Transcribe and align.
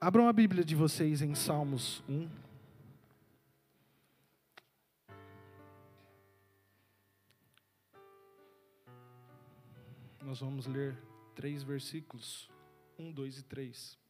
Abram 0.00 0.28
a 0.28 0.32
Bíblia 0.32 0.64
de 0.64 0.76
vocês 0.76 1.20
em 1.20 1.34
Salmos 1.34 2.02
1. 2.08 2.28
Nós 10.22 10.40
vamos 10.40 10.66
ler 10.66 10.96
três 11.34 11.64
versículos: 11.64 12.48
1, 12.98 13.10
2 13.10 13.38
e 13.38 13.42
3. 13.42 14.07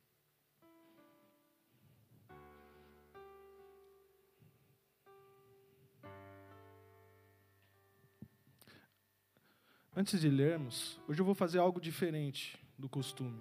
Antes 10.01 10.21
de 10.21 10.31
lermos, 10.31 10.97
hoje 11.09 11.21
eu 11.21 11.25
vou 11.25 11.35
fazer 11.35 11.59
algo 11.59 11.81
diferente 11.81 12.57
do 12.79 12.89
costume. 12.89 13.37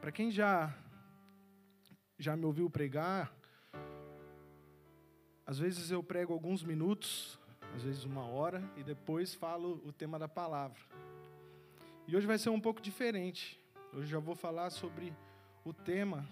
Para 0.00 0.10
quem 0.10 0.30
já 0.30 0.74
já 2.18 2.34
me 2.34 2.46
ouviu 2.46 2.70
pregar, 2.70 3.30
às 5.44 5.58
vezes 5.58 5.90
eu 5.90 6.02
prego 6.02 6.32
alguns 6.32 6.64
minutos, 6.64 7.38
às 7.76 7.82
vezes 7.82 8.04
uma 8.04 8.24
hora, 8.24 8.62
e 8.78 8.82
depois 8.82 9.34
falo 9.34 9.78
o 9.84 9.92
tema 9.92 10.18
da 10.18 10.26
palavra. 10.26 10.80
E 12.08 12.16
hoje 12.16 12.26
vai 12.26 12.38
ser 12.38 12.48
um 12.48 12.58
pouco 12.58 12.80
diferente. 12.80 13.60
Hoje 13.92 14.10
já 14.10 14.18
vou 14.18 14.34
falar 14.34 14.70
sobre 14.70 15.14
o 15.66 15.74
tema 15.74 16.26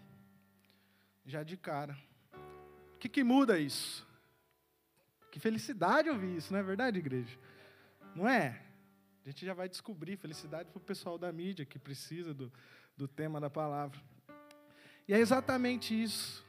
já 1.26 1.42
de 1.42 1.58
cara. 1.58 1.94
O 2.94 2.98
que, 2.98 3.06
que 3.06 3.22
muda 3.22 3.58
isso? 3.58 4.08
Que 5.30 5.38
felicidade 5.38 6.08
ouvir 6.08 6.38
isso, 6.38 6.54
não 6.54 6.58
é 6.58 6.62
verdade, 6.62 6.98
igreja? 6.98 7.38
Não 8.14 8.26
é? 8.26 8.66
A 9.24 9.30
gente 9.30 9.44
já 9.44 9.54
vai 9.54 9.68
descobrir 9.68 10.16
felicidade 10.16 10.70
para 10.70 10.78
o 10.78 10.82
pessoal 10.82 11.18
da 11.18 11.30
mídia 11.32 11.66
que 11.66 11.78
precisa 11.78 12.32
do, 12.32 12.52
do 12.96 13.06
tema 13.06 13.40
da 13.40 13.50
palavra. 13.50 14.00
E 15.06 15.14
é 15.14 15.18
exatamente 15.18 16.00
isso 16.00 16.46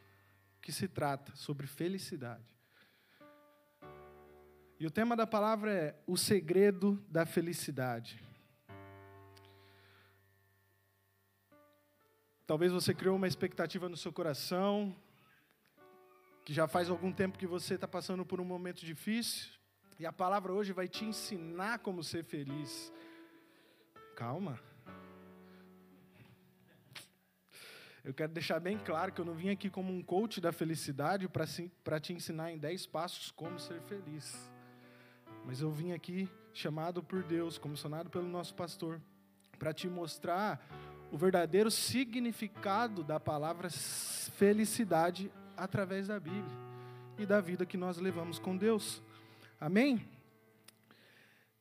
que 0.61 0.71
se 0.71 0.87
trata, 0.87 1.35
sobre 1.35 1.67
felicidade. 1.67 2.59
E 4.79 4.85
o 4.85 4.91
tema 4.91 5.15
da 5.15 5.27
palavra 5.27 5.73
é 5.73 5.95
o 6.07 6.15
segredo 6.15 7.03
da 7.09 7.25
felicidade. 7.25 8.23
Talvez 12.47 12.71
você 12.71 12.93
criou 12.93 13.15
uma 13.15 13.27
expectativa 13.27 13.89
no 13.89 13.97
seu 13.97 14.11
coração, 14.11 14.95
que 16.45 16.53
já 16.53 16.67
faz 16.67 16.89
algum 16.89 17.11
tempo 17.11 17.37
que 17.37 17.45
você 17.45 17.75
está 17.75 17.87
passando 17.87 18.25
por 18.25 18.41
um 18.41 18.45
momento 18.45 18.85
difícil, 18.85 19.58
e 19.99 20.05
a 20.05 20.13
palavra 20.13 20.53
hoje 20.53 20.71
vai 20.71 20.87
te 20.87 21.03
ensinar 21.03 21.79
como 21.79 22.01
ser 22.01 22.23
feliz. 22.23 22.91
Calma. 24.15 24.57
Eu 28.01 28.13
quero 28.13 28.31
deixar 28.31 28.61
bem 28.61 28.77
claro 28.77 29.11
que 29.11 29.19
eu 29.19 29.25
não 29.25 29.33
vim 29.33 29.49
aqui 29.49 29.69
como 29.69 29.91
um 29.91 30.01
coach 30.01 30.39
da 30.39 30.53
felicidade 30.53 31.27
para 31.27 31.99
te 31.99 32.13
ensinar 32.13 32.49
em 32.49 32.57
10 32.57 32.85
passos 32.87 33.29
como 33.29 33.59
ser 33.59 33.81
feliz. 33.81 34.49
Mas 35.45 35.59
eu 35.59 35.69
vim 35.69 35.91
aqui 35.91 36.29
chamado 36.53 37.03
por 37.03 37.21
Deus, 37.21 37.57
comissionado 37.57 38.09
pelo 38.09 38.27
nosso 38.27 38.55
pastor, 38.55 39.01
para 39.57 39.73
te 39.73 39.89
mostrar 39.89 40.65
o 41.11 41.17
verdadeiro 41.17 41.69
significado 41.69 43.03
da 43.03 43.19
palavra 43.19 43.69
felicidade 43.69 45.29
através 45.57 46.07
da 46.07 46.17
Bíblia 46.19 46.57
e 47.17 47.25
da 47.25 47.41
vida 47.41 47.65
que 47.65 47.75
nós 47.77 47.97
levamos 47.97 48.39
com 48.39 48.55
Deus. 48.55 49.03
Amém? 49.59 50.07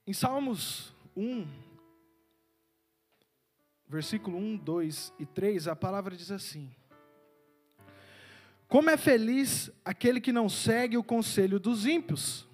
Em 0.07 0.13
Salmos 0.13 0.95
1, 1.17 1.45
versículo 3.89 4.39
1, 4.39 4.57
2 4.59 5.13
e 5.19 5.27
3, 5.27 5.67
a 5.67 5.75
palavra 5.75 6.15
diz 6.17 6.31
assim: 6.31 6.71
Como 8.69 8.89
é 8.89 8.97
feliz 8.97 9.69
aquele 9.85 10.21
que 10.21 10.31
não 10.31 10.49
segue 10.49 10.97
o 10.97 11.03
conselho 11.03 11.59
dos 11.59 11.87
ímpios, 11.87 12.47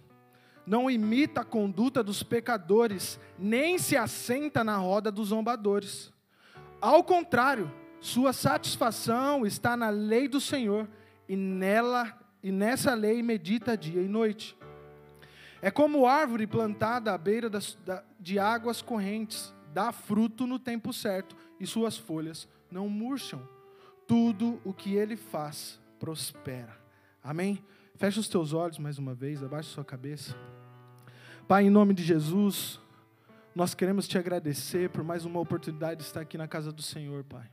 não 0.66 0.90
imita 0.90 1.42
a 1.42 1.44
conduta 1.44 2.02
dos 2.02 2.22
pecadores, 2.22 3.20
nem 3.38 3.76
se 3.76 3.98
assenta 3.98 4.64
na 4.64 4.78
roda 4.78 5.12
dos 5.12 5.28
zombadores. 5.28 6.10
Ao 6.80 7.04
contrário, 7.04 7.70
sua 8.00 8.32
satisfação 8.32 9.44
está 9.44 9.76
na 9.76 9.90
lei 9.90 10.26
do 10.26 10.40
Senhor, 10.40 10.88
e 11.28 11.36
nela 11.36 12.18
e 12.42 12.50
nessa 12.50 12.94
lei 12.94 13.22
medita 13.22 13.76
dia 13.76 14.00
e 14.00 14.08
noite. 14.08 14.56
É 15.64 15.70
como 15.70 16.06
árvore 16.06 16.46
plantada 16.46 17.14
à 17.14 17.16
beira 17.16 17.48
das, 17.48 17.78
de 18.20 18.38
águas 18.38 18.82
correntes, 18.82 19.50
dá 19.72 19.92
fruto 19.92 20.46
no 20.46 20.58
tempo 20.58 20.92
certo 20.92 21.34
e 21.58 21.66
suas 21.66 21.96
folhas 21.96 22.46
não 22.70 22.86
murcham. 22.86 23.40
Tudo 24.06 24.60
o 24.62 24.74
que 24.74 24.94
ele 24.94 25.16
faz 25.16 25.80
prospera. 25.98 26.76
Amém? 27.22 27.64
Feche 27.94 28.20
os 28.20 28.28
teus 28.28 28.52
olhos 28.52 28.78
mais 28.78 28.98
uma 28.98 29.14
vez, 29.14 29.42
abaixe 29.42 29.70
sua 29.70 29.86
cabeça. 29.86 30.36
Pai, 31.48 31.64
em 31.64 31.70
nome 31.70 31.94
de 31.94 32.04
Jesus, 32.04 32.78
nós 33.54 33.74
queremos 33.74 34.06
te 34.06 34.18
agradecer 34.18 34.90
por 34.90 35.02
mais 35.02 35.24
uma 35.24 35.40
oportunidade 35.40 36.00
de 36.00 36.06
estar 36.06 36.20
aqui 36.20 36.36
na 36.36 36.46
casa 36.46 36.70
do 36.70 36.82
Senhor, 36.82 37.24
Pai. 37.24 37.50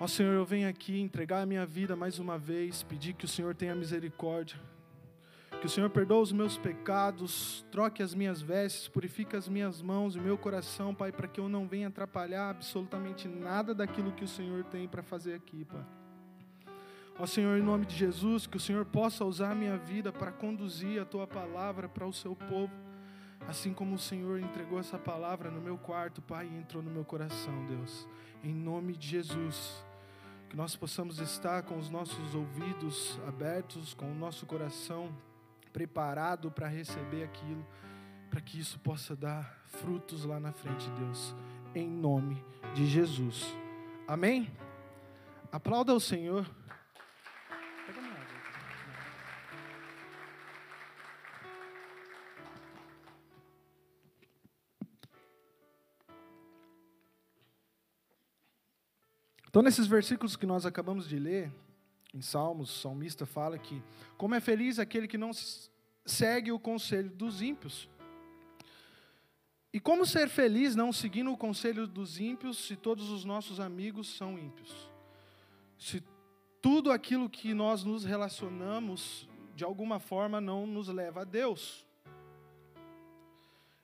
Ó 0.00 0.06
Senhor, 0.06 0.32
eu 0.32 0.46
venho 0.46 0.70
aqui 0.70 1.02
entregar 1.02 1.42
a 1.42 1.46
minha 1.46 1.66
vida 1.66 1.94
mais 1.94 2.18
uma 2.18 2.38
vez, 2.38 2.82
pedir 2.82 3.12
que 3.12 3.26
o 3.26 3.28
Senhor 3.28 3.54
tenha 3.54 3.74
misericórdia 3.74 4.58
que 5.60 5.66
o 5.66 5.68
Senhor 5.68 5.90
perdoe 5.90 6.22
os 6.22 6.32
meus 6.32 6.56
pecados, 6.56 7.66
troque 7.70 8.02
as 8.02 8.14
minhas 8.14 8.40
vestes, 8.40 8.88
purifique 8.88 9.36
as 9.36 9.46
minhas 9.46 9.82
mãos 9.82 10.16
e 10.16 10.18
o 10.18 10.22
meu 10.22 10.38
coração, 10.38 10.94
Pai, 10.94 11.12
para 11.12 11.28
que 11.28 11.38
eu 11.38 11.50
não 11.50 11.68
venha 11.68 11.88
atrapalhar 11.88 12.48
absolutamente 12.48 13.28
nada 13.28 13.74
daquilo 13.74 14.10
que 14.10 14.24
o 14.24 14.28
Senhor 14.28 14.64
tem 14.64 14.88
para 14.88 15.02
fazer 15.02 15.34
aqui, 15.34 15.66
Pai. 15.66 15.84
Ó 17.18 17.26
Senhor, 17.26 17.58
em 17.58 17.62
nome 17.62 17.84
de 17.84 17.94
Jesus, 17.94 18.46
que 18.46 18.56
o 18.56 18.60
Senhor 18.60 18.86
possa 18.86 19.22
usar 19.22 19.50
a 19.50 19.54
minha 19.54 19.76
vida 19.76 20.10
para 20.10 20.32
conduzir 20.32 20.98
a 20.98 21.04
tua 21.04 21.26
palavra 21.26 21.90
para 21.90 22.06
o 22.06 22.12
seu 22.12 22.34
povo, 22.34 22.72
assim 23.46 23.74
como 23.74 23.96
o 23.96 23.98
Senhor 23.98 24.40
entregou 24.40 24.80
essa 24.80 24.98
palavra 24.98 25.50
no 25.50 25.60
meu 25.60 25.76
quarto, 25.76 26.22
Pai, 26.22 26.48
e 26.50 26.56
entrou 26.56 26.82
no 26.82 26.90
meu 26.90 27.04
coração, 27.04 27.66
Deus. 27.66 28.08
Em 28.42 28.54
nome 28.54 28.96
de 28.96 29.08
Jesus 29.08 29.84
que 30.48 30.56
nós 30.56 30.74
possamos 30.74 31.20
estar 31.20 31.62
com 31.64 31.76
os 31.76 31.90
nossos 31.90 32.34
ouvidos 32.34 33.20
abertos, 33.28 33.92
com 33.92 34.10
o 34.10 34.14
nosso 34.14 34.46
coração 34.46 35.12
preparado 35.72 36.50
para 36.50 36.68
receber 36.68 37.24
aquilo, 37.24 37.66
para 38.28 38.40
que 38.40 38.58
isso 38.58 38.78
possa 38.80 39.16
dar 39.16 39.60
frutos 39.66 40.24
lá 40.24 40.38
na 40.38 40.52
frente, 40.52 40.88
Deus, 40.90 41.34
em 41.74 41.88
nome 41.88 42.44
de 42.74 42.86
Jesus. 42.86 43.54
Amém? 44.06 44.50
Aplauda 45.52 45.94
o 45.94 46.00
Senhor. 46.00 46.46
Então, 59.50 59.62
nesses 59.62 59.88
versículos 59.88 60.36
que 60.36 60.46
nós 60.46 60.64
acabamos 60.64 61.08
de 61.08 61.18
ler, 61.18 61.52
em 62.12 62.20
Salmos, 62.20 62.70
o 62.70 62.80
salmista 62.80 63.24
fala 63.24 63.58
que 63.58 63.82
como 64.16 64.34
é 64.34 64.40
feliz 64.40 64.78
aquele 64.78 65.06
que 65.06 65.18
não 65.18 65.30
segue 66.04 66.50
o 66.50 66.58
conselho 66.58 67.10
dos 67.10 67.40
ímpios. 67.40 67.88
E 69.72 69.78
como 69.78 70.04
ser 70.04 70.28
feliz 70.28 70.74
não 70.74 70.92
seguindo 70.92 71.30
o 71.32 71.36
conselho 71.36 71.86
dos 71.86 72.18
ímpios 72.18 72.58
se 72.58 72.74
todos 72.74 73.10
os 73.10 73.24
nossos 73.24 73.60
amigos 73.60 74.08
são 74.16 74.36
ímpios? 74.36 74.90
Se 75.78 76.02
tudo 76.60 76.90
aquilo 76.90 77.30
que 77.30 77.54
nós 77.54 77.84
nos 77.84 78.04
relacionamos 78.04 79.28
de 79.54 79.62
alguma 79.62 80.00
forma 80.00 80.40
não 80.40 80.66
nos 80.66 80.88
leva 80.88 81.20
a 81.20 81.24
Deus. 81.24 81.86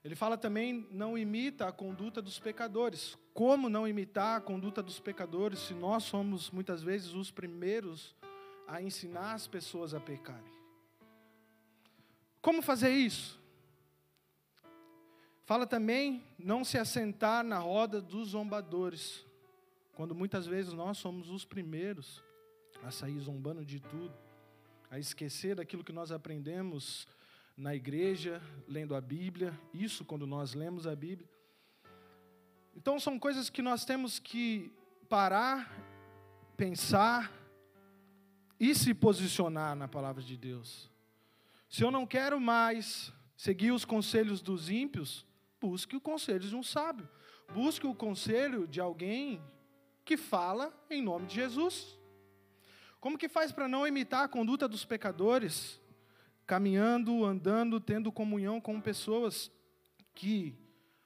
Ele 0.06 0.14
fala 0.14 0.38
também, 0.38 0.86
não 0.92 1.18
imita 1.18 1.66
a 1.66 1.72
conduta 1.72 2.22
dos 2.22 2.38
pecadores. 2.38 3.18
Como 3.34 3.68
não 3.68 3.88
imitar 3.88 4.38
a 4.38 4.40
conduta 4.40 4.80
dos 4.80 5.00
pecadores 5.00 5.58
se 5.58 5.74
nós 5.74 6.04
somos 6.04 6.48
muitas 6.48 6.80
vezes 6.80 7.12
os 7.12 7.32
primeiros 7.32 8.14
a 8.68 8.80
ensinar 8.80 9.32
as 9.32 9.48
pessoas 9.48 9.94
a 9.94 9.98
pecarem? 9.98 10.52
Como 12.40 12.62
fazer 12.62 12.90
isso? 12.90 13.36
Fala 15.44 15.66
também 15.66 16.22
não 16.38 16.64
se 16.64 16.78
assentar 16.78 17.42
na 17.42 17.58
roda 17.58 18.00
dos 18.00 18.28
zombadores, 18.28 19.26
quando 19.96 20.14
muitas 20.14 20.46
vezes 20.46 20.72
nós 20.72 20.98
somos 20.98 21.30
os 21.30 21.44
primeiros 21.44 22.22
a 22.84 22.92
sair 22.92 23.18
zombando 23.18 23.64
de 23.64 23.80
tudo, 23.80 24.14
a 24.88 25.00
esquecer 25.00 25.56
daquilo 25.56 25.82
que 25.82 25.92
nós 25.92 26.12
aprendemos 26.12 27.08
na 27.56 27.74
igreja, 27.74 28.42
lendo 28.68 28.94
a 28.94 29.00
Bíblia, 29.00 29.58
isso 29.72 30.04
quando 30.04 30.26
nós 30.26 30.52
lemos 30.52 30.86
a 30.86 30.94
Bíblia. 30.94 31.28
Então 32.76 33.00
são 33.00 33.18
coisas 33.18 33.48
que 33.48 33.62
nós 33.62 33.84
temos 33.84 34.18
que 34.18 34.70
parar, 35.08 35.72
pensar 36.56 37.32
e 38.60 38.74
se 38.74 38.92
posicionar 38.92 39.74
na 39.74 39.88
palavra 39.88 40.22
de 40.22 40.36
Deus. 40.36 40.90
Se 41.68 41.82
eu 41.82 41.90
não 41.90 42.06
quero 42.06 42.38
mais 42.38 43.12
seguir 43.36 43.72
os 43.72 43.84
conselhos 43.84 44.42
dos 44.42 44.68
ímpios, 44.68 45.24
busque 45.60 45.96
o 45.96 46.00
conselho 46.00 46.40
de 46.40 46.54
um 46.54 46.62
sábio. 46.62 47.08
Busque 47.52 47.86
o 47.86 47.94
conselho 47.94 48.66
de 48.66 48.80
alguém 48.80 49.42
que 50.04 50.16
fala 50.16 50.72
em 50.90 51.02
nome 51.02 51.26
de 51.26 51.36
Jesus. 51.36 51.98
Como 53.00 53.18
que 53.18 53.28
faz 53.28 53.52
para 53.52 53.68
não 53.68 53.86
imitar 53.86 54.24
a 54.24 54.28
conduta 54.28 54.68
dos 54.68 54.84
pecadores, 54.84 55.80
caminhando, 56.46 57.24
andando, 57.24 57.80
tendo 57.80 58.12
comunhão 58.12 58.60
com 58.60 58.80
pessoas 58.80 59.50
que 60.14 60.54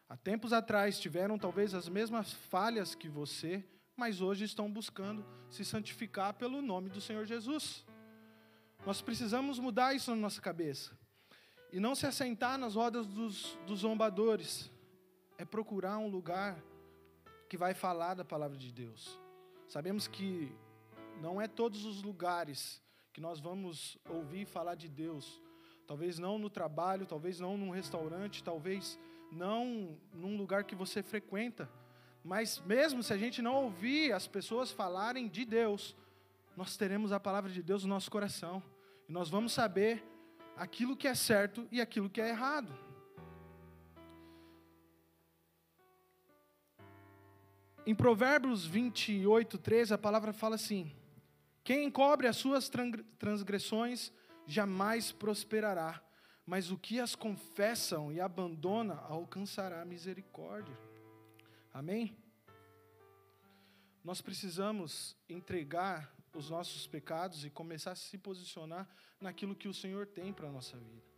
há 0.09 0.17
tempos 0.17 0.53
atrás 0.53 1.01
tiveram 1.01 1.39
talvez 1.39 1.75
as 1.75 1.89
mesmas 1.89 2.33
falhas 2.33 2.95
que 2.95 3.09
você, 3.09 3.65
mas 3.97 4.21
hoje 4.21 4.45
estão 4.45 4.71
buscando 4.71 5.25
se 5.49 5.65
santificar 5.65 6.35
pelo 6.35 6.61
nome 6.61 6.91
do 6.91 7.01
Senhor 7.01 7.25
Jesus? 7.25 7.87
Nós 8.85 9.01
precisamos 9.03 9.59
mudar 9.59 9.95
isso 9.95 10.11
na 10.11 10.17
nossa 10.17 10.41
cabeça. 10.41 10.99
E 11.73 11.79
não 11.79 11.95
se 11.95 12.07
assentar 12.07 12.59
nas 12.59 12.75
rodas 12.75 13.07
dos, 13.07 13.59
dos 13.67 13.81
zombadores. 13.81 14.71
É 15.39 15.45
procurar 15.45 15.99
um 15.99 16.09
lugar 16.09 16.63
que 17.49 17.57
vai 17.57 17.75
falar 17.75 18.15
da 18.15 18.25
palavra 18.25 18.57
de 18.57 18.73
Deus. 18.73 19.19
Sabemos 19.69 20.07
que 20.07 20.53
não 21.21 21.41
é 21.41 21.47
todos 21.47 21.85
os 21.85 22.03
lugares 22.03 22.83
que 23.13 23.21
nós 23.21 23.41
vamos 23.41 23.99
ouvir 24.09 24.45
falar 24.45 24.75
de 24.75 24.89
Deus. 24.89 25.41
Talvez 25.87 26.19
não 26.19 26.39
no 26.39 26.49
trabalho, 26.49 27.07
talvez 27.07 27.41
não 27.41 27.57
num 27.57 27.71
restaurante, 27.71 28.45
talvez 28.45 28.99
não 29.33 29.97
num 30.13 30.37
lugar 30.37 30.65
que 30.65 30.75
você 30.75 31.03
frequenta. 31.03 31.69
Mas 32.23 32.61
mesmo 32.65 33.03
se 33.03 33.13
a 33.13 33.17
gente 33.17 33.41
não 33.43 33.65
ouvir 33.65 34.13
as 34.13 34.27
pessoas 34.27 34.71
falarem 34.71 35.29
de 35.29 35.45
Deus, 35.45 35.97
nós 36.57 36.77
teremos 36.77 37.13
a 37.13 37.19
palavra 37.19 37.51
de 37.51 37.63
Deus 37.63 37.83
no 37.83 37.89
nosso 37.89 38.11
coração. 38.11 38.63
E 39.09 39.13
nós 39.13 39.29
vamos 39.29 39.53
saber 39.53 40.05
aquilo 40.57 40.97
que 40.97 41.09
é 41.09 41.15
certo 41.15 41.67
e 41.73 41.81
aquilo 41.81 42.11
que 42.11 42.21
é 42.21 42.29
errado. 42.29 42.73
Em 47.87 47.95
Provérbios 47.95 48.67
28, 48.67 49.59
13, 49.59 49.95
a 49.95 49.99
palavra 49.99 50.33
fala 50.33 50.55
assim: 50.55 50.93
Quem 51.63 51.85
encobre 51.85 52.27
as 52.27 52.37
suas 52.37 52.71
transgressões 53.19 54.13
jamais 54.47 55.13
prosperará, 55.13 56.03
mas 56.47 56.71
o 56.71 56.79
que 56.79 56.99
as 56.99 57.15
confessam 57.15 58.13
e 58.13 58.21
abandona 58.21 58.95
alcançará 58.95 59.85
misericórdia. 59.85 60.77
Amém? 61.73 62.17
Nós 64.03 64.21
precisamos 64.21 65.17
entregar 65.29 66.13
os 66.35 66.49
nossos 66.49 66.87
pecados 66.87 67.45
e 67.45 67.51
começar 67.51 67.93
a 67.93 67.97
se 67.97 68.17
posicionar 68.17 68.89
naquilo 69.21 69.55
que 69.55 69.69
o 69.69 69.75
Senhor 69.75 70.07
tem 70.07 70.33
para 70.33 70.49
a 70.49 70.53
nossa 70.53 70.77
vida. 70.79 71.11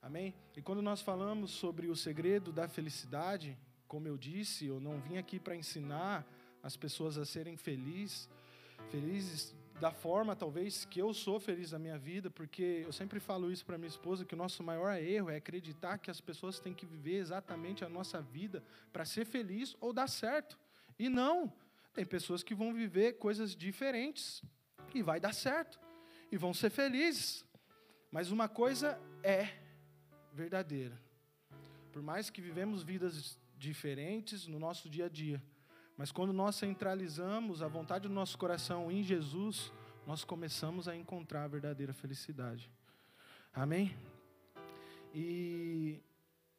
Amém? 0.00 0.34
E 0.56 0.60
quando 0.60 0.82
nós 0.82 1.00
falamos 1.00 1.52
sobre 1.52 1.86
o 1.88 1.96
segredo 1.96 2.52
da 2.52 2.68
felicidade, 2.68 3.56
como 3.86 4.08
eu 4.08 4.18
disse, 4.18 4.66
eu 4.66 4.80
não 4.80 5.00
vim 5.00 5.16
aqui 5.16 5.38
para 5.38 5.56
ensinar 5.56 6.26
as 6.62 6.76
pessoas 6.76 7.16
a 7.16 7.24
serem 7.24 7.56
felizes, 7.56 8.28
felizes 8.90 9.54
da 9.82 9.90
forma 9.90 10.36
talvez 10.36 10.84
que 10.84 11.00
eu 11.00 11.12
sou 11.12 11.40
feliz 11.40 11.72
na 11.72 11.78
minha 11.84 11.98
vida, 11.98 12.30
porque 12.30 12.84
eu 12.86 12.92
sempre 12.92 13.18
falo 13.18 13.50
isso 13.50 13.66
para 13.66 13.76
minha 13.76 13.88
esposa 13.88 14.24
que 14.24 14.32
o 14.32 14.38
nosso 14.38 14.62
maior 14.62 14.96
erro 14.96 15.28
é 15.28 15.34
acreditar 15.34 15.98
que 15.98 16.08
as 16.08 16.20
pessoas 16.20 16.60
têm 16.60 16.72
que 16.72 16.86
viver 16.86 17.16
exatamente 17.16 17.84
a 17.84 17.88
nossa 17.88 18.22
vida 18.22 18.62
para 18.92 19.04
ser 19.04 19.24
feliz 19.24 19.76
ou 19.80 19.92
dar 19.92 20.06
certo. 20.06 20.56
E 20.96 21.08
não, 21.08 21.52
tem 21.92 22.04
pessoas 22.04 22.44
que 22.44 22.54
vão 22.54 22.72
viver 22.72 23.14
coisas 23.14 23.56
diferentes 23.56 24.40
e 24.94 25.02
vai 25.02 25.18
dar 25.18 25.34
certo 25.34 25.80
e 26.30 26.36
vão 26.36 26.54
ser 26.54 26.70
felizes. 26.70 27.44
Mas 28.08 28.30
uma 28.30 28.48
coisa 28.48 28.96
é 29.20 29.48
verdadeira. 30.32 30.96
Por 31.90 32.02
mais 32.02 32.30
que 32.30 32.40
vivemos 32.40 32.84
vidas 32.84 33.36
diferentes 33.58 34.46
no 34.46 34.60
nosso 34.60 34.88
dia 34.88 35.06
a 35.06 35.08
dia, 35.08 35.42
mas 35.96 36.10
quando 36.10 36.32
nós 36.32 36.56
centralizamos 36.56 37.62
a 37.62 37.68
vontade 37.68 38.08
do 38.08 38.14
nosso 38.14 38.36
coração 38.38 38.90
em 38.90 39.02
Jesus, 39.02 39.72
nós 40.06 40.24
começamos 40.24 40.88
a 40.88 40.96
encontrar 40.96 41.44
a 41.44 41.48
verdadeira 41.48 41.92
felicidade. 41.92 42.70
Amém? 43.52 43.96
E 45.14 46.00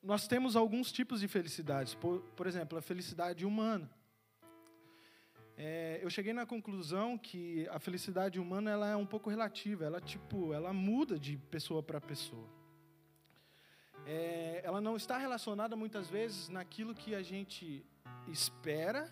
nós 0.02 0.28
temos 0.28 0.56
alguns 0.56 0.92
tipos 0.92 1.22
de 1.22 1.28
felicidades. 1.28 1.96
Por, 1.96 2.22
por 2.36 2.46
exemplo, 2.46 2.78
a 2.78 2.82
felicidade 2.82 3.46
humana. 3.46 3.90
É, 5.56 6.00
eu 6.02 6.10
cheguei 6.10 6.34
na 6.34 6.46
conclusão 6.46 7.18
que 7.18 7.68
a 7.70 7.80
felicidade 7.80 8.40
humana 8.40 8.72
ela 8.72 8.90
é 8.90 8.96
um 8.96 9.06
pouco 9.06 9.30
relativa, 9.30 9.86
ela 9.86 10.02
tipo, 10.02 10.52
ela 10.54 10.74
muda 10.74 11.20
de 11.20 11.38
pessoa 11.38 11.84
para 11.84 12.02
pessoa. 12.02 12.48
É, 14.06 14.62
ela 14.64 14.82
não 14.82 14.96
está 14.96 15.18
relacionada 15.18 15.76
muitas 15.76 16.10
vezes 16.10 16.50
naquilo 16.50 16.94
que 16.96 17.14
a 17.16 17.22
gente 17.22 17.86
espera 18.28 19.10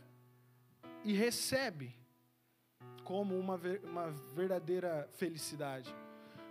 e 1.03 1.13
recebe 1.13 1.95
como 3.03 3.37
uma, 3.37 3.59
uma 3.83 4.11
verdadeira 4.33 5.07
felicidade. 5.13 5.93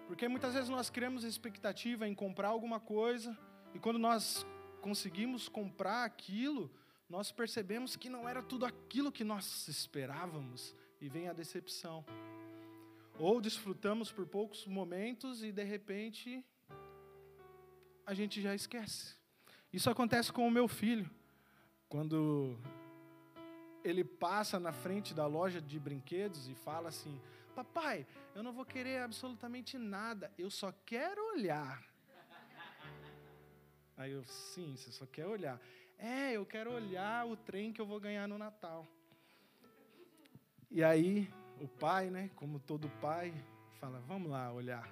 Porque 0.07 0.29
muitas 0.29 0.55
vezes 0.55 0.69
nós 0.69 0.91
criamos 0.91 1.25
expectativa 1.25 2.07
em 2.07 2.15
comprar 2.15 2.49
alguma 2.49 2.81
coisa 2.81 3.37
e 3.75 3.79
quando 3.79 3.99
nós 3.99 4.45
conseguimos 4.81 5.49
comprar 5.49 6.05
aquilo, 6.05 6.71
nós 7.09 7.31
percebemos 7.31 7.97
que 7.97 8.09
não 8.09 8.29
era 8.29 8.43
tudo 8.43 8.67
aquilo 8.67 9.13
que 9.13 9.25
nós 9.25 9.69
esperávamos 9.69 10.75
e 11.01 11.09
vem 11.09 11.29
a 11.29 11.33
decepção. 11.33 12.05
Ou 13.19 13.41
desfrutamos 13.41 14.11
por 14.11 14.27
poucos 14.27 14.67
momentos 14.67 15.43
e 15.43 15.53
de 15.53 15.63
repente 15.63 16.45
a 18.05 18.15
gente 18.15 18.41
já 18.41 18.55
esquece. 18.55 19.15
Isso 19.73 19.89
acontece 19.89 20.33
com 20.33 20.47
o 20.47 20.51
meu 20.51 20.67
filho. 20.67 21.09
Quando 21.89 22.59
ele 23.85 24.05
passa 24.05 24.59
na 24.61 24.73
frente 24.73 25.15
da 25.15 25.27
loja 25.27 25.61
de 25.61 25.79
brinquedos 25.79 26.49
e 26.49 26.55
fala 26.55 26.89
assim: 26.89 27.21
Papai, 27.55 28.07
eu 28.35 28.43
não 28.43 28.53
vou 28.53 28.65
querer 28.65 29.03
absolutamente 29.03 29.79
nada, 29.79 30.33
eu 30.39 30.51
só 30.51 30.73
quero 30.85 31.23
olhar. 31.35 31.83
Aí 33.97 34.13
eu, 34.13 34.25
sim, 34.25 34.77
você 34.77 34.91
só 34.91 35.05
quer 35.05 35.27
olhar. 35.27 35.61
É, 35.99 36.33
eu 36.33 36.47
quero 36.47 36.73
olhar 36.73 37.27
o 37.27 37.37
trem 37.37 37.73
que 37.73 37.81
eu 37.81 37.87
vou 37.87 38.01
ganhar 38.01 38.27
no 38.27 38.39
Natal. 38.39 38.87
E 40.71 40.83
aí, 40.83 41.31
o 41.61 41.69
pai, 41.69 42.09
né, 42.09 42.31
como 42.35 42.59
todo 42.59 42.89
pai, 43.01 43.35
fala: 43.79 44.01
Vamos 44.01 44.31
lá 44.31 44.53
olhar. 44.53 44.89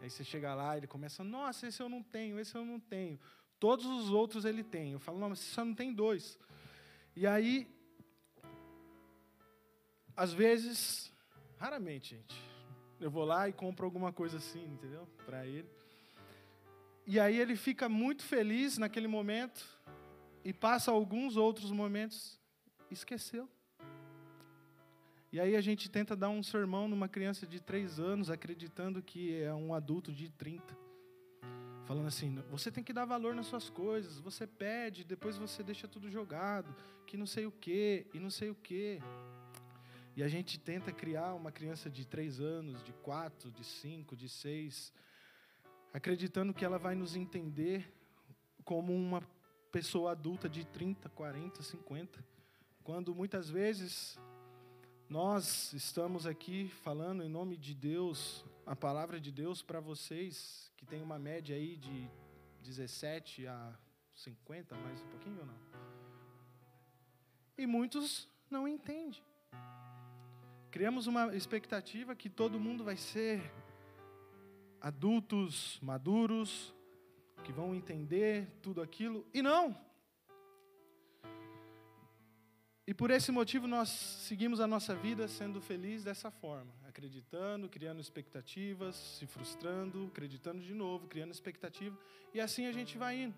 Aí 0.00 0.08
você 0.08 0.22
chega 0.22 0.54
lá, 0.54 0.76
ele 0.76 0.86
começa: 0.86 1.24
Nossa, 1.24 1.66
esse 1.66 1.82
eu 1.82 1.88
não 1.88 2.02
tenho, 2.02 2.38
esse 2.38 2.54
eu 2.54 2.64
não 2.64 2.78
tenho. 2.78 3.18
Todos 3.58 3.86
os 3.86 4.10
outros 4.10 4.44
ele 4.44 4.62
tem. 4.62 4.92
Eu 4.92 5.00
falo: 5.00 5.18
Não, 5.18 5.30
mas 5.30 5.40
você 5.40 5.52
só 5.52 5.64
não 5.64 5.74
tem 5.74 5.92
dois. 5.92 6.38
E 7.16 7.26
aí, 7.26 7.66
às 10.16 10.32
vezes, 10.32 11.12
raramente, 11.58 12.16
gente, 12.16 12.42
eu 12.98 13.10
vou 13.10 13.24
lá 13.24 13.48
e 13.48 13.52
compro 13.52 13.84
alguma 13.84 14.12
coisa 14.12 14.38
assim, 14.38 14.64
entendeu? 14.64 15.06
Para 15.26 15.46
ele. 15.46 15.68
E 17.06 17.20
aí 17.20 17.38
ele 17.38 17.54
fica 17.54 17.88
muito 17.88 18.24
feliz 18.24 18.78
naquele 18.78 19.06
momento 19.06 19.64
e 20.44 20.52
passa 20.52 20.90
alguns 20.90 21.36
outros 21.36 21.70
momentos, 21.70 22.40
esqueceu. 22.90 23.48
E 25.30 25.38
aí 25.38 25.54
a 25.54 25.60
gente 25.60 25.90
tenta 25.90 26.16
dar 26.16 26.30
um 26.30 26.42
sermão 26.42 26.88
numa 26.88 27.08
criança 27.08 27.46
de 27.46 27.60
três 27.60 28.00
anos, 28.00 28.30
acreditando 28.30 29.02
que 29.02 29.40
é 29.42 29.52
um 29.52 29.74
adulto 29.74 30.12
de 30.12 30.30
30. 30.30 30.76
Falando 31.84 32.06
assim, 32.06 32.42
você 32.50 32.70
tem 32.70 32.82
que 32.82 32.92
dar 32.92 33.04
valor 33.04 33.34
nas 33.34 33.46
suas 33.46 33.68
coisas, 33.68 34.18
você 34.18 34.46
pede, 34.46 35.04
depois 35.04 35.36
você 35.36 35.62
deixa 35.62 35.86
tudo 35.86 36.10
jogado, 36.10 36.74
que 37.06 37.16
não 37.16 37.26
sei 37.26 37.46
o 37.46 37.52
quê, 37.52 38.06
e 38.14 38.18
não 38.18 38.30
sei 38.30 38.50
o 38.50 38.54
quê. 38.54 39.00
E 40.16 40.22
a 40.22 40.28
gente 40.28 40.58
tenta 40.58 40.90
criar 40.90 41.34
uma 41.34 41.52
criança 41.52 41.90
de 41.90 42.06
três 42.06 42.40
anos, 42.40 42.82
de 42.82 42.90
quatro, 42.94 43.50
de 43.50 43.62
cinco, 43.62 44.16
de 44.16 44.30
seis, 44.30 44.90
acreditando 45.92 46.54
que 46.54 46.64
ela 46.64 46.78
vai 46.78 46.94
nos 46.94 47.14
entender 47.14 47.92
como 48.64 48.94
uma 48.94 49.20
pessoa 49.70 50.12
adulta 50.12 50.48
de 50.48 50.64
30, 50.64 51.10
40, 51.10 51.62
50, 51.62 52.24
quando 52.82 53.14
muitas 53.14 53.50
vezes 53.50 54.18
nós 55.06 55.74
estamos 55.74 56.26
aqui 56.26 56.68
falando 56.82 57.22
em 57.22 57.28
nome 57.28 57.54
de 57.54 57.74
Deus, 57.74 58.42
a 58.64 58.74
palavra 58.74 59.20
de 59.20 59.30
Deus 59.30 59.60
para 59.60 59.80
vocês 59.80 60.72
que 60.78 60.86
tem 60.86 61.02
uma 61.02 61.18
média 61.18 61.54
aí 61.54 61.76
de 61.76 62.10
17 62.62 63.46
a 63.46 63.78
50, 64.14 64.74
mais 64.76 65.02
um 65.02 65.08
pouquinho 65.08 65.40
ou 65.40 65.46
não? 65.46 65.58
E 67.58 67.66
muitos 67.66 68.26
não 68.50 68.66
entendem. 68.66 69.22
Criamos 70.76 71.06
uma 71.06 71.34
expectativa 71.34 72.14
que 72.14 72.28
todo 72.28 72.60
mundo 72.60 72.84
vai 72.84 72.98
ser 72.98 73.40
adultos, 74.78 75.78
maduros, 75.80 76.74
que 77.42 77.50
vão 77.50 77.74
entender 77.74 78.46
tudo 78.60 78.82
aquilo. 78.82 79.26
E 79.32 79.40
não. 79.40 79.74
E 82.86 82.92
por 82.92 83.10
esse 83.10 83.32
motivo 83.32 83.66
nós 83.66 83.88
seguimos 83.88 84.60
a 84.60 84.66
nossa 84.66 84.94
vida 84.94 85.26
sendo 85.28 85.62
feliz 85.62 86.04
dessa 86.04 86.30
forma, 86.30 86.74
acreditando, 86.86 87.70
criando 87.70 88.02
expectativas, 88.02 88.96
se 88.96 89.26
frustrando, 89.26 90.08
acreditando 90.08 90.60
de 90.60 90.74
novo, 90.74 91.08
criando 91.08 91.30
expectativa, 91.30 91.98
e 92.34 92.38
assim 92.38 92.66
a 92.66 92.72
gente 92.72 92.98
vai 92.98 93.22
indo. 93.22 93.34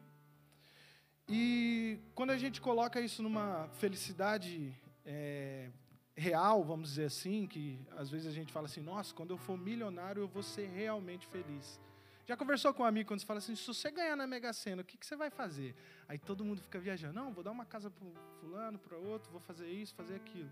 E 1.28 2.00
quando 2.16 2.30
a 2.30 2.36
gente 2.36 2.60
coloca 2.60 3.00
isso 3.00 3.22
numa 3.22 3.68
felicidade 3.74 4.74
é, 5.06 5.70
real, 6.18 6.64
vamos 6.64 6.90
dizer 6.90 7.04
assim, 7.04 7.46
que 7.46 7.78
às 7.96 8.10
vezes 8.10 8.26
a 8.26 8.32
gente 8.32 8.52
fala 8.52 8.66
assim, 8.66 8.80
nossa, 8.80 9.14
quando 9.14 9.30
eu 9.30 9.38
for 9.38 9.56
milionário 9.56 10.20
eu 10.22 10.28
vou 10.28 10.42
ser 10.42 10.66
realmente 10.66 11.26
feliz. 11.26 11.80
Já 12.26 12.36
conversou 12.36 12.74
com 12.74 12.82
um 12.82 12.86
amigo 12.86 13.08
quando 13.08 13.20
você 13.20 13.26
fala 13.26 13.38
assim, 13.38 13.54
se 13.54 13.66
você 13.66 13.90
ganhar 13.90 14.16
na 14.16 14.26
Mega 14.26 14.52
Sena, 14.52 14.82
o 14.82 14.84
que, 14.84 14.98
que 14.98 15.06
você 15.06 15.16
vai 15.16 15.30
fazer? 15.30 15.74
Aí 16.06 16.18
todo 16.18 16.44
mundo 16.44 16.60
fica 16.60 16.78
viajando, 16.78 17.14
não, 17.14 17.32
vou 17.32 17.42
dar 17.42 17.52
uma 17.52 17.64
casa 17.64 17.88
para 17.88 18.06
fulano, 18.40 18.78
para 18.78 18.98
outro, 18.98 19.30
vou 19.30 19.40
fazer 19.40 19.68
isso, 19.68 19.94
fazer 19.94 20.16
aquilo. 20.16 20.50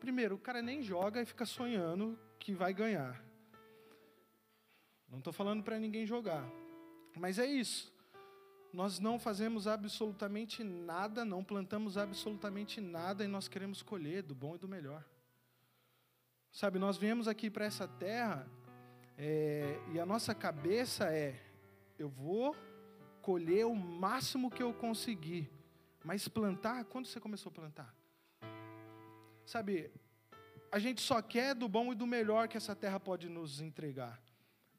Primeiro, 0.00 0.36
o 0.36 0.38
cara 0.38 0.62
nem 0.62 0.82
joga 0.82 1.20
e 1.20 1.26
fica 1.26 1.44
sonhando 1.44 2.18
que 2.38 2.54
vai 2.54 2.72
ganhar. 2.72 3.22
Não 5.08 5.18
estou 5.18 5.32
falando 5.32 5.62
para 5.62 5.78
ninguém 5.78 6.06
jogar, 6.06 6.48
mas 7.16 7.38
é 7.38 7.44
isso. 7.44 7.91
Nós 8.72 8.98
não 8.98 9.18
fazemos 9.18 9.66
absolutamente 9.66 10.64
nada, 10.64 11.24
não 11.24 11.44
plantamos 11.44 11.98
absolutamente 11.98 12.80
nada 12.80 13.22
e 13.22 13.28
nós 13.28 13.46
queremos 13.46 13.82
colher 13.82 14.22
do 14.22 14.34
bom 14.34 14.54
e 14.54 14.58
do 14.58 14.66
melhor. 14.66 15.04
Sabe, 16.50 16.78
nós 16.78 16.96
viemos 16.96 17.28
aqui 17.28 17.50
para 17.50 17.66
essa 17.66 17.86
terra 17.86 18.48
é, 19.18 19.78
e 19.92 20.00
a 20.00 20.06
nossa 20.06 20.34
cabeça 20.34 21.04
é: 21.12 21.38
eu 21.98 22.08
vou 22.08 22.56
colher 23.20 23.66
o 23.66 23.74
máximo 23.74 24.50
que 24.50 24.62
eu 24.62 24.72
conseguir. 24.72 25.50
Mas 26.02 26.26
plantar, 26.26 26.84
quando 26.86 27.06
você 27.06 27.20
começou 27.20 27.50
a 27.50 27.54
plantar? 27.54 27.94
Sabe, 29.44 29.92
a 30.70 30.78
gente 30.78 31.00
só 31.00 31.20
quer 31.20 31.54
do 31.54 31.68
bom 31.68 31.92
e 31.92 31.94
do 31.94 32.06
melhor 32.06 32.48
que 32.48 32.56
essa 32.56 32.74
terra 32.74 32.98
pode 32.98 33.28
nos 33.28 33.60
entregar. 33.60 34.20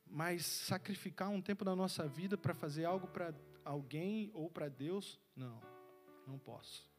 Mas 0.05 0.45
sacrificar 0.45 1.29
um 1.29 1.41
tempo 1.41 1.63
da 1.63 1.75
nossa 1.75 2.07
vida 2.07 2.37
para 2.37 2.53
fazer 2.53 2.85
algo 2.85 3.07
para 3.07 3.33
alguém 3.63 4.31
ou 4.33 4.49
para 4.49 4.69
Deus, 4.69 5.19
não, 5.35 5.59
não 6.27 6.37
posso. 6.37 6.89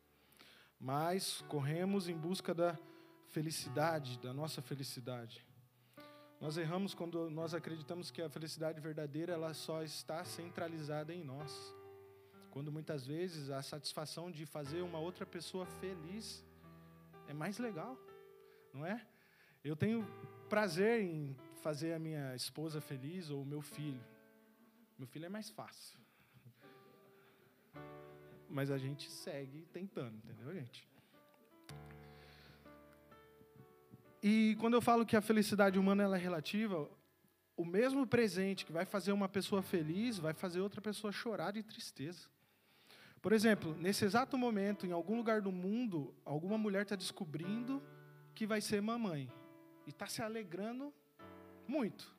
Mas 0.78 1.42
corremos 1.49 2.09
em 2.09 2.16
busca 2.16 2.54
da 2.54 2.78
felicidade, 3.28 4.18
da 4.18 4.33
nossa 4.33 4.61
felicidade. 4.62 5.44
Nós 6.40 6.56
erramos 6.56 6.94
quando 6.94 7.30
nós 7.30 7.54
acreditamos 7.54 8.11
que 8.11 8.21
a 8.21 8.28
felicidade 8.28 8.80
verdadeira 8.80 9.33
ela 9.33 9.54
só 9.54 9.83
está 9.83 10.25
centralizada 10.25 11.12
em 11.12 11.25
nós. 11.25 11.75
Quando 12.50 12.71
muitas 12.71 13.06
vezes 13.06 13.50
a 13.50 13.62
satisfação 13.62 14.30
de 14.30 14.44
fazer 14.47 14.83
uma 14.83 14.99
outra 14.99 15.25
pessoa 15.25 15.64
feliz 15.66 16.44
é 17.26 17.33
mais 17.33 17.59
legal, 17.59 17.99
não 18.73 18.85
é? 18.85 19.04
Eu 19.64 19.75
tenho 19.75 20.06
prazer 20.49 21.00
em 21.00 21.35
fazer 21.62 21.94
a 21.94 21.99
minha 21.99 22.35
esposa 22.35 22.80
feliz 22.80 23.30
ou 23.30 23.42
o 23.42 23.47
meu 23.47 23.62
filho. 23.62 24.04
Meu 24.99 25.06
filho 25.06 25.25
é 25.25 25.28
mais 25.30 25.49
fácil. 25.49 25.99
Mas 28.54 28.70
a 28.70 28.78
gente 28.78 29.11
segue 29.11 29.66
tentando, 29.73 30.16
entendeu, 30.16 30.54
gente? 30.54 30.88
E 34.23 34.56
quando 34.61 34.75
eu 34.75 34.80
falo 34.80 35.04
que 35.04 35.16
a 35.16 35.20
felicidade 35.20 35.76
humana 35.76 36.04
é 36.04 36.16
relativa, 36.16 36.88
o 37.56 37.64
mesmo 37.64 38.06
presente 38.06 38.64
que 38.64 38.70
vai 38.70 38.84
fazer 38.84 39.11
uma 39.11 39.28
pessoa 39.28 39.61
feliz 39.61 40.20
vai 40.20 40.32
fazer 40.32 40.61
outra 40.61 40.80
pessoa 40.80 41.12
chorar 41.12 41.50
de 41.52 41.64
tristeza. 41.64 42.28
Por 43.20 43.32
exemplo, 43.32 43.75
nesse 43.75 44.04
exato 44.04 44.38
momento, 44.38 44.87
em 44.87 44.92
algum 44.92 45.16
lugar 45.16 45.42
do 45.42 45.50
mundo, 45.50 46.14
alguma 46.25 46.56
mulher 46.56 46.82
está 46.82 46.94
descobrindo 46.94 47.82
que 48.37 48.46
vai 48.46 48.61
ser 48.61 48.80
mamãe 48.80 49.28
e 49.84 49.90
está 49.90 50.06
se 50.06 50.23
alegrando 50.23 50.94
muito. 51.66 52.14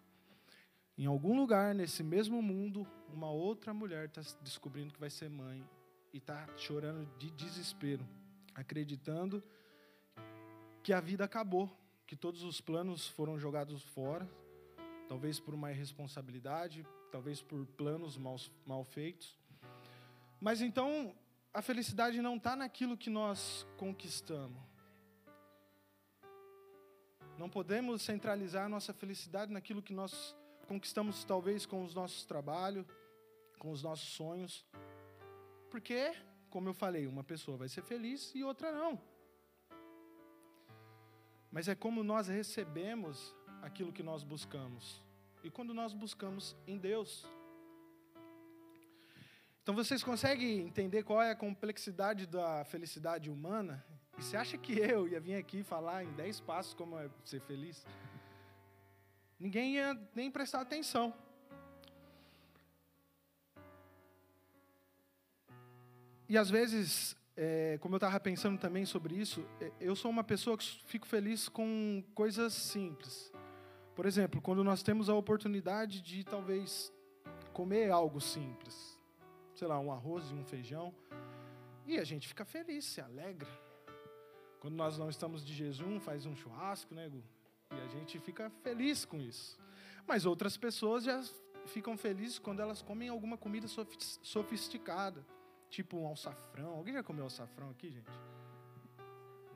Em 0.97 1.05
algum 1.05 1.33
lugar 1.33 1.73
nesse 1.73 2.03
mesmo 2.03 2.41
mundo, 2.41 2.85
uma 3.07 3.31
outra 3.31 3.73
mulher 3.73 4.07
está 4.09 4.21
descobrindo 4.41 4.93
que 4.93 4.99
vai 4.99 5.09
ser 5.09 5.29
mãe 5.29 5.65
e 6.15 6.17
está 6.17 6.47
chorando 6.55 7.05
de 7.17 7.29
desespero, 7.29 8.07
acreditando 8.55 9.43
que 10.81 10.93
a 10.93 11.01
vida 11.01 11.25
acabou, 11.25 11.69
que 12.07 12.15
todos 12.15 12.41
os 12.41 12.61
planos 12.61 13.05
foram 13.05 13.37
jogados 13.37 13.83
fora, 13.83 14.25
talvez 15.09 15.41
por 15.41 15.53
uma 15.53 15.73
irresponsabilidade, 15.73 16.87
talvez 17.11 17.41
por 17.41 17.65
planos 17.65 18.17
mal, 18.17 18.37
mal 18.65 18.85
feitos. 18.85 19.37
Mas 20.39 20.61
então, 20.61 21.13
a 21.53 21.61
felicidade 21.61 22.21
não 22.21 22.37
está 22.37 22.55
naquilo 22.55 22.95
que 22.95 23.09
nós 23.09 23.67
conquistamos. 23.75 24.63
Não 27.37 27.49
podemos 27.49 28.03
centralizar 28.03 28.67
a 28.67 28.69
nossa 28.69 28.93
felicidade 28.93 29.51
naquilo 29.51 29.83
que 29.83 29.93
nós 29.93 30.33
conquistamos, 30.65 31.25
talvez 31.25 31.65
com 31.65 31.83
os 31.83 31.93
nossos 31.93 32.23
trabalhos, 32.23 32.85
com 33.59 33.69
os 33.69 33.83
nossos 33.83 34.07
sonhos. 34.13 34.65
Porque, 35.75 36.15
como 36.49 36.69
eu 36.69 36.73
falei, 36.73 37.05
uma 37.05 37.23
pessoa 37.23 37.57
vai 37.57 37.67
ser 37.67 37.83
feliz 37.83 38.33
e 38.33 38.43
outra 38.43 38.71
não 38.71 38.93
mas 41.55 41.69
é 41.69 41.73
como 41.73 42.03
nós 42.03 42.27
recebemos 42.27 43.33
aquilo 43.61 43.93
que 43.93 44.03
nós 44.03 44.25
buscamos. 44.25 45.01
E 45.41 45.49
quando 45.49 45.73
nós 45.73 45.93
buscamos 45.93 46.53
em 46.67 46.77
Deus. 46.77 47.25
Então 49.63 49.73
vocês 49.73 50.03
conseguem 50.03 50.59
entender 50.59 51.03
qual 51.03 51.21
é 51.21 51.31
a 51.31 51.35
complexidade 51.35 52.27
da 52.27 52.65
felicidade 52.65 53.29
humana? 53.29 53.81
E 54.17 54.21
você 54.21 54.35
acha 54.35 54.57
que 54.57 54.77
eu 54.77 55.07
ia 55.07 55.21
vir 55.21 55.35
aqui 55.35 55.63
falar 55.63 56.03
em 56.03 56.11
dez 56.11 56.41
passos 56.41 56.73
como 56.73 56.99
é 56.99 57.09
ser 57.23 57.39
feliz? 57.39 57.87
Ninguém 59.39 59.75
ia 59.75 59.97
nem 60.13 60.29
prestar 60.29 60.59
atenção. 60.59 61.13
E 66.27 66.37
às 66.37 66.49
vezes 66.49 67.15
é, 67.37 67.77
como 67.81 67.95
eu 67.95 67.97
estava 67.97 68.17
pensando 68.19 68.57
também 68.57 68.85
sobre 68.85 69.15
isso, 69.15 69.45
é, 69.59 69.71
eu 69.79 69.95
sou 69.95 70.09
uma 70.09 70.23
pessoa 70.23 70.57
que 70.57 70.65
fico 70.85 71.05
feliz 71.05 71.49
com 71.49 72.01
coisas 72.13 72.53
simples. 72.53 73.31
Por 73.93 74.05
exemplo, 74.05 74.41
quando 74.41 74.63
nós 74.63 74.81
temos 74.81 75.09
a 75.09 75.15
oportunidade 75.15 76.01
de 76.01 76.23
talvez 76.23 76.93
comer 77.51 77.91
algo 77.91 78.21
simples, 78.21 78.99
sei 79.53 79.67
lá, 79.67 79.79
um 79.79 79.91
arroz 79.91 80.31
e 80.31 80.33
um 80.33 80.45
feijão, 80.45 80.93
e 81.85 81.97
a 81.97 82.03
gente 82.03 82.27
fica 82.27 82.45
feliz, 82.45 82.85
se 82.85 83.01
alegra. 83.01 83.49
Quando 84.59 84.75
nós 84.75 84.97
não 84.97 85.09
estamos 85.09 85.45
de 85.45 85.53
jejum, 85.53 85.99
faz 85.99 86.25
um 86.25 86.35
churrasco, 86.35 86.95
né, 86.95 87.07
Gu? 87.09 87.23
E 87.71 87.79
a 87.79 87.87
gente 87.87 88.19
fica 88.19 88.49
feliz 88.63 89.05
com 89.05 89.19
isso. 89.19 89.59
Mas 90.07 90.25
outras 90.25 90.55
pessoas 90.57 91.03
já 91.03 91.21
ficam 91.67 91.97
felizes 91.97 92.39
quando 92.39 92.61
elas 92.61 92.81
comem 92.81 93.09
alguma 93.09 93.37
comida 93.37 93.67
sofisticada. 93.67 95.25
Tipo 95.75 95.97
um 95.97 96.07
alçafrão. 96.07 96.69
Alguém 96.69 96.93
já 96.93 97.03
comeu 97.03 97.25
alçafrão 97.25 97.69
aqui, 97.69 97.91
gente? 97.91 98.09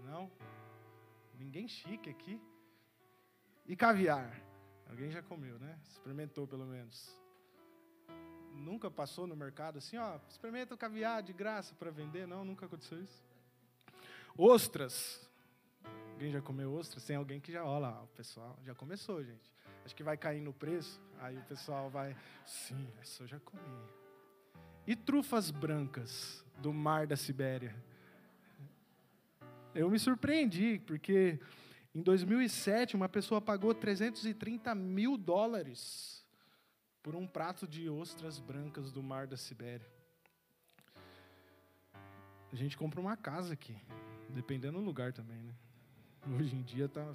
Não? 0.03 0.29
Ninguém 1.33 1.65
chique 1.65 2.09
aqui. 2.09 2.41
E 3.65 3.73
caviar? 3.73 4.29
Alguém 4.89 5.09
já 5.09 5.23
comeu, 5.23 5.57
né? 5.57 5.79
Experimentou 5.87 6.45
pelo 6.45 6.65
menos. 6.65 7.17
Nunca 8.53 8.91
passou 8.91 9.25
no 9.25 9.33
mercado 9.33 9.77
assim, 9.77 9.97
ó, 9.97 10.19
experimenta 10.27 10.75
o 10.75 10.77
caviar 10.77 11.23
de 11.23 11.31
graça 11.31 11.73
para 11.75 11.89
vender? 11.89 12.27
Não, 12.27 12.43
nunca 12.43 12.65
aconteceu 12.65 13.01
isso. 13.01 13.23
Ostras. 14.37 15.25
Alguém 16.11 16.31
já 16.31 16.41
comeu 16.41 16.73
ostras? 16.73 17.05
Tem 17.05 17.15
alguém 17.15 17.39
que 17.39 17.49
já, 17.49 17.63
olha 17.63 17.79
lá, 17.79 18.03
o 18.03 18.07
pessoal 18.07 18.59
já 18.65 18.75
começou, 18.75 19.23
gente. 19.23 19.53
Acho 19.85 19.95
que 19.95 20.03
vai 20.03 20.17
cair 20.17 20.41
no 20.41 20.51
preço, 20.51 20.99
aí 21.19 21.37
o 21.37 21.45
pessoal 21.45 21.89
vai, 21.89 22.13
sim, 22.45 22.91
essa 22.99 23.23
eu 23.23 23.27
já 23.27 23.39
comi. 23.39 23.99
E 24.89 24.95
trufas 24.95 25.51
brancas 25.51 26.43
do 26.57 26.73
mar 26.73 27.05
da 27.05 27.15
Sibéria? 27.15 27.75
Eu 29.75 29.87
me 29.87 29.99
surpreendi, 29.99 30.79
porque 30.79 31.39
em 31.93 32.01
2007 32.01 32.95
uma 32.95 33.07
pessoa 33.07 33.39
pagou 33.39 33.71
330 33.71 34.73
mil 34.73 35.15
dólares 35.15 36.25
por 37.03 37.15
um 37.15 37.27
prato 37.27 37.67
de 37.67 37.87
ostras 37.87 38.39
brancas 38.39 38.91
do 38.91 39.03
mar 39.03 39.27
da 39.27 39.37
Sibéria. 39.37 39.87
A 42.51 42.55
gente 42.55 42.75
compra 42.75 42.99
uma 42.99 43.15
casa 43.15 43.53
aqui, 43.53 43.77
dependendo 44.29 44.79
do 44.79 44.83
lugar 44.83 45.13
também, 45.13 45.43
né? 45.43 45.53
Hoje 46.35 46.55
em 46.55 46.63
dia 46.63 46.89
tá. 46.89 47.13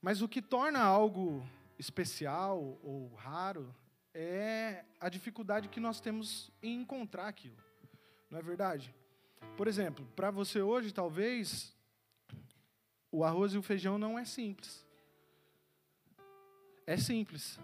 Mas 0.00 0.22
o 0.22 0.28
que 0.28 0.42
torna 0.42 0.80
algo 0.80 1.48
especial 1.78 2.80
ou 2.82 3.14
raro 3.14 3.72
é 4.14 4.84
a 5.00 5.08
dificuldade 5.08 5.68
que 5.68 5.80
nós 5.80 6.00
temos 6.00 6.50
em 6.62 6.80
encontrar 6.80 7.28
aquilo. 7.28 7.56
Não 8.30 8.38
é 8.38 8.42
verdade? 8.42 8.94
Por 9.56 9.68
exemplo, 9.68 10.06
para 10.16 10.30
você 10.30 10.60
hoje, 10.60 10.92
talvez, 10.92 11.74
o 13.10 13.24
arroz 13.24 13.52
e 13.52 13.58
o 13.58 13.62
feijão 13.62 13.98
não 13.98 14.18
é 14.18 14.24
simples. 14.24 14.86
É 16.86 16.96
simples. 16.96 17.58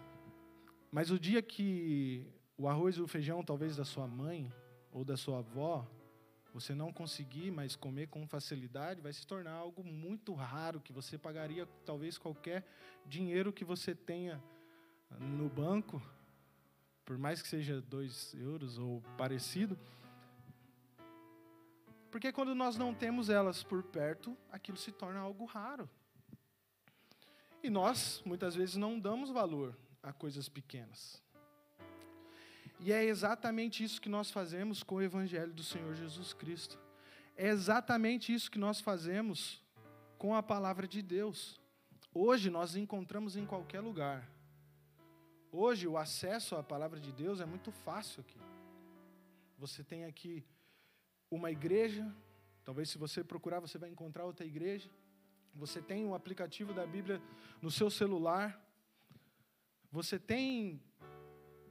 Mas 0.91 1.11
o 1.11 1.19
dia 1.19 1.43
que 1.43 2.27
o 2.57 2.69
arroz 2.69 2.97
e 2.97 3.01
o 3.01 3.09
feijão, 3.09 3.43
talvez 3.43 3.77
da 3.77 3.85
sua 3.85 4.07
mãe 4.07 4.53
ou 4.91 5.05
da 5.05 5.17
sua 5.17 5.39
avó, 5.39 5.87
você 6.53 6.75
não 6.75 6.93
conseguir 6.93 7.51
mais 7.51 7.77
comer 7.77 8.09
com 8.09 8.27
facilidade, 8.27 9.01
vai 9.01 9.13
se 9.13 9.27
tornar 9.27 9.53
algo 9.53 9.85
muito 9.85 10.35
raro 10.35 10.81
que 10.81 10.93
você 10.93 11.17
pagaria 11.17 11.67
talvez 11.85 12.19
qualquer 12.19 12.67
dinheiro 13.07 13.53
que 13.53 13.65
você 13.65 13.95
tenha 13.95 14.43
no 15.21 15.49
banco, 15.49 16.03
por 17.09 17.17
mais 17.17 17.41
que 17.41 17.49
seja 17.49 17.81
dois 17.81 18.35
euros 18.35 18.77
ou 18.79 19.01
parecido. 19.17 19.79
Porque 22.11 22.31
quando 22.31 22.55
nós 22.55 22.77
não 22.77 22.93
temos 22.93 23.31
elas 23.31 23.63
por 23.63 23.83
perto, 23.83 24.37
aquilo 24.53 24.77
se 24.77 24.93
torna 24.93 25.19
algo 25.19 25.47
raro. 25.47 25.89
E 27.63 27.71
nós, 27.71 28.21
muitas 28.27 28.55
vezes, 28.55 28.77
não 28.77 29.01
damos 29.01 29.31
valor 29.31 29.75
a 30.03 30.13
coisas 30.13 30.51
pequenas. 30.51 31.23
E 32.79 32.93
é 32.93 33.03
exatamente 33.03 33.83
isso 33.83 34.03
que 34.03 34.09
nós 34.11 34.31
fazemos 34.31 34.83
com 34.83 34.97
o 34.97 35.03
Evangelho 35.03 35.55
do 35.55 35.65
Senhor 35.65 35.95
Jesus 35.95 36.35
Cristo. 36.35 36.79
É 37.35 37.49
exatamente 37.49 38.35
isso 38.35 38.51
que 38.51 38.59
nós 38.59 38.83
fazemos 38.83 39.65
com 40.19 40.35
a 40.35 40.43
palavra 40.43 40.87
de 40.87 41.01
Deus. 41.01 41.59
Hoje 42.13 42.51
nós 42.51 42.77
encontramos 42.77 43.35
em 43.35 43.47
qualquer 43.47 43.81
lugar. 43.81 44.29
Hoje 45.51 45.89
o 45.89 45.97
acesso 45.97 46.57
à 46.57 46.63
palavra 46.63 47.01
de 47.01 47.11
Deus 47.11 47.41
é 47.41 47.47
muito 47.47 47.73
fácil 47.73 48.21
aqui. 48.21 48.39
Você 49.57 49.83
tem 49.83 50.05
aqui 50.05 50.45
uma 51.31 51.51
igreja, 51.51 52.07
talvez 52.65 52.91
se 52.91 52.99
você 52.99 53.25
procurar 53.25 53.59
você 53.59 53.79
vai 53.79 53.89
encontrar 53.89 54.27
outra 54.27 54.45
igreja. 54.45 54.91
Você 55.55 55.81
tem 55.81 56.05
o 56.05 56.09
um 56.09 56.15
aplicativo 56.15 56.75
da 56.75 56.87
Bíblia 56.87 57.21
no 57.63 57.71
seu 57.71 57.91
celular. 57.91 58.63
Você 59.91 60.19
tem 60.19 60.83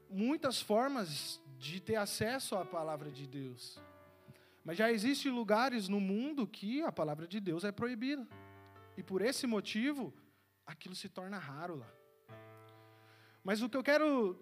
muitas 0.10 0.60
formas 0.60 1.40
de 1.60 1.80
ter 1.80 1.98
acesso 1.98 2.56
à 2.56 2.66
palavra 2.66 3.12
de 3.12 3.28
Deus. 3.28 3.80
Mas 4.66 4.78
já 4.78 4.92
existem 4.92 5.32
lugares 5.32 5.88
no 5.88 6.00
mundo 6.00 6.48
que 6.48 6.82
a 6.82 6.92
palavra 6.92 7.28
de 7.28 7.40
Deus 7.40 7.64
é 7.64 7.72
proibida. 7.72 8.28
E 8.98 9.04
por 9.04 9.22
esse 9.22 9.46
motivo, 9.46 10.12
aquilo 10.66 10.96
se 10.96 11.08
torna 11.08 11.38
raro 11.38 11.76
lá. 11.76 11.97
Mas 13.48 13.62
o 13.62 13.70
que 13.70 13.78
eu 13.78 13.82
quero 13.82 14.38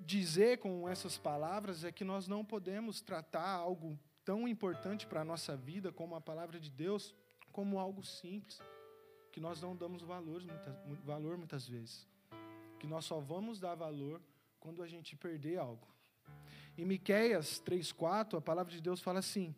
dizer 0.00 0.58
com 0.58 0.88
essas 0.88 1.16
palavras 1.16 1.84
é 1.84 1.92
que 1.92 2.02
nós 2.02 2.26
não 2.26 2.44
podemos 2.44 3.00
tratar 3.00 3.48
algo 3.48 3.96
tão 4.24 4.48
importante 4.48 5.06
para 5.06 5.20
a 5.20 5.24
nossa 5.24 5.56
vida 5.56 5.92
como 5.92 6.16
a 6.16 6.20
palavra 6.20 6.58
de 6.58 6.68
Deus 6.68 7.14
como 7.52 7.78
algo 7.78 8.02
simples, 8.02 8.60
que 9.30 9.38
nós 9.38 9.62
não 9.62 9.76
damos 9.76 10.02
valor 10.02 10.42
muitas, 10.42 10.74
valor 11.04 11.36
muitas 11.36 11.68
vezes. 11.68 12.08
Que 12.80 12.88
nós 12.88 13.04
só 13.04 13.20
vamos 13.20 13.60
dar 13.60 13.76
valor 13.76 14.20
quando 14.58 14.82
a 14.82 14.88
gente 14.88 15.14
perder 15.14 15.58
algo. 15.58 15.86
Em 16.76 16.84
Miqueias 16.84 17.60
3:4, 17.60 18.38
a 18.38 18.40
palavra 18.40 18.72
de 18.72 18.80
Deus 18.80 19.00
fala 19.00 19.20
assim: 19.20 19.54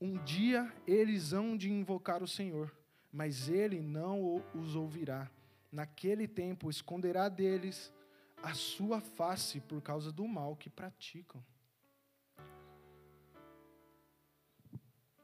Um 0.00 0.22
dia 0.22 0.72
eles 0.86 1.32
hão 1.32 1.56
de 1.56 1.68
invocar 1.68 2.22
o 2.22 2.28
Senhor, 2.28 2.72
mas 3.12 3.48
ele 3.48 3.80
não 3.80 4.40
os 4.54 4.76
ouvirá. 4.76 5.28
Naquele 5.72 6.28
tempo 6.28 6.70
esconderá 6.70 7.28
deles 7.28 7.92
a 8.42 8.54
sua 8.54 9.00
face 9.00 9.60
por 9.60 9.80
causa 9.80 10.12
do 10.12 10.28
mal 10.28 10.54
que 10.54 10.68
praticam. 10.68 11.42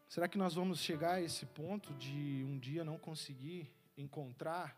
Será 0.09 0.27
que 0.27 0.39
nós 0.39 0.55
vamos 0.55 0.81
chegar 0.81 1.15
a 1.17 1.21
esse 1.21 1.45
ponto 1.45 1.93
de 1.95 2.43
um 2.49 2.59
dia 2.59 2.83
não 2.83 2.99
conseguir 2.99 3.71
encontrar 3.97 4.77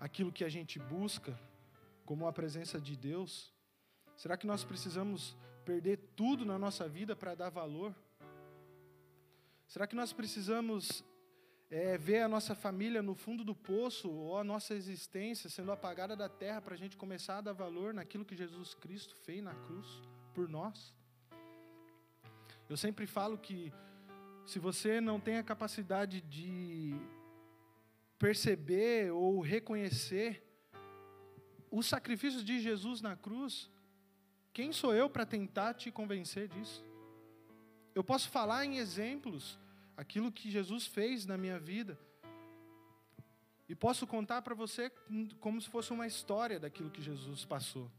aquilo 0.00 0.32
que 0.32 0.44
a 0.44 0.48
gente 0.48 0.78
busca? 0.78 1.38
como 2.04 2.26
a 2.26 2.32
presença 2.32 2.80
de 2.80 2.96
Deus? 2.96 3.52
Será 4.16 4.36
que 4.36 4.46
nós 4.46 4.62
precisamos 4.62 5.36
perder 5.64 5.98
tudo 6.14 6.44
na 6.44 6.58
nossa 6.58 6.88
vida 6.88 7.16
para 7.16 7.34
dar 7.34 7.50
valor? 7.50 7.94
Será 9.66 9.86
que 9.86 9.96
nós 9.96 10.12
precisamos 10.12 11.04
é, 11.74 11.98
ver 11.98 12.20
a 12.20 12.28
nossa 12.28 12.54
família 12.54 13.02
no 13.02 13.16
fundo 13.16 13.42
do 13.42 13.52
poço 13.52 14.08
ou 14.08 14.38
a 14.38 14.44
nossa 14.44 14.74
existência 14.74 15.50
sendo 15.50 15.72
apagada 15.72 16.14
da 16.14 16.28
terra 16.28 16.60
para 16.62 16.74
a 16.74 16.78
gente 16.78 16.96
começar 16.96 17.38
a 17.38 17.40
dar 17.40 17.52
valor 17.52 17.92
naquilo 17.92 18.24
que 18.24 18.36
Jesus 18.36 18.74
Cristo 18.74 19.16
fez 19.24 19.42
na 19.42 19.52
cruz 19.52 20.00
por 20.32 20.48
nós? 20.48 20.94
Eu 22.68 22.76
sempre 22.76 23.08
falo 23.08 23.36
que 23.36 23.72
se 24.46 24.60
você 24.60 25.00
não 25.00 25.18
tem 25.18 25.36
a 25.36 25.42
capacidade 25.42 26.20
de 26.20 26.94
perceber 28.20 29.10
ou 29.10 29.40
reconhecer 29.40 30.44
o 31.72 31.82
sacrifício 31.82 32.44
de 32.44 32.60
Jesus 32.60 33.00
na 33.00 33.16
cruz, 33.16 33.68
quem 34.52 34.72
sou 34.72 34.94
eu 34.94 35.10
para 35.10 35.26
tentar 35.26 35.74
te 35.74 35.90
convencer 35.90 36.46
disso? 36.46 36.84
Eu 37.96 38.04
posso 38.04 38.28
falar 38.28 38.64
em 38.64 38.76
exemplos 38.76 39.58
aquilo 39.96 40.32
que 40.32 40.50
Jesus 40.50 40.86
fez 40.86 41.26
na 41.26 41.36
minha 41.36 41.58
vida. 41.58 41.98
E 43.68 43.74
posso 43.74 44.06
contar 44.06 44.42
para 44.42 44.54
você 44.54 44.90
como 45.40 45.60
se 45.60 45.68
fosse 45.68 45.92
uma 45.92 46.06
história 46.06 46.60
daquilo 46.60 46.90
que 46.90 47.02
Jesus 47.02 47.44
passou. 47.44 47.90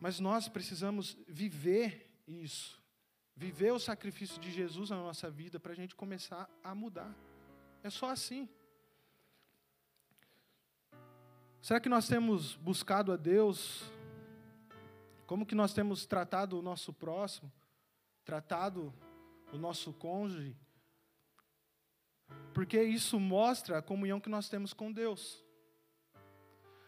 Mas 0.00 0.18
nós 0.18 0.48
precisamos 0.48 1.16
viver 1.28 2.10
isso. 2.26 2.80
Viver 3.36 3.72
o 3.72 3.78
sacrifício 3.78 4.40
de 4.40 4.50
Jesus 4.50 4.90
na 4.90 4.96
nossa 4.96 5.30
vida 5.30 5.60
para 5.60 5.72
a 5.72 5.76
gente 5.76 5.94
começar 5.94 6.48
a 6.62 6.74
mudar. 6.74 7.14
É 7.82 7.90
só 7.90 8.10
assim. 8.10 8.48
Será 11.60 11.78
que 11.78 11.88
nós 11.88 12.08
temos 12.08 12.56
buscado 12.56 13.12
a 13.12 13.16
Deus? 13.16 13.84
Como 15.26 15.46
que 15.46 15.54
nós 15.54 15.72
temos 15.72 16.04
tratado 16.04 16.58
o 16.58 16.62
nosso 16.62 16.92
próximo? 16.92 17.52
Tratado 18.24 18.92
o 19.52 19.58
nosso 19.58 19.92
cônjuge? 19.92 20.56
Porque 22.52 22.82
isso 22.82 23.20
mostra 23.20 23.78
a 23.78 23.82
comunhão 23.82 24.20
que 24.20 24.28
nós 24.28 24.48
temos 24.48 24.72
com 24.72 24.90
Deus. 24.90 25.44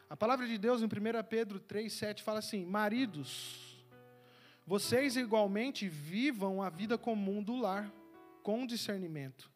A 0.09 0.17
palavra 0.17 0.47
de 0.47 0.59
Deus 0.59 0.83
em 0.83 0.87
1 0.87 0.89
Pedro 1.29 1.61
3,7 1.61 2.23
fala 2.23 2.39
assim: 2.39 2.65
Maridos, 2.65 3.85
vocês 4.67 5.17
igualmente 5.17 5.89
vivam 5.89 6.63
a 6.63 6.71
vida 6.71 6.97
comum 6.97 7.43
do 7.43 7.57
lar, 7.57 7.93
com 8.43 8.67
discernimento. 8.67 9.51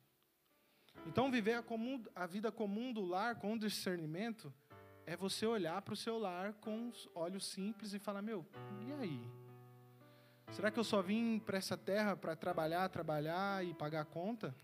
Então, 1.07 1.31
viver 1.31 1.55
a, 1.55 1.63
comum, 1.63 2.03
a 2.15 2.27
vida 2.27 2.51
comum 2.51 2.93
do 2.93 3.05
lar 3.05 3.37
com 3.37 3.57
discernimento 3.57 4.53
é 5.07 5.17
você 5.17 5.47
olhar 5.47 5.81
para 5.81 5.95
o 5.95 5.97
seu 5.97 6.19
lar 6.19 6.53
com 6.55 6.93
olhos 7.15 7.47
simples 7.47 7.95
e 7.95 7.99
falar: 7.99 8.21
meu, 8.21 8.47
e 8.87 8.93
aí? 8.93 9.48
Será 10.51 10.71
que 10.71 10.79
eu 10.79 10.85
só 10.85 11.03
vim 11.03 11.39
para 11.39 11.59
essa 11.59 11.77
terra 11.77 12.17
para 12.17 12.35
trabalhar, 12.35 12.89
trabalhar 12.89 13.65
e 13.65 13.75
pagar 13.75 14.01
a 14.01 14.05
conta? 14.05 14.55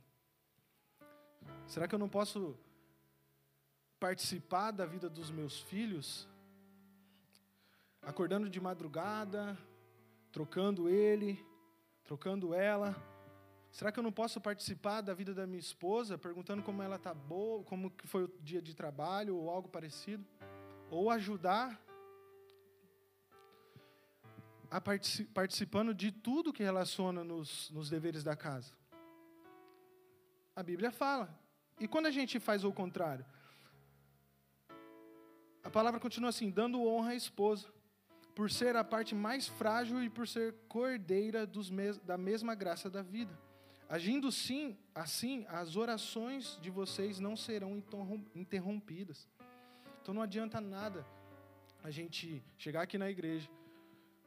Será 1.66 1.86
que 1.86 1.94
eu 1.94 1.98
não 1.98 2.08
posso 2.08 2.58
participar 4.00 4.70
da 4.70 4.86
vida 4.86 5.08
dos 5.08 5.30
meus 5.30 5.60
filhos? 5.60 6.28
Acordando 8.02 8.48
de 8.50 8.60
madrugada, 8.60 9.56
trocando 10.32 10.88
ele, 10.88 11.44
trocando 12.02 12.54
ela. 12.54 12.96
Será 13.70 13.92
que 13.92 13.98
eu 13.98 14.02
não 14.02 14.12
posso 14.12 14.40
participar 14.40 15.00
da 15.00 15.12
vida 15.12 15.34
da 15.34 15.46
minha 15.46 15.58
esposa, 15.58 16.16
perguntando 16.16 16.62
como 16.62 16.82
ela 16.82 16.96
está 16.96 17.12
boa, 17.12 17.62
como 17.64 17.92
foi 18.04 18.24
o 18.24 18.32
dia 18.40 18.62
de 18.62 18.74
trabalho 18.74 19.36
ou 19.36 19.50
algo 19.50 19.68
parecido? 19.68 20.24
Ou 20.90 21.10
ajudar 21.10 21.80
particip, 24.80 25.30
participando 25.32 25.94
de 25.94 26.10
tudo 26.10 26.52
que 26.52 26.62
relaciona 26.62 27.22
nos, 27.22 27.70
nos 27.70 27.90
deveres 27.90 28.24
da 28.24 28.36
casa? 28.36 28.72
A 30.56 30.62
Bíblia 30.62 30.90
fala. 30.90 31.38
E 31.80 31.88
quando 31.88 32.06
a 32.06 32.10
gente 32.10 32.38
faz 32.38 32.64
o 32.64 32.72
contrário? 32.72 33.24
A 35.62 35.70
palavra 35.70 35.98
continua 35.98 36.30
assim: 36.30 36.50
dando 36.50 36.82
honra 36.84 37.10
à 37.10 37.14
esposa, 37.14 37.72
por 38.34 38.50
ser 38.50 38.76
a 38.76 38.84
parte 38.84 39.14
mais 39.14 39.48
frágil 39.48 40.02
e 40.02 40.10
por 40.10 40.28
ser 40.28 40.54
cordeira 40.68 41.48
mes 41.70 41.98
da 41.98 42.18
mesma 42.18 42.54
graça 42.54 42.90
da 42.90 43.02
vida. 43.02 43.36
Agindo 43.88 44.32
sim, 44.32 44.76
assim, 44.94 45.44
as 45.48 45.76
orações 45.76 46.58
de 46.60 46.70
vocês 46.70 47.20
não 47.20 47.36
serão 47.36 47.82
interrompidas. 48.34 49.28
Então 50.00 50.14
não 50.14 50.22
adianta 50.22 50.60
nada 50.60 51.06
a 51.82 51.90
gente 51.90 52.42
chegar 52.56 52.82
aqui 52.82 52.96
na 52.96 53.10
igreja, 53.10 53.48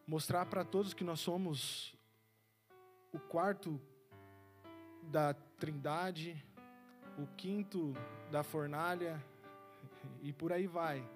mostrar 0.08 0.46
para 0.46 0.64
todos 0.64 0.94
que 0.94 1.04
nós 1.04 1.20
somos 1.20 1.94
o 3.12 3.20
quarto 3.20 3.80
da 5.04 5.34
Trindade, 5.34 6.44
o 7.18 7.28
quinto 7.36 7.94
da 8.32 8.44
fornalha 8.44 9.24
e 10.22 10.32
por 10.32 10.54
aí 10.54 10.66
vai. 10.66 11.08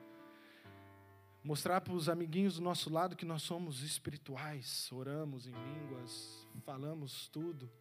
Mostrar 1.44 1.82
para 1.82 1.94
os 1.94 2.10
amiguinhos 2.10 2.56
do 2.56 2.62
nosso 2.62 2.92
lado 2.92 3.16
que 3.16 3.26
nós 3.26 3.42
somos 3.42 3.82
espirituais, 3.82 4.92
oramos 4.92 5.48
em 5.48 5.54
línguas, 5.54 6.48
falamos 6.66 7.28
tudo 7.30 7.72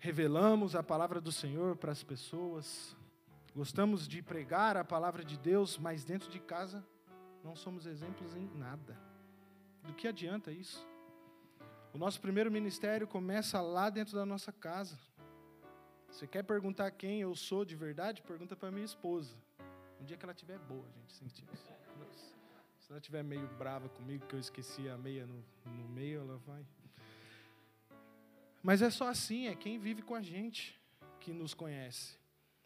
revelamos 0.00 0.74
a 0.74 0.82
palavra 0.82 1.20
do 1.20 1.30
Senhor 1.30 1.76
para 1.76 1.92
as 1.92 2.02
pessoas, 2.02 2.96
gostamos 3.54 4.08
de 4.08 4.22
pregar 4.22 4.74
a 4.74 4.84
palavra 4.84 5.22
de 5.22 5.36
Deus, 5.36 5.76
mas 5.76 6.04
dentro 6.04 6.30
de 6.30 6.40
casa 6.40 6.82
não 7.44 7.54
somos 7.54 7.84
exemplos 7.84 8.34
em 8.34 8.48
nada. 8.56 9.09
Do 9.82 9.94
que 9.94 10.06
adianta 10.06 10.50
isso? 10.52 10.86
O 11.92 11.98
nosso 11.98 12.20
primeiro 12.20 12.50
ministério 12.50 13.06
começa 13.06 13.60
lá 13.60 13.90
dentro 13.90 14.14
da 14.14 14.24
nossa 14.24 14.52
casa. 14.52 14.98
Você 16.10 16.26
quer 16.26 16.42
perguntar 16.42 16.90
quem 16.90 17.20
eu 17.20 17.34
sou 17.34 17.64
de 17.64 17.76
verdade? 17.76 18.22
Pergunta 18.22 18.56
para 18.56 18.70
minha 18.70 18.84
esposa. 18.84 19.34
Um 20.00 20.04
dia 20.04 20.16
que 20.16 20.24
ela 20.24 20.32
estiver 20.32 20.58
boa, 20.58 20.84
gente 20.96 21.12
sentir 21.12 21.44
isso. 21.52 21.70
Se 22.90 22.92
ela 22.92 22.98
estiver 22.98 23.22
meio 23.22 23.46
brava 23.56 23.88
comigo, 23.88 24.26
que 24.26 24.34
eu 24.34 24.40
esqueci 24.40 24.88
a 24.88 24.98
meia 24.98 25.24
no, 25.24 25.44
no 25.64 25.88
meio, 25.90 26.22
ela 26.22 26.36
vai. 26.38 26.66
Mas 28.60 28.82
é 28.82 28.90
só 28.90 29.06
assim, 29.06 29.46
é 29.46 29.54
quem 29.54 29.78
vive 29.78 30.02
com 30.02 30.14
a 30.14 30.20
gente 30.20 30.76
que 31.20 31.32
nos 31.32 31.54
conhece. 31.54 32.18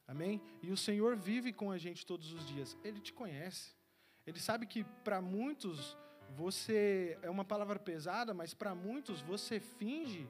Amém? 0.08 0.40
E 0.62 0.70
o 0.70 0.76
Senhor 0.76 1.14
vive 1.14 1.52
com 1.52 1.70
a 1.70 1.76
gente 1.76 2.06
todos 2.06 2.32
os 2.32 2.46
dias. 2.46 2.74
Ele 2.82 3.00
te 3.00 3.12
conhece. 3.12 3.74
Ele 4.26 4.40
sabe 4.40 4.66
que 4.66 4.82
para 5.04 5.20
muitos 5.20 5.96
você 6.36 7.18
é 7.22 7.30
uma 7.30 7.44
palavra 7.44 7.78
pesada, 7.78 8.34
mas 8.34 8.52
para 8.52 8.74
muitos 8.74 9.20
você 9.20 9.60
finge 9.60 10.28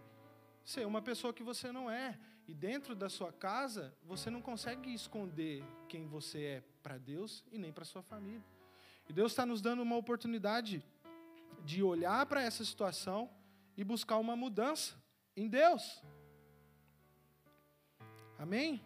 ser 0.65 0.87
uma 0.87 1.03
pessoa 1.03 1.33
que 1.33 1.43
você 1.43 1.73
não 1.73 1.91
é. 1.91 2.19
E 2.47 2.53
dentro 2.53 2.95
da 2.95 3.09
sua 3.09 3.33
casa, 3.33 3.95
você 4.03 4.29
não 4.29 4.43
consegue 4.43 4.93
esconder 4.93 5.65
quem 5.89 6.07
você 6.07 6.43
é 6.45 6.63
para 6.83 6.99
Deus 6.99 7.43
e 7.51 7.59
nem 7.59 7.73
para 7.73 7.85
sua 7.85 8.03
família. 8.03 8.45
E 9.09 9.13
Deus 9.13 9.33
está 9.33 9.47
nos 9.47 9.63
dando 9.63 9.83
uma 9.83 9.97
oportunidade 9.97 10.85
de 11.65 11.83
olhar 11.83 12.27
para 12.27 12.43
essa 12.43 12.65
situação 12.65 13.31
e 13.77 13.83
buscar 13.83 14.19
uma 14.19 14.37
mudança 14.37 14.95
em 15.35 15.49
Deus. 15.49 16.03
Amém? 18.39 18.83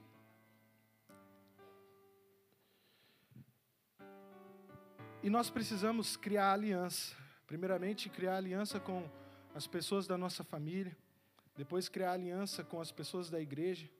E 5.28 5.30
nós 5.30 5.50
precisamos 5.50 6.16
criar 6.16 6.54
aliança. 6.54 7.14
Primeiramente, 7.46 8.08
criar 8.08 8.38
aliança 8.38 8.80
com 8.80 9.06
as 9.54 9.66
pessoas 9.66 10.06
da 10.06 10.16
nossa 10.16 10.42
família. 10.42 10.96
Depois, 11.54 11.86
criar 11.86 12.12
aliança 12.12 12.64
com 12.64 12.80
as 12.80 12.90
pessoas 12.90 13.28
da 13.28 13.38
igreja. 13.38 13.90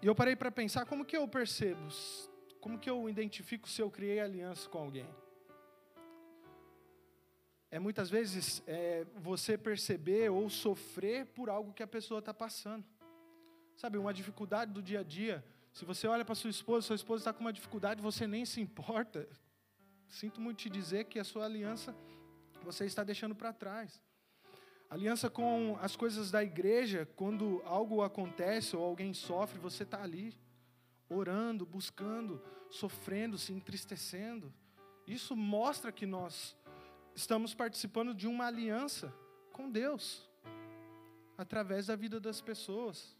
E 0.00 0.06
eu 0.06 0.14
parei 0.14 0.34
para 0.34 0.50
pensar 0.50 0.86
como 0.86 1.04
que 1.04 1.14
eu 1.14 1.28
percebo, 1.28 1.88
como 2.58 2.78
que 2.78 2.88
eu 2.88 3.06
identifico 3.06 3.68
se 3.68 3.82
eu 3.82 3.90
criei 3.90 4.18
aliança 4.18 4.66
com 4.66 4.78
alguém. 4.78 5.10
É 7.70 7.78
muitas 7.78 8.08
vezes 8.08 8.62
é, 8.66 9.04
você 9.14 9.58
perceber 9.58 10.30
ou 10.30 10.48
sofrer 10.48 11.26
por 11.26 11.50
algo 11.50 11.74
que 11.74 11.82
a 11.82 11.86
pessoa 11.86 12.20
está 12.20 12.32
passando. 12.32 12.86
Sabe, 13.76 13.98
uma 13.98 14.14
dificuldade 14.14 14.72
do 14.72 14.80
dia 14.80 15.00
a 15.00 15.02
dia 15.02 15.44
se 15.78 15.84
você 15.84 16.08
olha 16.08 16.24
para 16.24 16.34
sua 16.34 16.50
esposa, 16.50 16.88
sua 16.88 16.96
esposa 16.96 17.20
está 17.20 17.32
com 17.32 17.38
uma 17.38 17.52
dificuldade, 17.52 18.02
você 18.02 18.26
nem 18.26 18.44
se 18.44 18.60
importa. 18.60 19.28
Sinto 20.08 20.40
muito 20.40 20.58
te 20.58 20.68
dizer 20.68 21.04
que 21.04 21.20
a 21.20 21.24
sua 21.24 21.44
aliança 21.44 21.94
você 22.64 22.84
está 22.84 23.04
deixando 23.04 23.32
para 23.32 23.52
trás. 23.52 24.02
Aliança 24.90 25.30
com 25.30 25.78
as 25.80 25.94
coisas 25.94 26.32
da 26.32 26.42
igreja, 26.42 27.08
quando 27.14 27.62
algo 27.64 28.02
acontece 28.02 28.74
ou 28.74 28.84
alguém 28.84 29.14
sofre, 29.14 29.60
você 29.60 29.84
está 29.84 30.02
ali, 30.02 30.36
orando, 31.08 31.64
buscando, 31.64 32.42
sofrendo, 32.68 33.38
se 33.38 33.52
entristecendo. 33.52 34.52
Isso 35.06 35.36
mostra 35.36 35.92
que 35.92 36.06
nós 36.06 36.56
estamos 37.14 37.54
participando 37.54 38.12
de 38.12 38.26
uma 38.26 38.46
aliança 38.46 39.14
com 39.52 39.70
Deus, 39.70 40.28
através 41.36 41.86
da 41.86 41.94
vida 41.94 42.18
das 42.18 42.40
pessoas. 42.40 43.16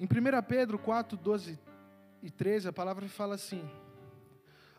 Em 0.00 0.06
1 0.06 0.42
Pedro 0.48 0.78
4, 0.78 1.14
12 1.14 1.58
e 2.22 2.30
13, 2.30 2.68
a 2.68 2.72
palavra 2.72 3.06
fala 3.06 3.34
assim: 3.34 3.62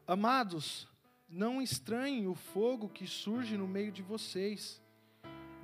Amados, 0.08 0.88
não 1.30 1.62
estranhem 1.62 2.28
o 2.28 2.34
fogo 2.34 2.90
que 2.90 3.06
surge 3.06 3.56
no 3.56 3.68
meio 3.68 3.92
de 3.92 4.02
vocês, 4.02 4.82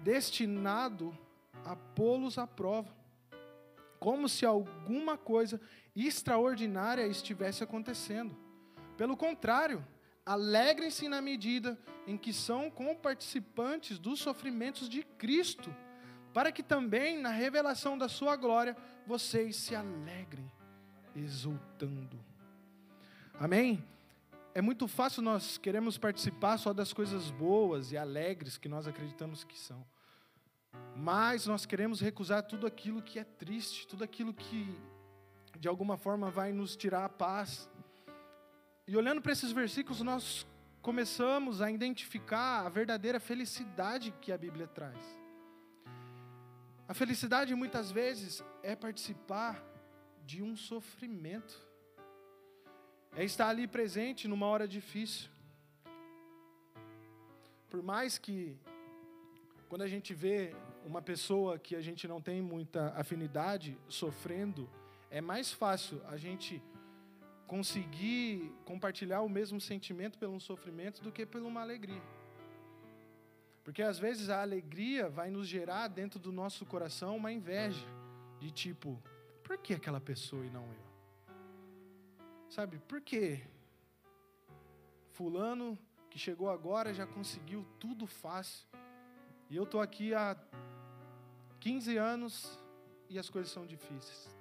destinado 0.03 1.17
a 1.65 1.75
pô-los 1.75 2.37
à 2.37 2.45
prova, 2.45 2.95
como 3.99 4.29
se 4.29 4.45
alguma 4.45 5.17
coisa 5.17 5.59
extraordinária 5.95 7.07
estivesse 7.07 7.63
acontecendo. 7.63 8.37
Pelo 8.95 9.17
contrário, 9.17 9.83
alegrem-se 10.23 11.09
na 11.09 11.19
medida 11.19 11.79
em 12.05 12.15
que 12.15 12.31
são 12.31 12.69
comparticipantes 12.69 13.97
dos 13.97 14.19
sofrimentos 14.19 14.87
de 14.87 15.01
Cristo 15.01 15.75
para 16.37 16.51
que 16.51 16.61
também 16.61 17.17
na 17.17 17.31
revelação 17.31 17.97
da 17.97 18.07
sua 18.07 18.35
glória 18.35 18.77
vocês 19.07 19.55
se 19.55 19.75
alegrem, 19.75 20.45
exultando. 21.15 22.23
Amém? 23.39 23.83
É 24.53 24.61
muito 24.61 24.87
fácil 24.87 25.23
nós 25.23 25.57
queremos 25.57 25.97
participar 25.97 26.59
só 26.59 26.73
das 26.73 26.93
coisas 26.93 27.31
boas 27.31 27.91
e 27.91 27.97
alegres 27.97 28.55
que 28.55 28.69
nós 28.69 28.87
acreditamos 28.87 29.43
que 29.43 29.57
são. 29.57 29.83
Mas 30.95 31.47
nós 31.47 31.65
queremos 31.65 31.99
recusar 31.99 32.43
tudo 32.43 32.67
aquilo 32.67 33.01
que 33.01 33.17
é 33.17 33.23
triste, 33.23 33.87
tudo 33.87 34.03
aquilo 34.03 34.31
que 34.31 34.79
de 35.57 35.67
alguma 35.67 35.97
forma 35.97 36.29
vai 36.29 36.53
nos 36.53 36.75
tirar 36.75 37.03
a 37.03 37.09
paz. 37.09 37.67
E 38.87 38.95
olhando 38.95 39.23
para 39.23 39.31
esses 39.31 39.51
versículos, 39.51 40.03
nós 40.03 40.45
começamos 40.83 41.63
a 41.63 41.71
identificar 41.71 42.63
a 42.63 42.69
verdadeira 42.69 43.19
felicidade 43.19 44.13
que 44.21 44.31
a 44.31 44.37
Bíblia 44.37 44.67
traz. 44.67 45.26
A 46.87 46.93
felicidade 46.93 47.53
muitas 47.53 47.91
vezes 47.91 48.41
é 48.63 48.73
participar 48.73 49.61
de 50.25 50.41
um 50.41 50.55
sofrimento, 50.55 51.61
é 53.13 53.25
estar 53.25 53.49
ali 53.49 53.67
presente 53.67 54.25
numa 54.25 54.45
hora 54.45 54.65
difícil. 54.65 55.29
Por 57.69 57.83
mais 57.83 58.17
que, 58.17 58.57
quando 59.67 59.81
a 59.81 59.87
gente 59.87 60.13
vê 60.13 60.55
uma 60.85 61.01
pessoa 61.01 61.59
que 61.59 61.75
a 61.75 61.81
gente 61.81 62.07
não 62.07 62.21
tem 62.21 62.41
muita 62.41 62.93
afinidade 62.95 63.77
sofrendo, 63.89 64.69
é 65.11 65.19
mais 65.19 65.51
fácil 65.51 66.01
a 66.07 66.15
gente 66.15 66.63
conseguir 67.45 68.49
compartilhar 68.63 69.21
o 69.23 69.29
mesmo 69.29 69.59
sentimento 69.59 70.17
pelo 70.17 70.39
sofrimento 70.39 71.03
do 71.03 71.11
que 71.11 71.25
por 71.25 71.41
uma 71.41 71.61
alegria. 71.61 72.01
Porque 73.67 73.81
às 73.81 73.99
vezes 73.99 74.29
a 74.29 74.41
alegria 74.41 75.09
vai 75.09 75.29
nos 75.29 75.45
gerar 75.45 75.89
dentro 75.89 76.17
do 76.17 76.31
nosso 76.31 76.65
coração 76.65 77.17
uma 77.17 77.33
inveja, 77.33 77.85
de 78.39 78.49
tipo, 78.49 78.97
por 79.43 79.57
que 79.57 79.73
aquela 79.73 79.99
pessoa 79.99 80.45
e 80.45 80.49
não 80.49 80.63
eu? 80.63 81.35
Sabe, 82.49 82.79
por 82.87 83.01
que 83.01 83.41
Fulano 85.11 85.77
que 86.09 86.17
chegou 86.17 86.49
agora 86.49 86.93
já 86.93 87.05
conseguiu 87.05 87.67
tudo 87.77 88.07
fácil, 88.07 88.65
e 89.49 89.57
eu 89.57 89.63
estou 89.63 89.81
aqui 89.81 90.13
há 90.13 90.37
15 91.59 91.97
anos 91.97 92.57
e 93.09 93.19
as 93.19 93.29
coisas 93.29 93.51
são 93.51 93.65
difíceis? 93.65 94.33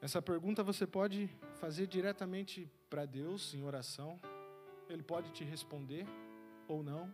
Essa 0.00 0.22
pergunta 0.22 0.62
você 0.62 0.86
pode 0.86 1.28
fazer 1.60 1.86
diretamente 1.86 2.72
para 2.88 3.04
Deus 3.04 3.52
em 3.52 3.62
oração, 3.62 4.18
Ele 4.88 5.02
pode 5.02 5.30
te 5.30 5.44
responder 5.44 6.06
ou 6.68 6.82
não, 6.82 7.12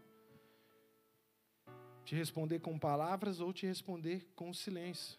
te 2.05 2.15
responder 2.15 2.59
com 2.59 2.79
palavras 2.79 3.41
ou 3.41 3.53
te 3.53 3.67
responder 3.67 4.27
com 4.35 4.53
silêncio. 4.53 5.19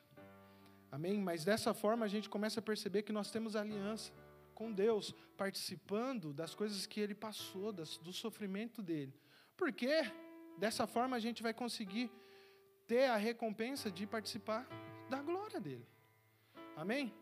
Amém? 0.91 1.19
Mas 1.19 1.43
dessa 1.43 1.73
forma 1.73 2.05
a 2.05 2.07
gente 2.07 2.29
começa 2.29 2.59
a 2.59 2.63
perceber 2.63 3.01
que 3.01 3.11
nós 3.11 3.31
temos 3.31 3.55
aliança 3.55 4.13
com 4.53 4.71
Deus, 4.71 5.13
participando 5.35 6.31
das 6.31 6.55
coisas 6.55 6.85
que 6.85 6.99
Ele 6.99 7.15
passou, 7.15 7.73
do 7.73 8.13
sofrimento 8.13 8.81
dele. 8.81 9.13
Por 9.57 9.71
quê? 9.73 10.11
Dessa 10.57 10.87
forma 10.87 11.15
a 11.17 11.19
gente 11.19 11.43
vai 11.43 11.53
conseguir 11.53 12.09
ter 12.87 13.05
a 13.05 13.17
recompensa 13.17 13.91
de 13.91 14.05
participar 14.05 14.67
da 15.09 15.21
glória 15.21 15.59
dele. 15.59 15.85
Amém? 16.77 17.13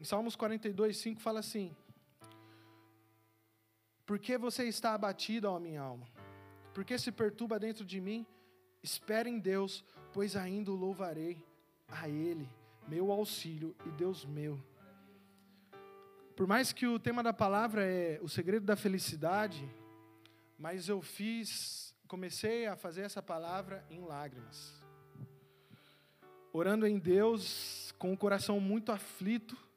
Em 0.00 0.04
Salmos 0.04 0.36
42, 0.36 0.96
5 0.96 1.20
fala 1.20 1.40
assim: 1.40 1.76
por 4.08 4.18
que 4.18 4.38
você 4.38 4.64
está 4.64 4.94
abatido, 4.94 5.50
ó 5.50 5.60
minha 5.60 5.82
alma? 5.82 6.08
Por 6.72 6.82
que 6.82 6.96
se 6.96 7.12
perturba 7.12 7.58
dentro 7.58 7.84
de 7.84 8.00
mim? 8.00 8.26
Espere 8.82 9.28
em 9.28 9.38
Deus, 9.38 9.84
pois 10.14 10.34
ainda 10.34 10.72
o 10.72 10.74
louvarei 10.74 11.44
a 11.86 12.08
Ele, 12.08 12.48
meu 12.88 13.12
auxílio 13.12 13.76
e 13.84 13.90
Deus 13.90 14.24
meu. 14.24 14.58
Por 16.34 16.46
mais 16.46 16.72
que 16.72 16.86
o 16.86 16.98
tema 16.98 17.22
da 17.22 17.34
palavra 17.34 17.84
é 17.84 18.18
o 18.22 18.28
segredo 18.30 18.64
da 18.64 18.76
felicidade, 18.76 19.68
mas 20.58 20.88
eu 20.88 21.02
fiz, 21.02 21.94
comecei 22.06 22.66
a 22.66 22.76
fazer 22.76 23.02
essa 23.02 23.22
palavra 23.22 23.84
em 23.90 24.00
lágrimas. 24.00 24.72
Orando 26.50 26.86
em 26.86 26.98
Deus, 26.98 27.92
com 27.98 28.10
o 28.10 28.16
coração 28.16 28.58
muito 28.58 28.90
aflito, 28.90 29.67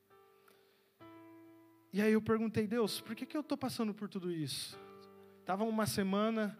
e 1.93 2.01
aí 2.01 2.13
eu 2.13 2.21
perguntei, 2.21 2.65
Deus, 2.65 3.01
por 3.01 3.15
que, 3.15 3.25
que 3.25 3.35
eu 3.35 3.41
estou 3.41 3.57
passando 3.57 3.93
por 3.93 4.07
tudo 4.07 4.31
isso? 4.31 4.79
Estava 5.41 5.65
uma 5.65 5.85
semana 5.85 6.57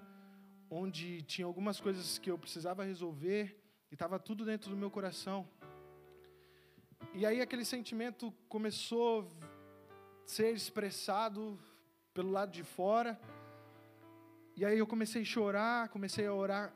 onde 0.70 1.22
tinha 1.22 1.46
algumas 1.46 1.80
coisas 1.80 2.18
que 2.18 2.30
eu 2.30 2.38
precisava 2.38 2.84
resolver 2.84 3.58
e 3.90 3.94
estava 3.94 4.20
tudo 4.20 4.44
dentro 4.44 4.70
do 4.70 4.76
meu 4.76 4.92
coração. 4.92 5.48
E 7.14 7.26
aí 7.26 7.42
aquele 7.42 7.64
sentimento 7.64 8.34
começou 8.50 9.22
a 9.22 10.28
ser 10.28 10.54
expressado 10.54 11.58
pelo 12.14 12.32
lado 12.32 12.52
de 12.52 12.64
fora. 12.64 13.20
E 14.56 14.66
aí 14.66 14.78
eu 14.78 14.88
comecei 14.88 15.22
a 15.22 15.26
chorar, 15.26 15.90
comecei 15.90 16.26
a 16.26 16.34
orar 16.34 16.74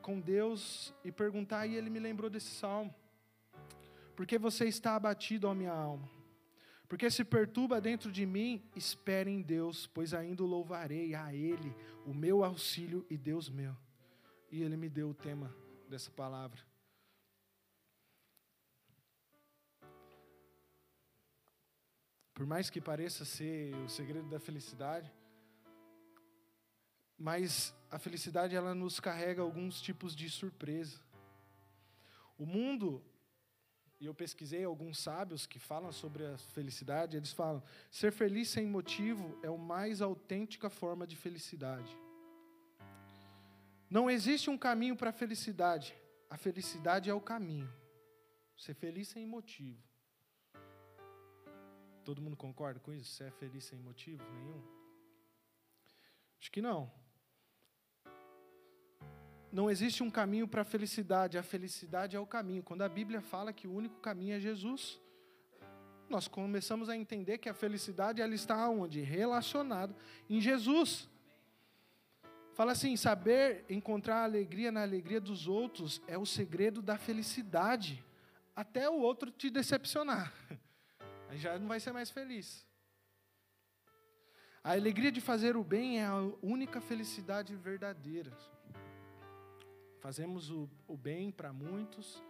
com 0.00 0.18
Deus 0.18 0.94
e 1.04 1.12
perguntar, 1.12 1.66
e 1.66 1.76
ele 1.76 1.90
me 1.90 1.98
lembrou 1.98 2.30
desse 2.30 2.50
salmo. 2.50 2.94
Porque 4.16 4.38
você 4.38 4.66
está 4.66 4.96
abatido, 4.96 5.48
ó 5.48 5.54
minha 5.54 5.72
alma? 5.72 6.19
Porque 6.90 7.08
se 7.08 7.24
perturba 7.24 7.80
dentro 7.80 8.10
de 8.10 8.26
mim, 8.26 8.68
espere 8.74 9.30
em 9.30 9.40
Deus, 9.40 9.86
pois 9.86 10.12
ainda 10.12 10.42
louvarei 10.42 11.14
a 11.14 11.32
Ele, 11.32 11.72
o 12.04 12.12
meu 12.12 12.42
auxílio 12.42 13.06
e 13.08 13.16
Deus 13.16 13.48
meu. 13.48 13.76
E 14.50 14.60
Ele 14.60 14.76
me 14.76 14.88
deu 14.88 15.10
o 15.10 15.14
tema 15.14 15.54
dessa 15.88 16.10
palavra. 16.10 16.60
Por 22.34 22.44
mais 22.44 22.68
que 22.68 22.80
pareça 22.80 23.24
ser 23.24 23.72
o 23.84 23.88
segredo 23.88 24.28
da 24.28 24.40
felicidade, 24.40 25.14
mas 27.16 27.72
a 27.88 28.00
felicidade 28.00 28.56
ela 28.56 28.74
nos 28.74 28.98
carrega 28.98 29.42
alguns 29.42 29.80
tipos 29.80 30.16
de 30.16 30.28
surpresa. 30.28 31.00
O 32.36 32.44
mundo, 32.44 33.00
e 34.00 34.06
eu 34.06 34.14
pesquisei 34.14 34.64
alguns 34.64 34.98
sábios 34.98 35.46
que 35.46 35.58
falam 35.58 35.92
sobre 35.92 36.24
a 36.24 36.38
felicidade, 36.38 37.18
eles 37.18 37.32
falam: 37.32 37.62
ser 37.90 38.10
feliz 38.10 38.48
sem 38.48 38.66
motivo 38.66 39.38
é 39.42 39.48
a 39.48 39.58
mais 39.58 40.00
autêntica 40.00 40.70
forma 40.70 41.06
de 41.06 41.16
felicidade. 41.16 41.94
Não 43.90 44.10
existe 44.10 44.48
um 44.48 44.56
caminho 44.56 44.96
para 44.96 45.10
a 45.10 45.12
felicidade. 45.12 45.94
A 46.30 46.38
felicidade 46.38 47.10
é 47.10 47.14
o 47.14 47.20
caminho. 47.20 47.70
Ser 48.56 48.74
feliz 48.74 49.08
sem 49.08 49.26
motivo. 49.26 49.82
Todo 52.04 52.22
mundo 52.22 52.36
concorda 52.36 52.80
com 52.80 52.92
isso? 52.92 53.22
É 53.22 53.30
feliz 53.32 53.64
sem 53.64 53.78
motivo 53.78 54.24
nenhum? 54.32 54.62
Acho 56.40 56.50
que 56.50 56.62
não. 56.62 56.90
Não 59.52 59.68
existe 59.68 60.02
um 60.02 60.10
caminho 60.10 60.46
para 60.46 60.62
a 60.62 60.64
felicidade, 60.64 61.36
a 61.36 61.42
felicidade 61.42 62.16
é 62.16 62.20
o 62.20 62.26
caminho. 62.26 62.62
Quando 62.62 62.82
a 62.82 62.88
Bíblia 62.88 63.20
fala 63.20 63.52
que 63.52 63.66
o 63.66 63.72
único 63.72 63.98
caminho 64.00 64.36
é 64.36 64.40
Jesus, 64.40 65.00
nós 66.08 66.28
começamos 66.28 66.88
a 66.88 66.96
entender 66.96 67.38
que 67.38 67.48
a 67.48 67.54
felicidade 67.54 68.22
ela 68.22 68.34
está 68.34 68.68
onde? 68.68 69.00
Relacionado 69.00 69.94
em 70.28 70.40
Jesus. 70.40 71.08
Fala 72.54 72.72
assim: 72.72 72.96
saber 72.96 73.64
encontrar 73.68 74.22
alegria 74.22 74.70
na 74.70 74.82
alegria 74.82 75.20
dos 75.20 75.48
outros 75.48 76.00
é 76.06 76.16
o 76.16 76.26
segredo 76.26 76.80
da 76.80 76.96
felicidade, 76.96 78.04
até 78.54 78.88
o 78.88 79.00
outro 79.00 79.30
te 79.30 79.50
decepcionar. 79.50 80.32
Aí 81.28 81.38
já 81.38 81.58
não 81.58 81.66
vai 81.66 81.80
ser 81.80 81.92
mais 81.92 82.10
feliz. 82.10 82.64
A 84.62 84.72
alegria 84.72 85.10
de 85.10 85.20
fazer 85.20 85.56
o 85.56 85.64
bem 85.64 86.00
é 86.00 86.04
a 86.04 86.16
única 86.42 86.80
felicidade 86.80 87.56
verdadeira. 87.56 88.30
Fazemos 90.00 90.50
o, 90.50 90.68
o 90.88 90.96
bem 90.96 91.30
para 91.30 91.52
muitos, 91.52 92.22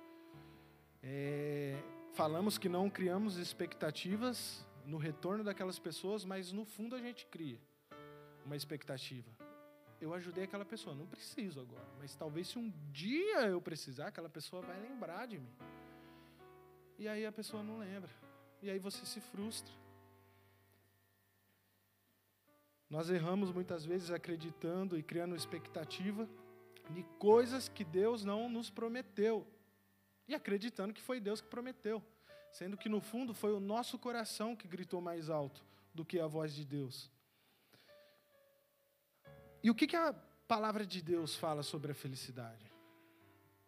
é, 1.02 1.80
falamos 2.12 2.58
que 2.58 2.68
não 2.68 2.90
criamos 2.90 3.36
expectativas 3.36 4.66
no 4.84 4.98
retorno 4.98 5.44
daquelas 5.44 5.78
pessoas, 5.78 6.24
mas 6.24 6.52
no 6.52 6.64
fundo 6.64 6.94
a 6.94 6.98
gente 6.98 7.26
cria 7.26 7.58
uma 8.44 8.56
expectativa. 8.56 9.30
Eu 10.00 10.12
ajudei 10.14 10.44
aquela 10.44 10.64
pessoa, 10.64 10.96
não 10.96 11.06
preciso 11.06 11.60
agora, 11.60 11.86
mas 11.98 12.16
talvez 12.16 12.48
se 12.48 12.58
um 12.58 12.72
dia 12.90 13.46
eu 13.46 13.60
precisar, 13.60 14.08
aquela 14.08 14.28
pessoa 14.28 14.62
vai 14.62 14.78
lembrar 14.80 15.26
de 15.26 15.38
mim. 15.38 15.54
E 16.98 17.06
aí 17.06 17.24
a 17.24 17.32
pessoa 17.32 17.62
não 17.62 17.78
lembra. 17.78 18.10
E 18.62 18.68
aí 18.68 18.78
você 18.78 19.06
se 19.06 19.20
frustra. 19.20 19.72
Nós 22.88 23.08
erramos 23.08 23.52
muitas 23.52 23.84
vezes 23.84 24.10
acreditando 24.10 24.98
e 24.98 25.02
criando 25.02 25.36
expectativa 25.36 26.28
de 26.90 27.02
coisas 27.18 27.68
que 27.68 27.84
Deus 27.84 28.24
não 28.24 28.48
nos 28.48 28.70
prometeu. 28.70 29.46
E 30.28 30.34
acreditando 30.34 30.92
que 30.92 31.00
foi 31.00 31.20
Deus 31.20 31.40
que 31.40 31.48
prometeu. 31.48 32.02
Sendo 32.52 32.76
que 32.76 32.88
no 32.88 33.00
fundo 33.00 33.32
foi 33.32 33.52
o 33.52 33.60
nosso 33.60 33.98
coração 33.98 34.56
que 34.56 34.68
gritou 34.68 35.00
mais 35.00 35.30
alto 35.30 35.64
do 35.94 36.04
que 36.04 36.18
a 36.18 36.26
voz 36.26 36.54
de 36.54 36.64
Deus. 36.64 37.10
E 39.62 39.70
o 39.70 39.74
que, 39.74 39.86
que 39.86 39.96
a 39.96 40.12
palavra 40.48 40.86
de 40.86 41.02
Deus 41.02 41.36
fala 41.36 41.62
sobre 41.62 41.92
a 41.92 41.94
felicidade? 41.94 42.70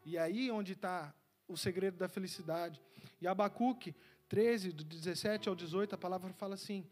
E 0.05 0.19
aí 0.19 0.51
onde 0.51 0.73
está 0.73 1.15
o 1.47 1.57
segredo 1.57 1.97
da 1.97 2.09
felicidade. 2.09 2.81
E 3.21 3.27
Abacuque 3.27 3.95
13, 4.29 4.73
do 4.73 4.85
17 4.85 5.49
ao 5.49 5.55
18, 5.55 5.95
a 5.95 5.99
palavra 5.99 6.33
fala 6.33 6.55
assim: 6.55 6.87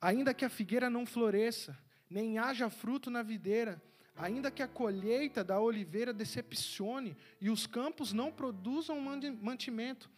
Ainda 0.00 0.34
que 0.34 0.44
a 0.44 0.50
figueira 0.50 0.90
não 0.90 1.06
floresça, 1.06 1.76
nem 2.08 2.38
haja 2.38 2.68
fruto 2.68 3.10
na 3.10 3.22
videira, 3.22 3.82
ainda 4.16 4.50
que 4.50 4.62
a 4.62 4.68
colheita 4.68 5.42
da 5.42 5.60
oliveira 5.60 6.12
decepcione 6.12 7.16
e 7.40 7.50
os 7.50 7.66
campos 7.66 8.12
não 8.12 8.30
produzam 8.30 9.00
mantimento, 9.40 10.10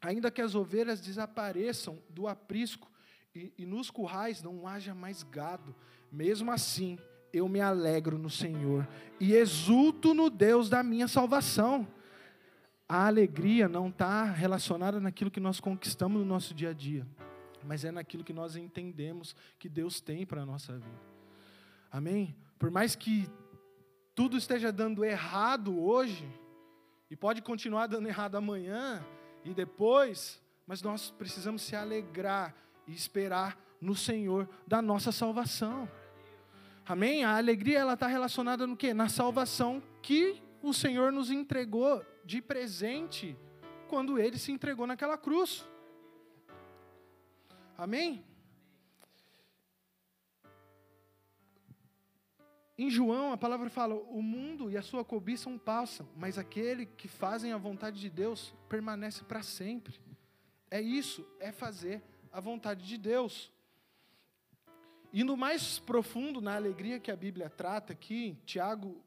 ainda 0.00 0.30
que 0.30 0.42
as 0.42 0.54
ovelhas 0.54 1.00
desapareçam 1.00 1.98
do 2.08 2.26
aprisco 2.26 2.90
e, 3.34 3.52
e 3.58 3.66
nos 3.66 3.90
currais 3.90 4.42
não 4.42 4.66
haja 4.66 4.94
mais 4.94 5.22
gado, 5.22 5.74
mesmo 6.10 6.50
assim 6.50 6.98
eu 7.32 7.48
me 7.48 7.60
alegro 7.60 8.18
no 8.18 8.30
Senhor 8.30 8.88
e 9.20 9.34
exulto 9.34 10.14
no 10.14 10.30
Deus 10.30 10.68
da 10.68 10.82
minha 10.82 11.06
salvação 11.06 11.86
a 12.88 13.06
alegria 13.06 13.68
não 13.68 13.88
está 13.88 14.24
relacionada 14.24 14.98
naquilo 14.98 15.30
que 15.30 15.40
nós 15.40 15.60
conquistamos 15.60 16.18
no 16.18 16.24
nosso 16.24 16.54
dia 16.54 16.70
a 16.70 16.72
dia, 16.72 17.06
mas 17.62 17.84
é 17.84 17.90
naquilo 17.90 18.24
que 18.24 18.32
nós 18.32 18.56
entendemos 18.56 19.36
que 19.58 19.68
Deus 19.68 20.00
tem 20.00 20.24
para 20.24 20.42
a 20.42 20.46
nossa 20.46 20.72
vida. 20.72 21.02
Amém? 21.92 22.34
Por 22.58 22.70
mais 22.70 22.96
que 22.96 23.28
tudo 24.18 24.36
esteja 24.36 24.72
dando 24.72 25.04
errado 25.04 25.80
hoje, 25.80 26.28
e 27.08 27.14
pode 27.14 27.40
continuar 27.40 27.86
dando 27.86 28.08
errado 28.08 28.34
amanhã 28.34 29.00
e 29.44 29.54
depois, 29.54 30.42
mas 30.66 30.82
nós 30.82 31.08
precisamos 31.12 31.62
se 31.62 31.76
alegrar 31.76 32.52
e 32.84 32.92
esperar 32.92 33.56
no 33.80 33.94
Senhor 33.94 34.48
da 34.66 34.82
nossa 34.82 35.12
salvação. 35.12 35.88
Amém? 36.84 37.22
A 37.22 37.36
alegria 37.36 37.78
ela 37.78 37.92
está 37.92 38.08
relacionada 38.08 38.66
no 38.66 38.76
que? 38.76 38.92
Na 38.92 39.08
salvação 39.08 39.80
que 40.02 40.42
o 40.60 40.74
Senhor 40.74 41.12
nos 41.12 41.30
entregou 41.30 42.04
de 42.24 42.42
presente 42.42 43.38
quando 43.86 44.18
ele 44.18 44.36
se 44.36 44.50
entregou 44.50 44.84
naquela 44.84 45.16
cruz. 45.16 45.64
Amém? 47.76 48.24
Em 52.78 52.88
João, 52.88 53.32
a 53.32 53.36
palavra 53.36 53.68
fala: 53.68 53.96
o 53.96 54.22
mundo 54.22 54.70
e 54.70 54.76
a 54.76 54.82
sua 54.82 55.04
cobiça 55.04 55.50
passam, 55.58 56.08
mas 56.16 56.38
aquele 56.38 56.86
que 56.86 57.08
fazem 57.08 57.52
a 57.52 57.58
vontade 57.58 58.00
de 58.00 58.08
Deus 58.08 58.54
permanece 58.68 59.24
para 59.24 59.42
sempre. 59.42 59.98
É 60.70 60.80
isso, 60.80 61.26
é 61.40 61.50
fazer 61.50 62.00
a 62.32 62.40
vontade 62.40 62.86
de 62.86 62.96
Deus. 62.96 63.50
Indo 65.12 65.36
mais 65.36 65.80
profundo 65.80 66.40
na 66.40 66.54
alegria 66.54 67.00
que 67.00 67.10
a 67.10 67.16
Bíblia 67.16 67.50
trata 67.50 67.92
aqui, 67.92 68.38
Tiago 68.46 69.02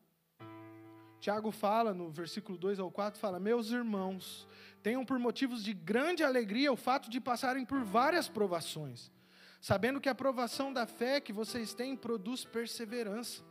Tiago 1.21 1.51
fala 1.51 1.93
no 1.93 2.09
versículo 2.09 2.57
2 2.57 2.77
ao 2.79 2.91
4, 2.91 3.21
fala: 3.21 3.39
"Meus 3.39 3.69
irmãos, 3.69 4.45
tenham 4.83 5.05
por 5.05 5.17
motivos 5.17 5.63
de 5.63 5.73
grande 5.73 6.23
alegria 6.23 6.73
o 6.73 6.75
fato 6.75 7.09
de 7.09 7.21
passarem 7.21 7.63
por 7.63 7.83
várias 7.83 8.27
provações, 8.27 9.09
sabendo 9.61 10.01
que 10.01 10.09
a 10.09 10.15
provação 10.15 10.73
da 10.73 10.85
fé 10.85 11.21
que 11.21 11.31
vocês 11.31 11.73
têm 11.73 11.95
produz 11.95 12.43
perseverança. 12.43 13.49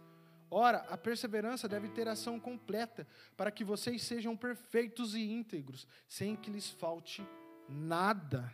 Ora, 0.51 0.79
a 0.89 0.99
perseverança 0.99 1.69
deve 1.69 1.89
ter 1.89 2.09
ação 2.09 2.41
completa, 2.41 3.07
para 3.37 3.53
que 3.53 3.63
vocês 3.63 4.03
sejam 4.03 4.37
perfeitos 4.37 5.15
e 5.15 5.21
íntegros, 5.21 5.87
sem 6.09 6.35
que 6.35 6.51
lhes 6.51 6.69
falte 6.69 7.25
nada." 7.69 8.53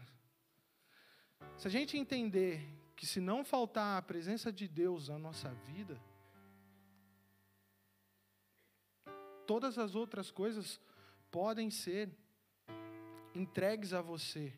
Se 1.57 1.67
a 1.67 1.71
gente 1.71 1.97
entender 1.97 2.69
que 2.95 3.07
se 3.07 3.19
não 3.21 3.45
faltar 3.45 3.99
a 3.99 4.03
presença 4.03 4.53
de 4.53 4.69
Deus 4.69 5.09
na 5.09 5.19
nossa 5.19 5.49
vida, 5.49 5.99
todas 9.47 9.79
as 9.79 9.95
outras 9.95 10.31
coisas 10.31 10.79
podem 11.31 11.71
ser 11.71 12.11
entregues 13.35 13.93
a 13.93 14.03
você 14.03 14.53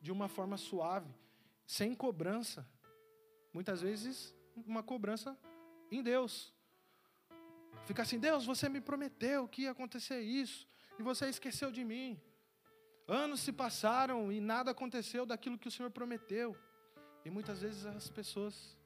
de 0.00 0.12
uma 0.12 0.28
forma 0.28 0.56
suave, 0.56 1.14
sem 1.66 1.94
cobrança. 1.94 2.66
Muitas 3.52 3.82
vezes, 3.82 4.34
uma 4.66 4.82
cobrança 4.82 5.36
em 5.90 6.02
Deus. 6.02 6.52
Fica 7.84 8.02
assim: 8.02 8.18
Deus, 8.18 8.44
você 8.44 8.68
me 8.68 8.80
prometeu 8.80 9.48
que 9.48 9.62
ia 9.62 9.70
acontecer 9.70 10.20
isso, 10.20 10.66
e 10.98 11.02
você 11.02 11.28
esqueceu 11.28 11.70
de 11.70 11.84
mim. 11.84 12.20
Anos 13.06 13.40
se 13.40 13.52
passaram 13.52 14.30
e 14.30 14.40
nada 14.40 14.70
aconteceu 14.70 15.24
daquilo 15.24 15.58
que 15.58 15.68
o 15.68 15.70
Senhor 15.70 15.90
prometeu. 15.90 16.54
E 17.24 17.30
muitas 17.30 17.62
vezes 17.62 17.86
as 17.86 18.10
pessoas 18.10 18.76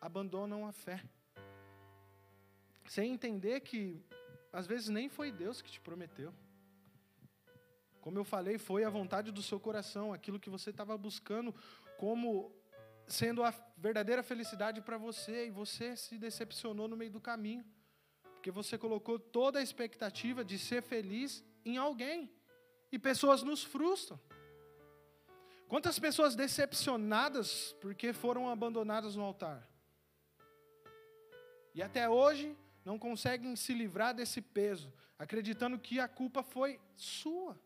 abandonam 0.00 0.66
a 0.66 0.72
fé. 0.72 1.04
Sem 2.86 3.12
entender 3.12 3.60
que 3.60 4.02
às 4.52 4.66
vezes 4.66 4.88
nem 4.88 5.08
foi 5.08 5.30
Deus 5.30 5.62
que 5.62 5.70
te 5.70 5.80
prometeu. 5.80 6.34
Como 8.00 8.18
eu 8.18 8.24
falei, 8.24 8.58
foi 8.58 8.82
a 8.82 8.90
vontade 8.90 9.30
do 9.30 9.42
seu 9.42 9.60
coração, 9.60 10.12
aquilo 10.12 10.40
que 10.40 10.50
você 10.50 10.70
estava 10.70 10.96
buscando 10.98 11.54
como 11.98 12.52
sendo 13.10 13.42
a 13.42 13.52
verdadeira 13.76 14.22
felicidade 14.22 14.80
para 14.80 14.96
você 14.96 15.46
e 15.46 15.50
você 15.50 15.96
se 15.96 16.16
decepcionou 16.18 16.88
no 16.88 16.96
meio 16.96 17.10
do 17.10 17.20
caminho. 17.20 17.64
Porque 18.34 18.50
você 18.50 18.78
colocou 18.78 19.18
toda 19.18 19.58
a 19.58 19.62
expectativa 19.62 20.44
de 20.44 20.58
ser 20.58 20.82
feliz 20.82 21.44
em 21.64 21.76
alguém. 21.76 22.30
E 22.90 22.98
pessoas 22.98 23.42
nos 23.42 23.62
frustram. 23.62 24.18
Quantas 25.68 25.98
pessoas 25.98 26.34
decepcionadas 26.34 27.74
porque 27.80 28.12
foram 28.12 28.48
abandonadas 28.48 29.14
no 29.14 29.22
altar? 29.22 29.68
E 31.74 31.82
até 31.82 32.08
hoje 32.08 32.56
não 32.84 32.98
conseguem 32.98 33.54
se 33.54 33.72
livrar 33.72 34.14
desse 34.14 34.40
peso, 34.40 34.92
acreditando 35.18 35.78
que 35.78 36.00
a 36.00 36.08
culpa 36.08 36.42
foi 36.42 36.80
sua. 36.96 37.56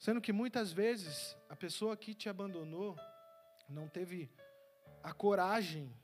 Sendo 0.00 0.18
que 0.18 0.32
muitas 0.32 0.72
vezes 0.72 1.36
a 1.46 1.54
pessoa 1.54 1.94
que 1.94 2.14
te 2.14 2.26
abandonou 2.30 2.96
não 3.68 3.86
teve 3.86 4.30
a 5.02 5.12
coragem 5.12 5.94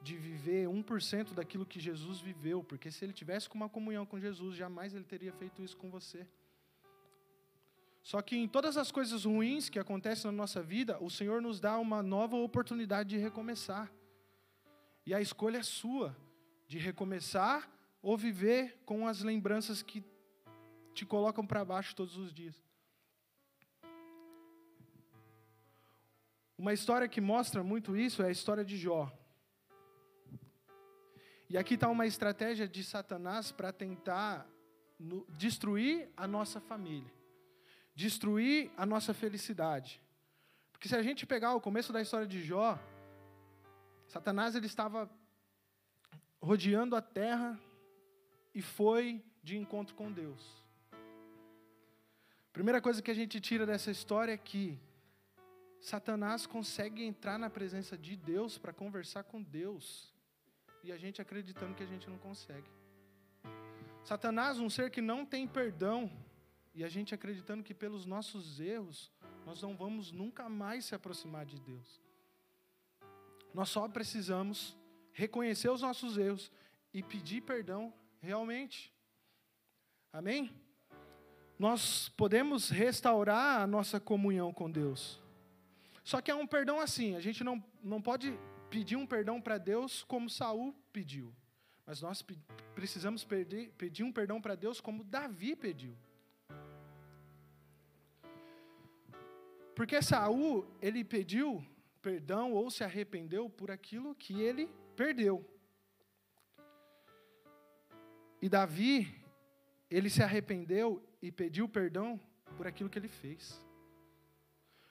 de 0.00 0.16
viver 0.16 0.68
1% 0.68 1.34
daquilo 1.34 1.66
que 1.66 1.80
Jesus 1.80 2.20
viveu, 2.20 2.62
porque 2.62 2.92
se 2.92 3.04
ele 3.04 3.12
tivesse 3.12 3.48
com 3.48 3.56
uma 3.56 3.68
comunhão 3.68 4.06
com 4.06 4.20
Jesus, 4.20 4.54
jamais 4.54 4.94
ele 4.94 5.02
teria 5.02 5.32
feito 5.32 5.64
isso 5.64 5.76
com 5.76 5.90
você. 5.90 6.24
Só 8.04 8.22
que 8.22 8.36
em 8.36 8.46
todas 8.46 8.76
as 8.76 8.92
coisas 8.92 9.24
ruins 9.24 9.68
que 9.68 9.80
acontecem 9.80 10.30
na 10.30 10.36
nossa 10.36 10.62
vida, 10.62 10.96
o 11.02 11.10
Senhor 11.10 11.42
nos 11.42 11.58
dá 11.58 11.76
uma 11.76 12.04
nova 12.04 12.36
oportunidade 12.36 13.08
de 13.08 13.18
recomeçar. 13.18 13.90
E 15.04 15.12
a 15.12 15.20
escolha 15.20 15.58
é 15.58 15.62
sua, 15.62 16.16
de 16.68 16.78
recomeçar 16.78 17.68
ou 18.00 18.16
viver 18.16 18.78
com 18.86 19.08
as 19.08 19.22
lembranças 19.22 19.82
que 19.82 20.13
te 20.94 21.04
colocam 21.04 21.46
para 21.46 21.64
baixo 21.64 21.94
todos 21.94 22.16
os 22.16 22.32
dias. 22.32 22.54
Uma 26.56 26.72
história 26.72 27.08
que 27.08 27.20
mostra 27.20 27.62
muito 27.62 27.96
isso 27.96 28.22
é 28.22 28.28
a 28.28 28.30
história 28.30 28.64
de 28.64 28.76
Jó. 28.76 29.12
E 31.50 31.58
aqui 31.58 31.74
está 31.74 31.88
uma 31.88 32.06
estratégia 32.06 32.66
de 32.66 32.82
Satanás 32.82 33.52
para 33.52 33.72
tentar 33.72 34.48
no, 34.98 35.26
destruir 35.30 36.08
a 36.16 36.26
nossa 36.26 36.60
família, 36.60 37.12
destruir 37.94 38.70
a 38.76 38.86
nossa 38.86 39.12
felicidade. 39.12 40.00
Porque 40.72 40.88
se 40.88 40.96
a 40.96 41.02
gente 41.02 41.26
pegar 41.26 41.54
o 41.54 41.60
começo 41.60 41.92
da 41.92 42.00
história 42.00 42.26
de 42.26 42.42
Jó, 42.42 42.78
Satanás 44.06 44.54
ele 44.54 44.66
estava 44.66 45.10
rodeando 46.40 46.94
a 46.94 47.02
terra 47.02 47.60
e 48.54 48.62
foi 48.62 49.24
de 49.42 49.58
encontro 49.58 49.94
com 49.94 50.10
Deus. 50.10 50.63
Primeira 52.54 52.80
coisa 52.80 53.02
que 53.02 53.10
a 53.10 53.14
gente 53.14 53.40
tira 53.40 53.66
dessa 53.66 53.90
história 53.90 54.30
é 54.30 54.36
que 54.36 54.78
Satanás 55.80 56.46
consegue 56.46 57.04
entrar 57.04 57.36
na 57.36 57.50
presença 57.50 57.98
de 57.98 58.14
Deus 58.14 58.56
para 58.56 58.72
conversar 58.72 59.24
com 59.24 59.42
Deus. 59.42 60.14
E 60.84 60.92
a 60.92 60.96
gente 60.96 61.20
acreditando 61.20 61.74
que 61.74 61.82
a 61.82 61.86
gente 61.86 62.08
não 62.08 62.16
consegue. 62.16 62.70
Satanás, 64.04 64.60
um 64.60 64.70
ser 64.70 64.88
que 64.88 65.00
não 65.00 65.26
tem 65.26 65.48
perdão, 65.48 66.08
e 66.72 66.84
a 66.84 66.88
gente 66.88 67.12
acreditando 67.12 67.64
que 67.64 67.74
pelos 67.74 68.06
nossos 68.06 68.60
erros 68.60 69.10
nós 69.44 69.60
não 69.60 69.76
vamos 69.76 70.12
nunca 70.12 70.48
mais 70.48 70.84
se 70.84 70.94
aproximar 70.94 71.44
de 71.44 71.58
Deus. 71.58 72.00
Nós 73.52 73.68
só 73.68 73.88
precisamos 73.88 74.76
reconhecer 75.12 75.70
os 75.70 75.82
nossos 75.82 76.16
erros 76.16 76.52
e 76.92 77.02
pedir 77.02 77.40
perdão 77.40 77.92
realmente. 78.20 78.94
Amém? 80.12 80.63
Nós 81.58 82.08
podemos 82.10 82.68
restaurar 82.68 83.60
a 83.60 83.66
nossa 83.66 84.00
comunhão 84.00 84.52
com 84.52 84.70
Deus. 84.70 85.22
Só 86.02 86.20
que 86.20 86.30
é 86.30 86.34
um 86.34 86.46
perdão 86.46 86.80
assim, 86.80 87.14
a 87.14 87.20
gente 87.20 87.42
não, 87.42 87.62
não 87.82 88.00
pode 88.02 88.38
pedir 88.68 88.96
um 88.96 89.06
perdão 89.06 89.40
para 89.40 89.56
Deus 89.56 90.02
como 90.02 90.28
Saul 90.28 90.74
pediu. 90.92 91.32
Mas 91.86 92.00
nós 92.00 92.22
pe 92.22 92.38
precisamos 92.74 93.24
pedir, 93.24 94.02
um 94.02 94.12
perdão 94.12 94.40
para 94.40 94.54
Deus 94.54 94.80
como 94.80 95.04
Davi 95.04 95.54
pediu. 95.54 95.96
Porque 99.76 100.00
Saul, 100.02 100.66
ele 100.80 101.04
pediu 101.04 101.64
perdão 102.02 102.52
ou 102.52 102.70
se 102.70 102.84
arrependeu 102.84 103.48
por 103.48 103.70
aquilo 103.70 104.14
que 104.14 104.40
ele 104.40 104.68
perdeu. 104.96 105.44
E 108.42 108.48
Davi, 108.48 109.14
ele 109.90 110.10
se 110.10 110.22
arrependeu 110.22 111.02
e 111.24 111.32
pediu 111.32 111.66
perdão 111.66 112.20
por 112.54 112.66
aquilo 112.66 112.90
que 112.90 112.98
ele 112.98 113.08
fez. 113.08 113.58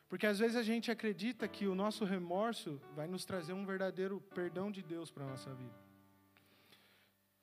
Porque 0.10 0.26
às 0.26 0.40
vezes 0.40 0.58
a 0.58 0.64
gente 0.64 0.90
acredita 0.90 1.48
que 1.48 1.68
o 1.68 1.76
nosso 1.76 2.04
remorso 2.06 2.82
vai 2.96 3.08
nos 3.08 3.24
trazer 3.24 3.54
um 3.54 3.64
verdadeiro 3.64 4.20
perdão 4.34 4.72
de 4.72 4.82
Deus 4.82 5.12
para 5.12 5.26
a 5.26 5.28
nossa 5.28 5.54
vida. 5.54 5.76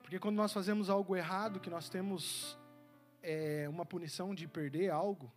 Porque 0.01 0.19
quando 0.19 0.35
nós 0.35 0.53
fazemos 0.53 0.91
algo 0.91 1.15
errado, 1.15 1.61
que 1.61 1.71
nós 1.71 1.89
temos 1.89 2.59
é, 3.23 3.69
uma 3.69 3.87
punição 3.87 4.35
de 4.35 4.49
perder 4.49 4.91
algo, 4.91 5.33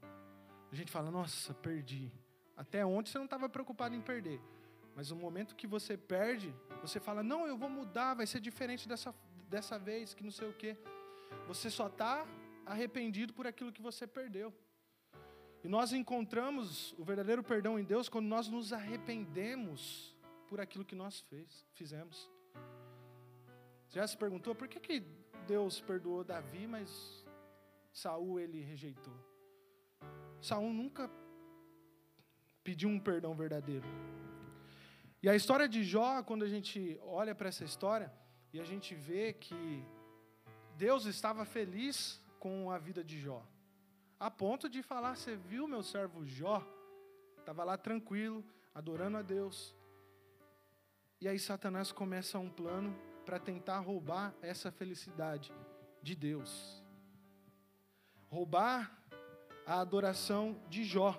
a 0.72 0.76
gente 0.76 0.92
fala, 0.92 1.12
nossa, 1.12 1.54
perdi. 1.54 2.12
Até 2.58 2.84
ontem 2.84 3.12
você 3.12 3.20
não 3.20 3.26
estava 3.26 3.48
preocupado 3.48 3.94
em 3.94 4.02
perder. 4.02 4.42
Mas 4.96 5.12
no 5.12 5.16
momento 5.16 5.56
que 5.56 5.68
você 5.68 5.96
perde, 5.96 6.52
você 6.82 7.00
fala, 7.00 7.22
não, 7.22 7.46
eu 7.46 7.56
vou 7.56 7.70
mudar, 7.70 8.16
vai 8.16 8.26
ser 8.26 8.40
diferente 8.40 8.88
dessa, 8.88 9.14
dessa 9.48 9.78
vez, 9.78 10.16
que 10.16 10.24
não 10.24 10.32
sei 10.32 10.50
o 10.50 10.54
quê. 10.54 10.76
Você 11.48 11.70
só 11.70 11.86
está 11.86 12.26
arrependido 12.66 13.34
por 13.34 13.46
aquilo 13.48 13.72
que 13.72 13.82
você 13.82 14.06
perdeu. 14.06 14.54
E 15.64 15.68
nós 15.68 15.94
encontramos 15.94 16.94
o 16.98 17.04
verdadeiro 17.04 17.42
perdão 17.42 17.80
em 17.80 17.84
Deus 17.84 18.10
quando 18.10 18.28
nós 18.28 18.48
nos 18.48 18.74
arrependemos 18.74 20.16
por 20.48 20.60
aquilo 20.60 20.86
que 20.86 20.96
nós 20.96 21.22
fez, 21.22 21.66
fizemos. 21.74 22.30
Você 23.88 24.00
já 24.00 24.08
se 24.08 24.18
perguntou 24.18 24.54
por 24.54 24.68
que, 24.68 24.80
que 24.80 25.00
Deus 25.48 25.80
perdoou 25.80 26.24
Davi, 26.24 26.68
mas 26.68 27.26
Saul 27.92 28.40
ele 28.40 28.62
rejeitou? 28.62 29.14
Saul 30.42 30.74
nunca 30.74 31.10
pediu 32.64 32.90
um 32.90 33.00
perdão 33.00 33.34
verdadeiro. 33.36 33.88
E 35.22 35.30
a 35.30 35.36
história 35.36 35.70
de 35.70 35.84
Jó, 35.84 36.22
quando 36.24 36.44
a 36.44 36.50
gente 36.50 37.00
olha 37.04 37.34
para 37.34 37.48
essa 37.48 37.64
história 37.64 38.12
e 38.52 38.60
a 38.60 38.64
gente 38.66 38.94
vê 38.94 39.32
que 39.32 39.86
Deus 40.76 41.06
estava 41.06 41.46
feliz 41.46 42.22
com 42.44 42.70
a 42.70 42.78
vida 42.78 43.02
de 43.02 43.18
Jó. 43.18 43.42
A 44.20 44.30
ponto 44.30 44.68
de 44.68 44.84
falar: 44.84 45.16
Você 45.16 45.34
viu 45.38 45.66
meu 45.66 45.82
servo 45.82 46.26
Jó? 46.26 46.62
Estava 47.40 47.64
lá 47.64 47.78
tranquilo, 47.78 48.44
adorando 48.76 49.18
a 49.18 49.22
Deus. 49.22 49.74
E 51.22 51.28
aí 51.30 51.40
Satanás 51.40 51.94
começa 51.94 52.38
um 52.38 52.50
plano 52.50 52.94
para 53.26 53.40
tentar 53.40 53.80
roubar 53.80 54.36
essa 54.42 54.70
felicidade 54.70 55.54
de 56.02 56.16
Deus. 56.16 56.84
Roubar 58.30 58.92
a 59.66 59.80
adoração 59.80 60.62
de 60.68 60.84
Jó. 60.84 61.12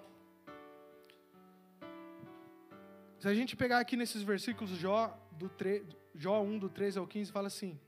Se 3.18 3.28
a 3.28 3.32
gente 3.32 3.56
pegar 3.56 3.78
aqui 3.78 3.96
nesses 3.96 4.22
versículos 4.22 4.72
Jó, 4.72 5.18
do 5.32 5.48
3, 5.48 5.86
Jó 6.14 6.42
1, 6.42 6.58
do 6.58 6.68
13 6.68 6.98
ao 6.98 7.06
15, 7.06 7.32
fala 7.32 7.46
assim: 7.46 7.80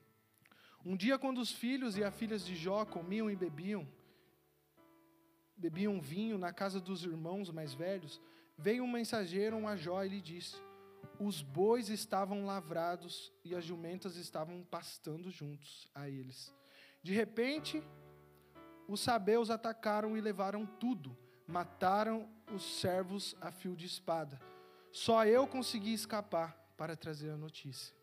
um 0.88 0.96
dia, 0.96 1.18
quando 1.18 1.38
os 1.38 1.50
filhos 1.50 1.96
e 1.96 2.04
as 2.04 2.14
filhas 2.14 2.46
de 2.46 2.54
Jó 2.54 2.84
comiam 2.84 3.28
e 3.28 3.34
bebiam, 3.34 3.84
bebiam 5.56 6.00
vinho 6.00 6.38
na 6.38 6.52
casa 6.52 6.80
dos 6.80 7.02
irmãos 7.02 7.50
mais 7.50 7.74
velhos, 7.74 8.20
veio 8.56 8.84
um 8.84 8.86
mensageiro 8.86 9.66
a 9.66 9.74
Jó 9.74 10.04
e 10.04 10.08
lhe 10.08 10.20
disse: 10.20 10.54
Os 11.18 11.42
bois 11.42 11.88
estavam 11.88 12.46
lavrados 12.46 13.32
e 13.44 13.52
as 13.52 13.64
jumentas 13.64 14.14
estavam 14.14 14.62
pastando 14.62 15.28
juntos 15.28 15.88
a 15.92 16.08
eles. 16.08 16.54
De 17.02 17.12
repente, 17.12 17.82
os 18.86 19.00
sabeus 19.00 19.50
atacaram 19.50 20.16
e 20.16 20.20
levaram 20.20 20.64
tudo, 20.64 21.16
mataram 21.48 22.28
os 22.54 22.62
servos 22.78 23.34
a 23.40 23.50
fio 23.50 23.74
de 23.74 23.86
espada. 23.86 24.40
Só 24.92 25.26
eu 25.26 25.48
consegui 25.48 25.92
escapar 25.92 26.56
para 26.76 26.94
trazer 26.94 27.30
a 27.30 27.36
notícia. 27.36 27.95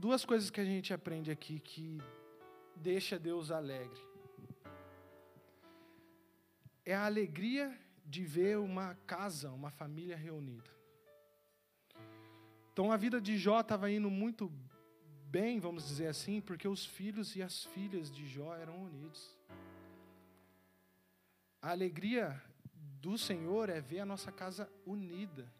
Duas 0.00 0.24
coisas 0.24 0.48
que 0.50 0.60
a 0.62 0.64
gente 0.64 0.94
aprende 0.94 1.30
aqui 1.30 1.60
que 1.60 2.00
deixa 2.74 3.18
Deus 3.18 3.50
alegre. 3.50 4.00
É 6.86 6.94
a 6.94 7.04
alegria 7.04 7.78
de 8.06 8.24
ver 8.24 8.56
uma 8.56 8.94
casa, 9.06 9.50
uma 9.50 9.70
família 9.70 10.16
reunida. 10.16 10.70
Então 12.72 12.90
a 12.90 12.96
vida 12.96 13.20
de 13.20 13.36
Jó 13.36 13.60
estava 13.60 13.90
indo 13.90 14.10
muito 14.10 14.50
bem, 15.26 15.60
vamos 15.60 15.86
dizer 15.86 16.06
assim, 16.06 16.40
porque 16.40 16.66
os 16.66 16.86
filhos 16.86 17.36
e 17.36 17.42
as 17.42 17.66
filhas 17.66 18.10
de 18.10 18.26
Jó 18.26 18.56
eram 18.56 18.82
unidos. 18.82 19.38
A 21.60 21.72
alegria 21.72 22.42
do 23.02 23.18
Senhor 23.18 23.68
é 23.68 23.82
ver 23.82 24.00
a 24.00 24.06
nossa 24.06 24.32
casa 24.32 24.66
unida, 24.86 25.52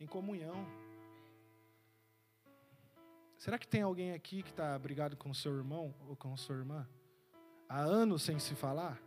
em 0.00 0.06
comunhão. 0.06 0.66
Será 3.40 3.58
que 3.58 3.66
tem 3.66 3.80
alguém 3.80 4.12
aqui 4.12 4.42
que 4.42 4.50
está 4.50 4.78
brigado 4.78 5.16
com 5.16 5.32
seu 5.32 5.56
irmão 5.56 5.94
ou 6.06 6.14
com 6.14 6.36
sua 6.36 6.56
irmã? 6.56 6.86
Há 7.66 7.80
anos 7.80 8.22
sem 8.22 8.38
se 8.38 8.54
falar? 8.54 9.00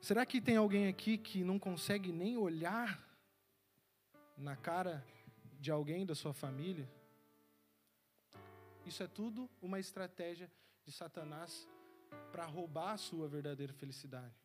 Será 0.00 0.24
que 0.24 0.40
tem 0.40 0.56
alguém 0.56 0.86
aqui 0.86 1.18
que 1.18 1.42
não 1.42 1.58
consegue 1.58 2.12
nem 2.12 2.36
olhar 2.36 3.04
na 4.38 4.54
cara 4.54 5.04
de 5.58 5.72
alguém 5.72 6.06
da 6.06 6.14
sua 6.14 6.32
família? 6.32 6.88
Isso 8.86 9.02
é 9.02 9.08
tudo 9.08 9.50
uma 9.60 9.80
estratégia 9.80 10.48
de 10.84 10.92
Satanás 10.92 11.68
para 12.30 12.46
roubar 12.46 12.92
a 12.92 12.96
sua 12.96 13.26
verdadeira 13.26 13.72
felicidade. 13.72 14.41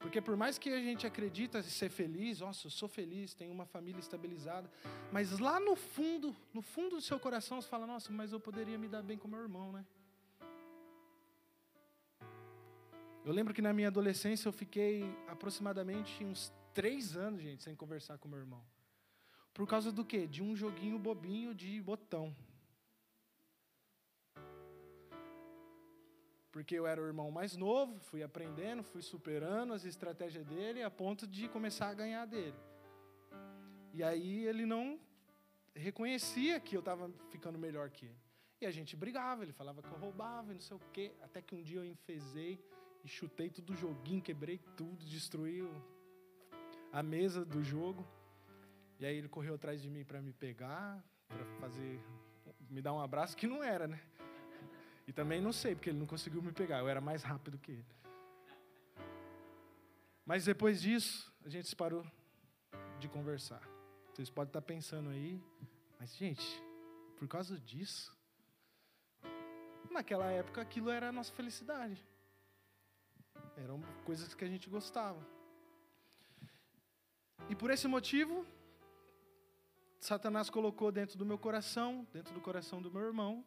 Porque 0.00 0.20
por 0.20 0.34
mais 0.34 0.58
que 0.58 0.70
a 0.70 0.80
gente 0.80 1.06
acredita 1.06 1.62
ser 1.62 1.90
feliz, 1.90 2.40
nossa, 2.40 2.66
eu 2.66 2.70
sou 2.70 2.88
feliz, 2.88 3.34
tenho 3.34 3.52
uma 3.52 3.66
família 3.66 4.00
estabilizada, 4.00 4.68
mas 5.12 5.38
lá 5.38 5.60
no 5.60 5.76
fundo, 5.76 6.34
no 6.54 6.62
fundo 6.62 6.96
do 6.96 7.02
seu 7.02 7.20
coração, 7.20 7.60
você 7.60 7.68
fala, 7.68 7.86
nossa, 7.86 8.10
mas 8.10 8.32
eu 8.32 8.40
poderia 8.40 8.78
me 8.78 8.88
dar 8.88 9.02
bem 9.02 9.18
com 9.18 9.28
meu 9.28 9.40
irmão, 9.40 9.70
né? 9.70 9.84
Eu 13.22 13.32
lembro 13.32 13.52
que 13.52 13.60
na 13.60 13.74
minha 13.74 13.88
adolescência 13.88 14.48
eu 14.48 14.52
fiquei 14.52 15.04
aproximadamente 15.28 16.24
uns 16.24 16.50
três 16.72 17.14
anos, 17.14 17.42
gente, 17.42 17.62
sem 17.62 17.76
conversar 17.76 18.16
com 18.16 18.26
meu 18.26 18.38
irmão. 18.38 18.64
Por 19.52 19.66
causa 19.66 19.92
do 19.92 20.02
quê? 20.02 20.26
De 20.26 20.42
um 20.42 20.56
joguinho 20.56 20.98
bobinho 20.98 21.54
de 21.54 21.78
botão. 21.82 22.34
Porque 26.52 26.74
eu 26.74 26.86
era 26.86 27.00
o 27.00 27.06
irmão 27.06 27.30
mais 27.30 27.56
novo, 27.56 27.98
fui 28.00 28.22
aprendendo, 28.22 28.82
fui 28.82 29.02
superando 29.02 29.72
as 29.72 29.84
estratégias 29.84 30.44
dele 30.44 30.82
a 30.82 30.90
ponto 30.90 31.26
de 31.26 31.48
começar 31.48 31.88
a 31.88 31.94
ganhar 31.94 32.26
dele. 32.26 32.56
E 33.92 34.02
aí 34.02 34.46
ele 34.46 34.66
não 34.66 34.98
reconhecia 35.74 36.58
que 36.58 36.76
eu 36.76 36.80
estava 36.80 37.10
ficando 37.30 37.58
melhor 37.58 37.90
que 37.90 38.06
ele. 38.06 38.18
E 38.60 38.66
a 38.66 38.70
gente 38.70 38.96
brigava, 38.96 39.42
ele 39.42 39.52
falava 39.52 39.80
que 39.80 39.88
eu 39.88 39.98
roubava 39.98 40.50
e 40.50 40.54
não 40.54 40.60
sei 40.60 40.76
o 40.76 40.80
quê. 40.92 41.12
Até 41.22 41.40
que 41.40 41.54
um 41.54 41.62
dia 41.62 41.78
eu 41.78 41.84
enfesei 41.84 42.62
e 43.02 43.08
chutei 43.08 43.48
tudo 43.48 43.72
o 43.72 43.76
joguinho, 43.76 44.20
quebrei 44.20 44.58
tudo, 44.76 45.04
destruí 45.04 45.66
a 46.92 47.02
mesa 47.02 47.44
do 47.44 47.62
jogo. 47.62 48.06
E 48.98 49.06
aí 49.06 49.16
ele 49.16 49.28
correu 49.28 49.54
atrás 49.54 49.80
de 49.80 49.88
mim 49.88 50.04
para 50.04 50.20
me 50.20 50.32
pegar, 50.32 51.02
para 51.26 51.44
fazer, 51.58 52.00
me 52.68 52.82
dar 52.82 52.92
um 52.92 53.00
abraço 53.00 53.36
que 53.36 53.46
não 53.46 53.64
era, 53.64 53.88
né? 53.88 54.00
E 55.06 55.12
também 55.12 55.40
não 55.40 55.52
sei, 55.52 55.74
porque 55.74 55.90
ele 55.90 55.98
não 55.98 56.06
conseguiu 56.06 56.42
me 56.42 56.52
pegar, 56.52 56.78
eu 56.78 56.88
era 56.88 57.00
mais 57.00 57.22
rápido 57.22 57.58
que 57.58 57.72
ele. 57.72 57.86
Mas 60.24 60.44
depois 60.44 60.80
disso, 60.80 61.32
a 61.44 61.48
gente 61.48 61.74
parou 61.74 62.06
de 62.98 63.08
conversar. 63.08 63.62
Vocês 64.12 64.30
podem 64.30 64.50
estar 64.50 64.62
pensando 64.62 65.10
aí, 65.10 65.42
mas 65.98 66.14
gente, 66.16 66.62
por 67.16 67.26
causa 67.26 67.58
disso, 67.58 68.16
naquela 69.90 70.30
época 70.30 70.60
aquilo 70.60 70.90
era 70.90 71.08
a 71.08 71.12
nossa 71.12 71.32
felicidade. 71.32 72.06
Eram 73.56 73.82
coisas 74.04 74.32
que 74.34 74.44
a 74.44 74.48
gente 74.48 74.70
gostava. 74.70 75.20
E 77.48 77.54
por 77.54 77.70
esse 77.70 77.88
motivo, 77.88 78.46
Satanás 79.98 80.48
colocou 80.48 80.92
dentro 80.92 81.18
do 81.18 81.26
meu 81.26 81.38
coração, 81.38 82.06
dentro 82.12 82.32
do 82.32 82.40
coração 82.40 82.80
do 82.80 82.90
meu 82.90 83.02
irmão, 83.02 83.44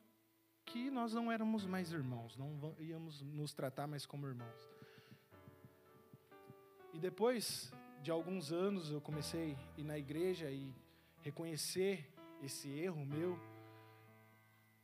que 0.66 0.90
nós 0.90 1.14
não 1.14 1.32
éramos 1.32 1.66
mais 1.66 1.92
irmãos, 1.92 2.38
não 2.38 2.76
íamos 2.80 3.22
nos 3.22 3.54
tratar 3.54 3.88
mais 3.88 4.06
como 4.06 4.28
irmãos. 4.28 4.70
E 6.94 7.00
depois 7.00 7.72
de 8.02 8.12
alguns 8.12 8.52
anos 8.52 8.92
eu 8.92 9.02
comecei 9.02 9.56
a 9.78 9.80
ir 9.80 9.84
na 9.84 9.98
igreja 9.98 10.52
e 10.52 10.74
reconhecer 11.22 12.14
esse 12.42 12.70
erro 12.70 13.06
meu. 13.06 13.40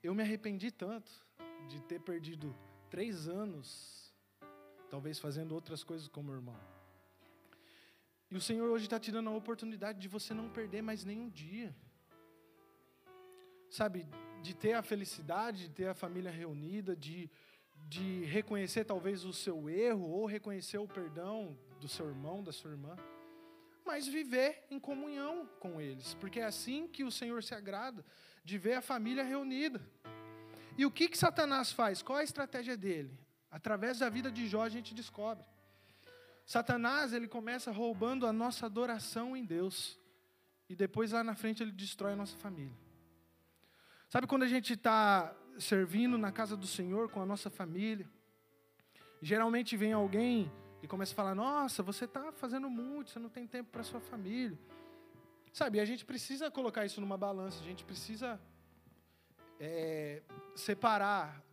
Eu 0.02 0.16
me 0.16 0.24
arrependi 0.24 0.72
tanto 0.72 1.12
de 1.68 1.82
ter 1.82 2.00
perdido 2.00 2.56
três 2.90 3.28
anos, 3.28 4.14
talvez 4.90 5.20
fazendo 5.20 5.54
outras 5.54 5.84
coisas 5.84 6.08
como 6.08 6.32
irmão. 6.32 6.58
E 8.32 8.36
o 8.36 8.42
Senhor 8.42 8.70
hoje 8.70 8.86
está 8.86 9.00
te 9.00 9.12
dando 9.12 9.30
a 9.30 9.36
oportunidade 9.36 10.00
de 10.00 10.08
você 10.08 10.34
não 10.34 10.50
perder 10.50 10.82
mais 10.82 11.04
nenhum 11.04 11.30
dia. 11.30 11.76
Sabe, 13.70 14.08
de 14.42 14.54
ter 14.54 14.74
a 14.74 14.82
felicidade, 14.82 15.68
de 15.68 15.70
ter 15.70 15.88
a 15.88 15.94
família 15.94 16.32
reunida, 16.32 16.96
de, 16.96 17.30
de 17.88 18.24
reconhecer 18.26 18.86
talvez 18.86 19.26
o 19.26 19.34
seu 19.34 19.70
erro 19.70 20.10
ou 20.10 20.26
reconhecer 20.26 20.78
o 20.78 20.88
perdão 20.88 21.58
do 21.80 21.88
seu 21.88 22.08
irmão, 22.08 22.44
da 22.44 22.52
sua 22.52 22.72
irmã, 22.72 22.96
mas 23.86 24.08
viver 24.08 24.66
em 24.70 24.80
comunhão 24.80 25.50
com 25.60 25.82
eles, 25.82 26.14
porque 26.16 26.40
é 26.40 26.46
assim 26.46 26.88
que 26.88 27.04
o 27.04 27.12
Senhor 27.12 27.44
se 27.44 27.56
agrada, 27.56 28.06
de 28.44 28.58
ver 28.58 28.74
a 28.74 28.82
família 28.82 29.24
reunida. 29.24 29.82
E 30.78 30.86
o 30.86 30.92
que, 30.92 31.10
que 31.10 31.18
Satanás 31.18 31.72
faz? 31.72 32.02
Qual 32.02 32.18
a 32.18 32.24
estratégia 32.24 32.78
dele? 32.78 33.18
Através 33.52 34.00
da 34.00 34.10
vida 34.10 34.32
de 34.32 34.48
Jó 34.48 34.64
a 34.64 34.70
gente 34.70 34.94
descobre. 34.94 35.44
Satanás, 36.46 37.14
ele 37.14 37.28
começa 37.28 37.72
roubando 37.72 38.26
a 38.26 38.34
nossa 38.34 38.66
adoração 38.66 39.36
em 39.36 39.44
Deus. 39.44 40.00
E 40.70 40.76
depois 40.76 41.12
lá 41.12 41.24
na 41.24 41.36
frente 41.36 41.62
ele 41.62 41.72
destrói 41.72 42.14
a 42.14 42.16
nossa 42.16 42.38
família. 42.38 42.76
Sabe 44.10 44.26
quando 44.26 44.41
a 44.41 44.47
gente 44.47 44.74
está 44.74 45.36
servindo 45.60 46.18
na 46.18 46.32
casa 46.32 46.57
do 46.57 46.66
Senhor 46.66 47.10
com 47.10 47.22
a 47.22 47.26
nossa 47.28 47.47
família? 47.47 48.10
Geralmente 49.22 49.78
vem 49.78 49.93
alguém 49.93 50.51
e 50.82 50.88
começa 50.88 51.14
a 51.14 51.16
falar: 51.16 51.36
Nossa, 51.36 51.84
você 51.84 52.05
está 52.05 52.32
fazendo 52.32 52.72
muito, 52.72 53.12
você 53.12 53.20
não 53.20 53.30
tem 53.30 53.45
tempo 53.45 53.70
para 53.70 53.84
sua 53.84 53.99
família. 53.99 54.57
Sabe, 55.53 55.80
a 55.80 55.86
gente 55.86 56.05
precisa 56.05 56.49
colocar 56.49 56.86
isso 56.88 56.99
numa 56.99 57.18
balança, 57.18 57.60
a 57.60 57.64
gente 57.64 57.86
precisa 57.86 58.41
é, 59.60 60.24
separar 60.55 61.43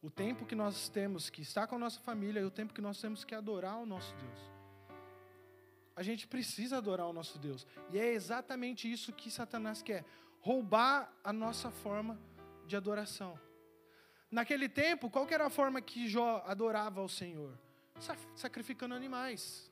o 0.00 0.10
tempo 0.10 0.46
que 0.46 0.54
nós 0.54 0.88
temos 0.88 1.28
que 1.28 1.42
estar 1.42 1.66
com 1.66 1.74
a 1.74 1.78
nossa 1.78 2.00
família 2.00 2.40
e 2.40 2.44
o 2.44 2.50
tempo 2.50 2.72
que 2.72 2.80
nós 2.80 2.98
temos 2.98 3.24
que 3.24 3.34
adorar 3.34 3.76
o 3.78 3.84
nosso 3.84 4.14
Deus. 4.16 4.56
A 5.94 6.02
gente 6.02 6.26
precisa 6.26 6.78
adorar 6.78 7.08
o 7.08 7.12
nosso 7.12 7.38
Deus. 7.38 7.66
E 7.90 7.98
é 7.98 8.12
exatamente 8.12 8.90
isso 8.90 9.12
que 9.12 9.30
Satanás 9.30 9.82
quer 9.82 10.04
roubar 10.46 11.12
a 11.24 11.32
nossa 11.32 11.72
forma 11.72 12.16
de 12.68 12.76
adoração. 12.76 13.36
Naquele 14.30 14.68
tempo, 14.68 15.10
qual 15.10 15.26
era 15.28 15.46
a 15.46 15.50
forma 15.50 15.80
que 15.82 16.06
Jó 16.06 16.40
adorava 16.46 17.00
ao 17.00 17.08
Senhor? 17.08 17.58
Sacrificando 18.36 18.94
animais. 18.94 19.68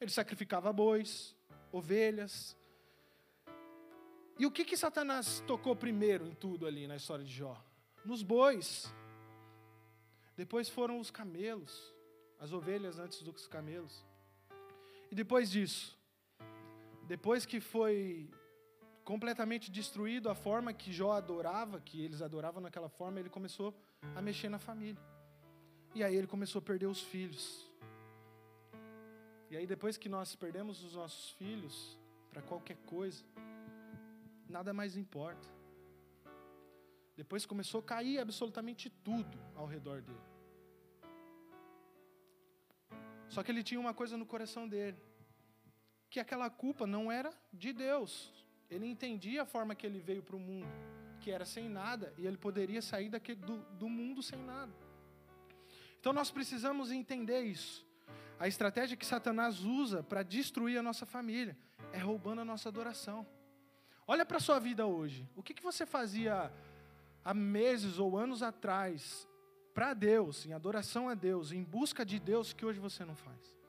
Ele 0.00 0.10
sacrificava 0.10 0.72
bois, 0.72 1.36
ovelhas. 1.70 2.56
E 4.36 4.44
o 4.46 4.50
que, 4.50 4.64
que 4.64 4.76
Satanás 4.76 5.44
tocou 5.46 5.76
primeiro 5.76 6.26
em 6.26 6.34
tudo 6.34 6.66
ali 6.66 6.88
na 6.88 6.96
história 6.96 7.24
de 7.24 7.32
Jó? 7.32 7.56
Nos 8.04 8.24
bois. 8.24 8.92
Depois 10.36 10.68
foram 10.68 10.98
os 10.98 11.08
camelos, 11.08 11.94
as 12.40 12.52
ovelhas 12.52 12.98
antes 12.98 13.22
dos 13.22 13.46
camelos. 13.46 14.04
E 15.08 15.14
depois 15.14 15.48
disso, 15.52 15.96
depois 17.06 17.46
que 17.46 17.60
foi 17.60 18.28
completamente 19.10 19.72
destruído 19.72 20.30
a 20.30 20.36
forma 20.36 20.72
que 20.72 20.92
Jó 20.92 21.10
adorava, 21.10 21.80
que 21.80 22.00
eles 22.00 22.22
adoravam 22.22 22.62
naquela 22.62 22.88
forma, 22.88 23.18
ele 23.18 23.28
começou 23.28 23.74
a 24.14 24.22
mexer 24.22 24.48
na 24.48 24.60
família. 24.60 25.02
E 25.96 26.04
aí 26.04 26.14
ele 26.14 26.28
começou 26.28 26.60
a 26.60 26.62
perder 26.62 26.86
os 26.86 27.02
filhos. 27.02 27.68
E 29.50 29.56
aí 29.56 29.66
depois 29.66 29.96
que 29.96 30.08
nós 30.08 30.36
perdemos 30.36 30.84
os 30.84 30.94
nossos 30.94 31.32
filhos 31.32 31.98
para 32.30 32.40
qualquer 32.40 32.76
coisa, 32.86 33.24
nada 34.48 34.72
mais 34.72 34.96
importa. 34.96 35.48
Depois 37.16 37.44
começou 37.44 37.80
a 37.80 37.82
cair 37.82 38.20
absolutamente 38.20 38.88
tudo 38.88 39.36
ao 39.56 39.66
redor 39.66 40.02
dele. 40.02 40.28
Só 43.28 43.42
que 43.42 43.50
ele 43.50 43.64
tinha 43.64 43.80
uma 43.80 43.92
coisa 43.92 44.16
no 44.16 44.24
coração 44.24 44.68
dele, 44.68 45.02
que 46.08 46.20
aquela 46.20 46.48
culpa 46.48 46.86
não 46.86 47.10
era 47.10 47.32
de 47.52 47.72
Deus, 47.72 48.40
ele 48.70 48.86
entendia 48.86 49.42
a 49.42 49.46
forma 49.46 49.74
que 49.74 49.84
ele 49.84 49.98
veio 49.98 50.22
para 50.22 50.36
o 50.36 50.40
mundo, 50.40 50.68
que 51.20 51.30
era 51.30 51.44
sem 51.44 51.68
nada, 51.68 52.14
e 52.16 52.26
ele 52.26 52.36
poderia 52.36 52.80
sair 52.80 53.08
daquele, 53.08 53.40
do, 53.40 53.58
do 53.78 53.88
mundo 53.88 54.22
sem 54.22 54.38
nada. 54.38 54.72
Então 55.98 56.12
nós 56.12 56.30
precisamos 56.30 56.92
entender 56.92 57.42
isso. 57.42 57.84
A 58.38 58.48
estratégia 58.48 58.96
que 58.96 59.04
Satanás 59.04 59.60
usa 59.64 60.02
para 60.02 60.22
destruir 60.22 60.78
a 60.78 60.82
nossa 60.82 61.04
família 61.04 61.58
é 61.92 61.98
roubando 61.98 62.40
a 62.40 62.44
nossa 62.44 62.68
adoração. 62.68 63.26
Olha 64.06 64.24
para 64.24 64.38
a 64.38 64.40
sua 64.40 64.58
vida 64.58 64.86
hoje. 64.86 65.28
O 65.36 65.42
que, 65.42 65.52
que 65.52 65.62
você 65.62 65.84
fazia 65.84 66.50
há 67.24 67.34
meses 67.34 67.98
ou 67.98 68.16
anos 68.16 68.42
atrás 68.42 69.28
para 69.74 69.92
Deus, 69.92 70.46
em 70.46 70.52
adoração 70.52 71.08
a 71.08 71.14
Deus, 71.14 71.52
em 71.52 71.62
busca 71.62 72.04
de 72.04 72.18
Deus, 72.18 72.52
que 72.52 72.64
hoje 72.64 72.78
você 72.78 73.04
não 73.04 73.14
faz? 73.14 73.60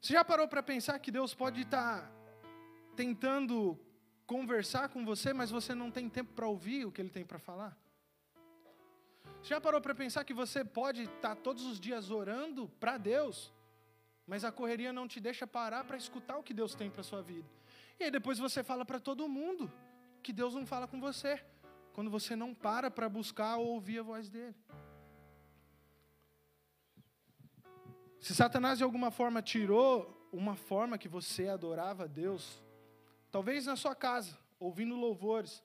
Você 0.00 0.14
já 0.14 0.24
parou 0.24 0.48
para 0.48 0.62
pensar 0.62 0.98
que 0.98 1.12
Deus 1.12 1.32
pode 1.32 1.60
estar 1.60 2.00
tá 2.00 2.21
tentando 2.96 3.78
conversar 4.26 4.88
com 4.88 5.04
você, 5.04 5.32
mas 5.32 5.50
você 5.50 5.74
não 5.74 5.90
tem 5.90 6.08
tempo 6.08 6.32
para 6.32 6.46
ouvir 6.46 6.86
o 6.86 6.92
que 6.92 7.00
ele 7.00 7.10
tem 7.10 7.24
para 7.24 7.38
falar? 7.38 7.76
Já 9.42 9.60
parou 9.60 9.80
para 9.80 9.94
pensar 9.94 10.24
que 10.24 10.34
você 10.34 10.64
pode 10.64 11.02
estar 11.02 11.34
tá 11.34 11.36
todos 11.36 11.64
os 11.66 11.80
dias 11.80 12.10
orando 12.10 12.68
para 12.78 12.96
Deus, 12.96 13.52
mas 14.26 14.44
a 14.44 14.52
correria 14.52 14.92
não 14.92 15.08
te 15.08 15.20
deixa 15.20 15.46
parar 15.46 15.84
para 15.84 15.96
escutar 15.96 16.36
o 16.36 16.42
que 16.42 16.54
Deus 16.54 16.74
tem 16.74 16.90
para 16.90 17.02
sua 17.02 17.22
vida? 17.22 17.48
E 17.98 18.04
aí 18.04 18.10
depois 18.10 18.38
você 18.38 18.62
fala 18.62 18.84
para 18.84 19.00
todo 19.00 19.28
mundo 19.28 19.70
que 20.22 20.32
Deus 20.32 20.54
não 20.54 20.64
fala 20.64 20.86
com 20.86 21.00
você, 21.00 21.44
quando 21.92 22.10
você 22.10 22.36
não 22.36 22.54
para 22.54 22.90
para 22.90 23.08
buscar 23.08 23.56
ou 23.56 23.66
ouvir 23.66 23.98
a 23.98 24.02
voz 24.02 24.30
dele. 24.30 24.54
Se 28.20 28.34
Satanás 28.34 28.78
de 28.78 28.84
alguma 28.84 29.10
forma 29.10 29.42
tirou 29.42 30.28
uma 30.32 30.54
forma 30.54 30.96
que 30.96 31.08
você 31.08 31.48
adorava 31.48 32.04
a 32.04 32.06
Deus, 32.06 32.62
talvez 33.32 33.66
na 33.66 33.74
sua 33.74 33.94
casa, 33.94 34.38
ouvindo 34.60 34.94
louvores, 34.94 35.64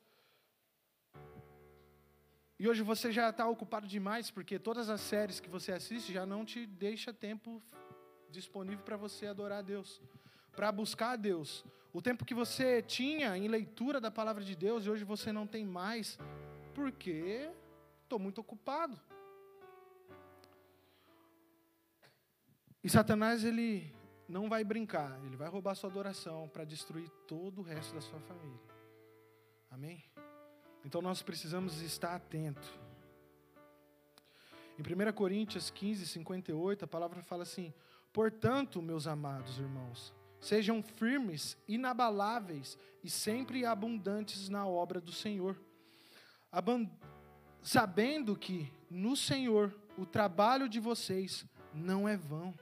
e 2.59 2.67
hoje 2.67 2.81
você 2.81 3.11
já 3.11 3.29
está 3.29 3.47
ocupado 3.47 3.85
demais, 3.85 4.31
porque 4.31 4.57
todas 4.57 4.89
as 4.89 5.01
séries 5.01 5.39
que 5.39 5.49
você 5.49 5.71
assiste 5.71 6.11
já 6.11 6.25
não 6.25 6.43
te 6.43 6.65
deixa 6.65 7.13
tempo 7.13 7.61
disponível 8.31 8.83
para 8.83 8.97
você 8.97 9.27
adorar 9.27 9.59
a 9.59 9.61
Deus, 9.61 10.01
para 10.55 10.71
buscar 10.71 11.11
a 11.11 11.15
Deus. 11.15 11.63
O 11.93 12.01
tempo 12.01 12.25
que 12.25 12.33
você 12.33 12.81
tinha 12.81 13.37
em 13.37 13.47
leitura 13.47 14.01
da 14.01 14.09
palavra 14.09 14.43
de 14.43 14.55
Deus 14.55 14.85
e 14.85 14.89
hoje 14.89 15.03
você 15.03 15.31
não 15.31 15.45
tem 15.45 15.65
mais, 15.65 16.17
porque 16.73 17.51
estou 18.01 18.17
muito 18.17 18.41
ocupado. 18.41 18.99
E 22.83 22.89
Satanás, 22.89 23.43
ele 23.43 23.93
não 24.27 24.49
vai 24.49 24.63
brincar, 24.63 25.19
ele 25.23 25.35
vai 25.35 25.47
roubar 25.47 25.75
sua 25.75 25.89
adoração 25.89 26.49
para 26.49 26.65
destruir 26.65 27.09
todo 27.27 27.59
o 27.59 27.63
resto 27.63 27.95
da 27.95 28.01
sua 28.01 28.19
família. 28.19 28.59
Amém? 29.69 30.03
Então 30.83 31.01
nós 31.01 31.21
precisamos 31.21 31.81
estar 31.81 32.15
atentos. 32.15 32.67
Em 34.77 34.81
1 34.81 35.11
Coríntios 35.13 35.69
15, 35.69 36.05
58, 36.05 36.85
a 36.85 36.87
palavra 36.87 37.21
fala 37.23 37.43
assim: 37.43 37.73
Portanto, 38.13 38.81
meus 38.81 39.07
amados 39.07 39.57
irmãos, 39.57 40.13
sejam 40.39 40.83
firmes, 40.83 41.57
inabaláveis 41.67 42.77
e 43.03 43.09
sempre 43.09 43.65
abundantes 43.65 44.49
na 44.49 44.67
obra 44.67 45.01
do 45.01 45.11
Senhor, 45.11 45.59
sabendo 47.61 48.35
que 48.35 48.71
no 48.89 49.15
Senhor 49.15 49.75
o 49.97 50.05
trabalho 50.05 50.69
de 50.69 50.79
vocês 50.79 51.45
não 51.73 52.07
é 52.07 52.15
vão. 52.15 52.53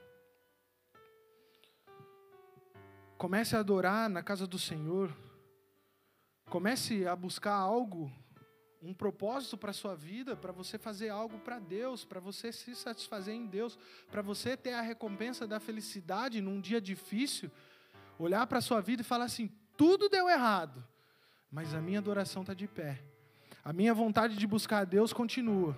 Comece 3.18 3.56
a 3.56 3.60
adorar 3.60 4.10
na 4.10 4.22
casa 4.22 4.46
do 4.46 4.58
Senhor. 4.58 5.14
Comece 6.50 7.06
a 7.06 7.16
buscar 7.16 7.54
algo, 7.54 8.12
um 8.82 8.92
propósito 8.92 9.56
para 9.56 9.70
a 9.70 9.74
sua 9.74 9.96
vida, 9.96 10.36
para 10.36 10.52
você 10.52 10.78
fazer 10.78 11.08
algo 11.08 11.38
para 11.38 11.58
Deus, 11.58 12.04
para 12.04 12.20
você 12.20 12.52
se 12.52 12.74
satisfazer 12.74 13.34
em 13.34 13.46
Deus, 13.46 13.78
para 14.10 14.22
você 14.22 14.56
ter 14.56 14.74
a 14.74 14.80
recompensa 14.80 15.46
da 15.46 15.58
felicidade 15.58 16.40
num 16.40 16.60
dia 16.60 16.80
difícil. 16.80 17.50
Olhar 18.18 18.46
para 18.46 18.58
a 18.58 18.62
sua 18.62 18.80
vida 18.80 19.02
e 19.02 19.04
falar 19.04 19.24
assim: 19.24 19.50
tudo 19.76 20.08
deu 20.08 20.28
errado, 20.28 20.86
mas 21.50 21.74
a 21.74 21.80
minha 21.80 21.98
adoração 21.98 22.42
está 22.42 22.54
de 22.54 22.68
pé. 22.68 23.02
A 23.64 23.72
minha 23.72 23.92
vontade 23.92 24.36
de 24.36 24.46
buscar 24.46 24.80
a 24.80 24.84
Deus 24.84 25.12
continua. 25.12 25.76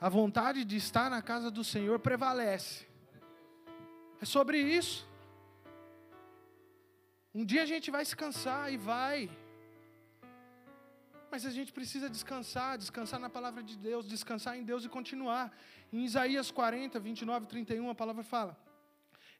A 0.00 0.08
vontade 0.08 0.64
de 0.64 0.76
estar 0.76 1.08
na 1.08 1.22
casa 1.22 1.50
do 1.50 1.64
Senhor 1.64 1.98
prevalece. 1.98 2.85
É 4.20 4.24
sobre 4.24 4.58
isso. 4.58 5.06
Um 7.34 7.44
dia 7.44 7.62
a 7.62 7.66
gente 7.66 7.90
vai 7.90 8.04
se 8.04 8.16
cansar 8.16 8.72
e 8.72 8.78
vai. 8.78 9.30
Mas 11.30 11.44
a 11.44 11.50
gente 11.50 11.70
precisa 11.70 12.08
descansar, 12.08 12.78
descansar 12.78 13.20
na 13.20 13.28
palavra 13.28 13.62
de 13.62 13.76
Deus, 13.76 14.08
descansar 14.08 14.56
em 14.56 14.64
Deus 14.64 14.84
e 14.84 14.88
continuar. 14.88 15.54
Em 15.92 16.02
Isaías 16.04 16.50
40, 16.50 16.98
29 16.98 17.44
e 17.44 17.48
31, 17.48 17.90
a 17.90 17.94
palavra 17.94 18.22
fala: 18.22 18.58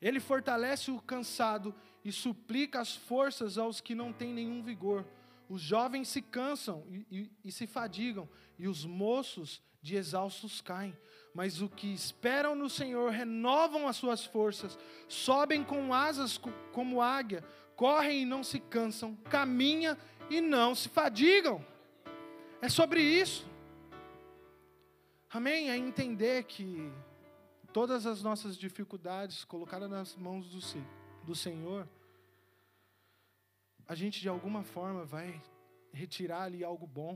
Ele 0.01 0.20
fortalece 0.20 0.91
o 0.91 1.01
cansado 1.01 1.74
e 2.05 2.12
suplica 2.12 2.81
as 2.81 2.95
forças 2.95 3.57
aos 3.57 3.81
que 3.81 3.95
não 3.95 4.12
têm 4.12 4.35
nenhum 4.35 4.62
vigor. 4.62 5.07
Os 5.49 5.62
jovens 5.62 6.09
se 6.09 6.20
cansam 6.20 6.85
e, 6.89 7.07
e, 7.11 7.31
e 7.47 7.53
se 7.53 7.66
fadigam, 7.66 8.29
e 8.59 8.68
os 8.68 8.85
moços 8.85 9.62
de 9.81 9.97
exaustos 9.97 10.61
caem 10.61 10.95
mas 11.37 11.61
o 11.61 11.68
que 11.68 11.93
esperam 11.93 12.55
no 12.55 12.70
Senhor 12.70 13.11
renovam 13.11 13.87
as 13.87 13.97
suas 13.97 14.24
forças, 14.24 14.78
sobem 15.07 15.62
com 15.62 15.93
asas 15.93 16.41
como 16.72 17.03
águia, 17.03 17.45
correm 17.76 18.22
e 18.22 18.24
não 18.24 18.43
se 18.43 18.59
cansam, 18.59 19.14
caminham 19.28 19.95
e 20.30 20.41
não 20.41 20.74
se 20.74 20.89
fadigam. 20.89 21.62
É 22.62 22.70
sobre 22.70 23.03
isso. 23.03 23.47
Amém? 25.28 25.68
É 25.68 25.76
entender 25.76 26.45
que 26.45 26.91
todas 27.70 28.07
as 28.07 28.22
nossas 28.22 28.57
dificuldades 28.57 29.45
colocadas 29.45 29.91
nas 29.91 30.16
mãos 30.16 30.49
do, 30.49 30.61
do 31.22 31.34
Senhor, 31.34 31.87
a 33.87 33.95
gente 33.95 34.22
de 34.22 34.28
alguma 34.30 34.62
forma 34.62 35.05
vai 35.05 35.39
retirar 35.93 36.45
ali 36.45 36.64
algo 36.64 36.87
bom. 36.87 37.14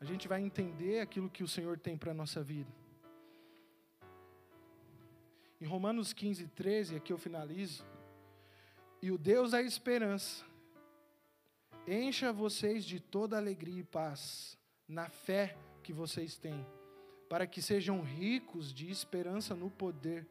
A 0.00 0.04
gente 0.06 0.26
vai 0.26 0.40
entender 0.40 1.00
aquilo 1.00 1.28
que 1.28 1.44
o 1.44 1.48
Senhor 1.48 1.78
tem 1.78 1.94
para 1.94 2.12
a 2.12 2.14
nossa 2.14 2.42
vida. 2.42 2.80
Em 5.62 5.64
Romanos 5.64 6.12
15, 6.12 6.48
13, 6.48 6.96
aqui 6.96 7.12
eu 7.12 7.16
finalizo. 7.16 7.84
E 9.00 9.12
o 9.12 9.16
Deus 9.16 9.52
da 9.52 9.62
esperança 9.62 10.44
encha 11.86 12.32
vocês 12.32 12.84
de 12.84 12.98
toda 12.98 13.36
alegria 13.36 13.78
e 13.78 13.84
paz 13.84 14.58
na 14.88 15.08
fé 15.08 15.56
que 15.84 15.92
vocês 15.92 16.36
têm, 16.36 16.66
para 17.28 17.46
que 17.46 17.62
sejam 17.62 18.02
ricos 18.02 18.74
de 18.74 18.90
esperança 18.90 19.54
no 19.54 19.70
poder 19.70 20.26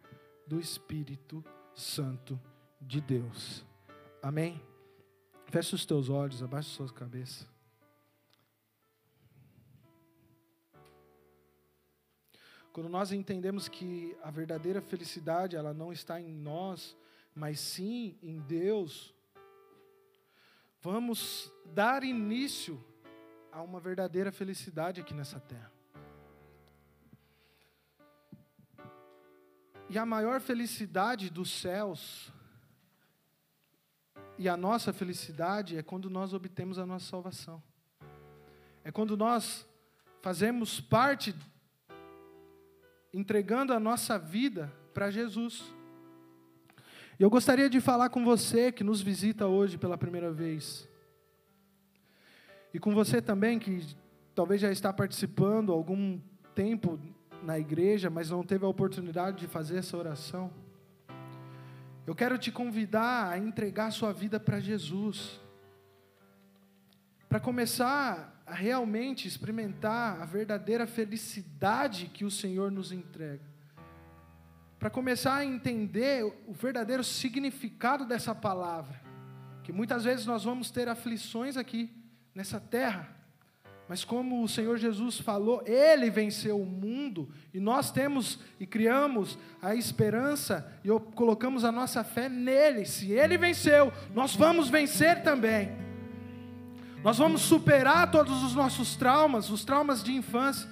do 0.46 0.60
Espírito 0.60 1.42
Santo 1.74 2.38
de 2.82 3.00
Deus. 3.00 3.66
Amém? 4.22 4.62
Feche 5.46 5.76
os 5.76 5.86
teus 5.86 6.10
olhos, 6.10 6.44
abaixa 6.44 6.68
as 6.68 6.76
suas 6.76 6.92
cabeças. 6.92 7.51
Quando 12.74 12.88
nós 12.88 13.12
entendemos 13.12 13.68
que 13.68 14.16
a 14.24 14.32
verdadeira 14.32 14.82
felicidade, 14.82 15.56
ela 15.56 15.74
não 15.74 15.92
está 15.92 16.22
em 16.22 16.32
nós, 16.32 16.96
mas 17.36 17.60
sim 17.60 18.18
em 18.24 18.40
Deus, 18.40 19.14
vamos 20.82 21.52
dar 21.66 22.04
início 22.04 22.82
a 23.52 23.62
uma 23.62 23.80
verdadeira 23.80 24.32
felicidade 24.32 25.02
aqui 25.02 25.14
nessa 25.14 25.40
terra. 25.40 25.72
E 29.90 29.98
a 29.98 30.06
maior 30.06 30.40
felicidade 30.40 31.30
dos 31.30 31.52
céus 31.52 32.32
e 34.38 34.48
a 34.48 34.56
nossa 34.56 34.94
felicidade 34.94 35.78
é 35.78 35.84
quando 35.84 36.10
nós 36.10 36.34
obtemos 36.34 36.80
a 36.80 36.86
nossa 36.86 37.06
salvação. 37.06 37.62
É 38.82 38.92
quando 38.92 39.18
nós 39.18 39.68
fazemos 40.22 40.80
parte 40.80 41.36
entregando 43.14 43.74
a 43.74 43.80
nossa 43.80 44.18
vida 44.18 44.72
para 44.94 45.12
Jesus. 45.12 45.64
E 47.20 47.24
eu 47.24 47.30
gostaria 47.30 47.70
de 47.70 47.80
falar 47.80 48.10
com 48.10 48.24
você 48.24 48.72
que 48.72 48.84
nos 48.84 49.02
visita 49.02 49.48
hoje 49.48 49.78
pela 49.78 49.98
primeira 49.98 50.32
vez. 50.32 50.88
E 52.74 52.80
com 52.80 52.94
você 52.94 53.22
também 53.22 53.60
que 53.60 53.86
talvez 54.34 54.62
já 54.62 54.72
está 54.72 54.94
participando 54.94 55.72
algum 55.72 56.20
tempo 56.56 57.00
na 57.44 57.60
igreja, 57.60 58.10
mas 58.10 58.30
não 58.30 58.44
teve 58.44 58.66
a 58.66 58.70
oportunidade 58.70 59.40
de 59.40 59.48
fazer 59.48 59.78
essa 59.78 59.98
oração. 59.98 60.52
Eu 62.08 62.16
quero 62.16 62.38
te 62.38 62.52
convidar 62.52 63.30
a 63.32 63.38
entregar 63.38 63.92
sua 63.92 64.12
vida 64.12 64.40
para 64.40 64.60
Jesus. 64.60 65.40
Para 67.30 67.40
começar 67.40 68.41
a 68.52 68.54
realmente 68.54 69.30
experimentar 69.30 70.22
a 70.22 70.26
verdadeira 70.26 70.86
felicidade 70.86 72.12
que 72.14 72.26
o 72.26 72.30
Senhor 72.30 72.70
nos 72.70 72.92
entrega. 72.92 73.50
Para 74.78 74.90
começar 74.90 75.36
a 75.36 75.46
entender 75.46 76.26
o 76.46 76.52
verdadeiro 76.52 77.02
significado 77.02 78.06
dessa 78.06 78.36
palavra. 78.36 79.00
Que 79.64 79.72
muitas 79.72 80.04
vezes 80.04 80.26
nós 80.26 80.44
vamos 80.44 80.70
ter 80.70 80.90
aflições 80.90 81.56
aqui 81.56 81.90
nessa 82.36 82.60
terra, 82.60 83.16
mas 83.88 84.04
como 84.04 84.44
o 84.44 84.50
Senhor 84.50 84.78
Jesus 84.78 85.18
falou, 85.18 85.64
Ele 85.66 86.10
venceu 86.10 86.62
o 86.62 86.66
mundo 86.66 87.30
e 87.54 87.60
nós 87.60 87.90
temos 87.90 88.38
e 88.60 88.66
criamos 88.66 89.40
a 89.62 89.76
esperança 89.76 90.70
e 90.84 90.90
colocamos 91.16 91.64
a 91.64 91.72
nossa 91.72 92.04
fé 92.04 92.28
nele. 92.28 92.86
Se 92.86 93.14
Ele 93.14 93.38
venceu, 93.38 93.94
nós 94.14 94.36
vamos 94.36 94.68
vencer 94.68 95.24
também. 95.24 95.91
Nós 97.04 97.18
vamos 97.18 97.42
superar 97.42 98.12
todos 98.12 98.44
os 98.44 98.54
nossos 98.54 98.96
traumas, 98.96 99.50
os 99.50 99.66
traumas 99.66 100.04
de 100.04 100.14
infância. 100.14 100.70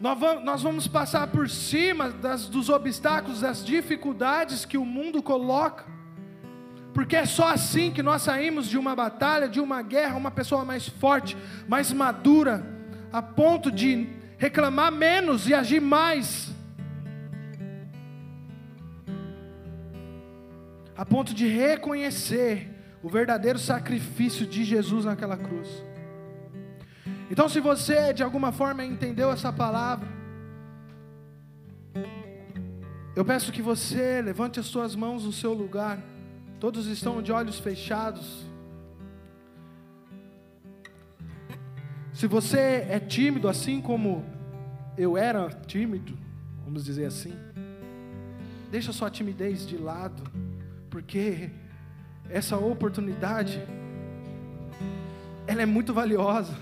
Nós 0.00 0.62
vamos 0.62 0.88
passar 0.88 1.28
por 1.28 1.48
cima 1.48 2.10
das, 2.10 2.48
dos 2.48 2.68
obstáculos, 2.68 3.40
das 3.40 3.64
dificuldades 3.64 4.64
que 4.64 4.78
o 4.78 4.84
mundo 4.84 5.22
coloca. 5.22 5.84
Porque 6.92 7.16
é 7.16 7.24
só 7.24 7.48
assim 7.48 7.90
que 7.90 8.02
nós 8.02 8.22
saímos 8.22 8.66
de 8.66 8.76
uma 8.76 8.96
batalha, 8.96 9.48
de 9.48 9.60
uma 9.60 9.80
guerra, 9.82 10.16
uma 10.16 10.30
pessoa 10.30 10.64
mais 10.64 10.88
forte, 10.88 11.36
mais 11.68 11.92
madura, 11.92 12.66
a 13.12 13.22
ponto 13.22 13.70
de 13.70 14.08
reclamar 14.38 14.90
menos 14.90 15.48
e 15.48 15.54
agir 15.54 15.80
mais. 15.80 16.52
a 21.02 21.04
ponto 21.04 21.34
de 21.34 21.48
reconhecer 21.48 22.71
o 23.02 23.08
verdadeiro 23.08 23.58
sacrifício 23.58 24.46
de 24.46 24.64
Jesus 24.64 25.04
naquela 25.04 25.36
cruz. 25.36 25.68
Então, 27.30 27.48
se 27.48 27.60
você 27.60 28.12
de 28.12 28.22
alguma 28.22 28.52
forma 28.52 28.84
entendeu 28.84 29.30
essa 29.30 29.52
palavra, 29.52 30.08
eu 33.16 33.24
peço 33.24 33.52
que 33.52 33.60
você 33.60 34.22
levante 34.22 34.60
as 34.60 34.66
suas 34.66 34.94
mãos 34.94 35.24
no 35.24 35.32
seu 35.32 35.52
lugar. 35.52 35.98
Todos 36.60 36.86
estão 36.86 37.20
de 37.20 37.32
olhos 37.32 37.58
fechados. 37.58 38.46
Se 42.14 42.26
você 42.26 42.86
é 42.88 43.00
tímido, 43.00 43.48
assim 43.48 43.80
como 43.80 44.24
eu 44.96 45.16
era 45.16 45.48
tímido, 45.48 46.16
vamos 46.64 46.84
dizer 46.84 47.06
assim, 47.06 47.34
deixa 48.70 48.92
sua 48.92 49.10
timidez 49.10 49.66
de 49.66 49.76
lado, 49.76 50.22
porque 50.88 51.50
essa 52.32 52.56
oportunidade 52.56 53.62
ela 55.46 55.62
é 55.62 55.66
muito 55.66 55.92
valiosa. 55.92 56.54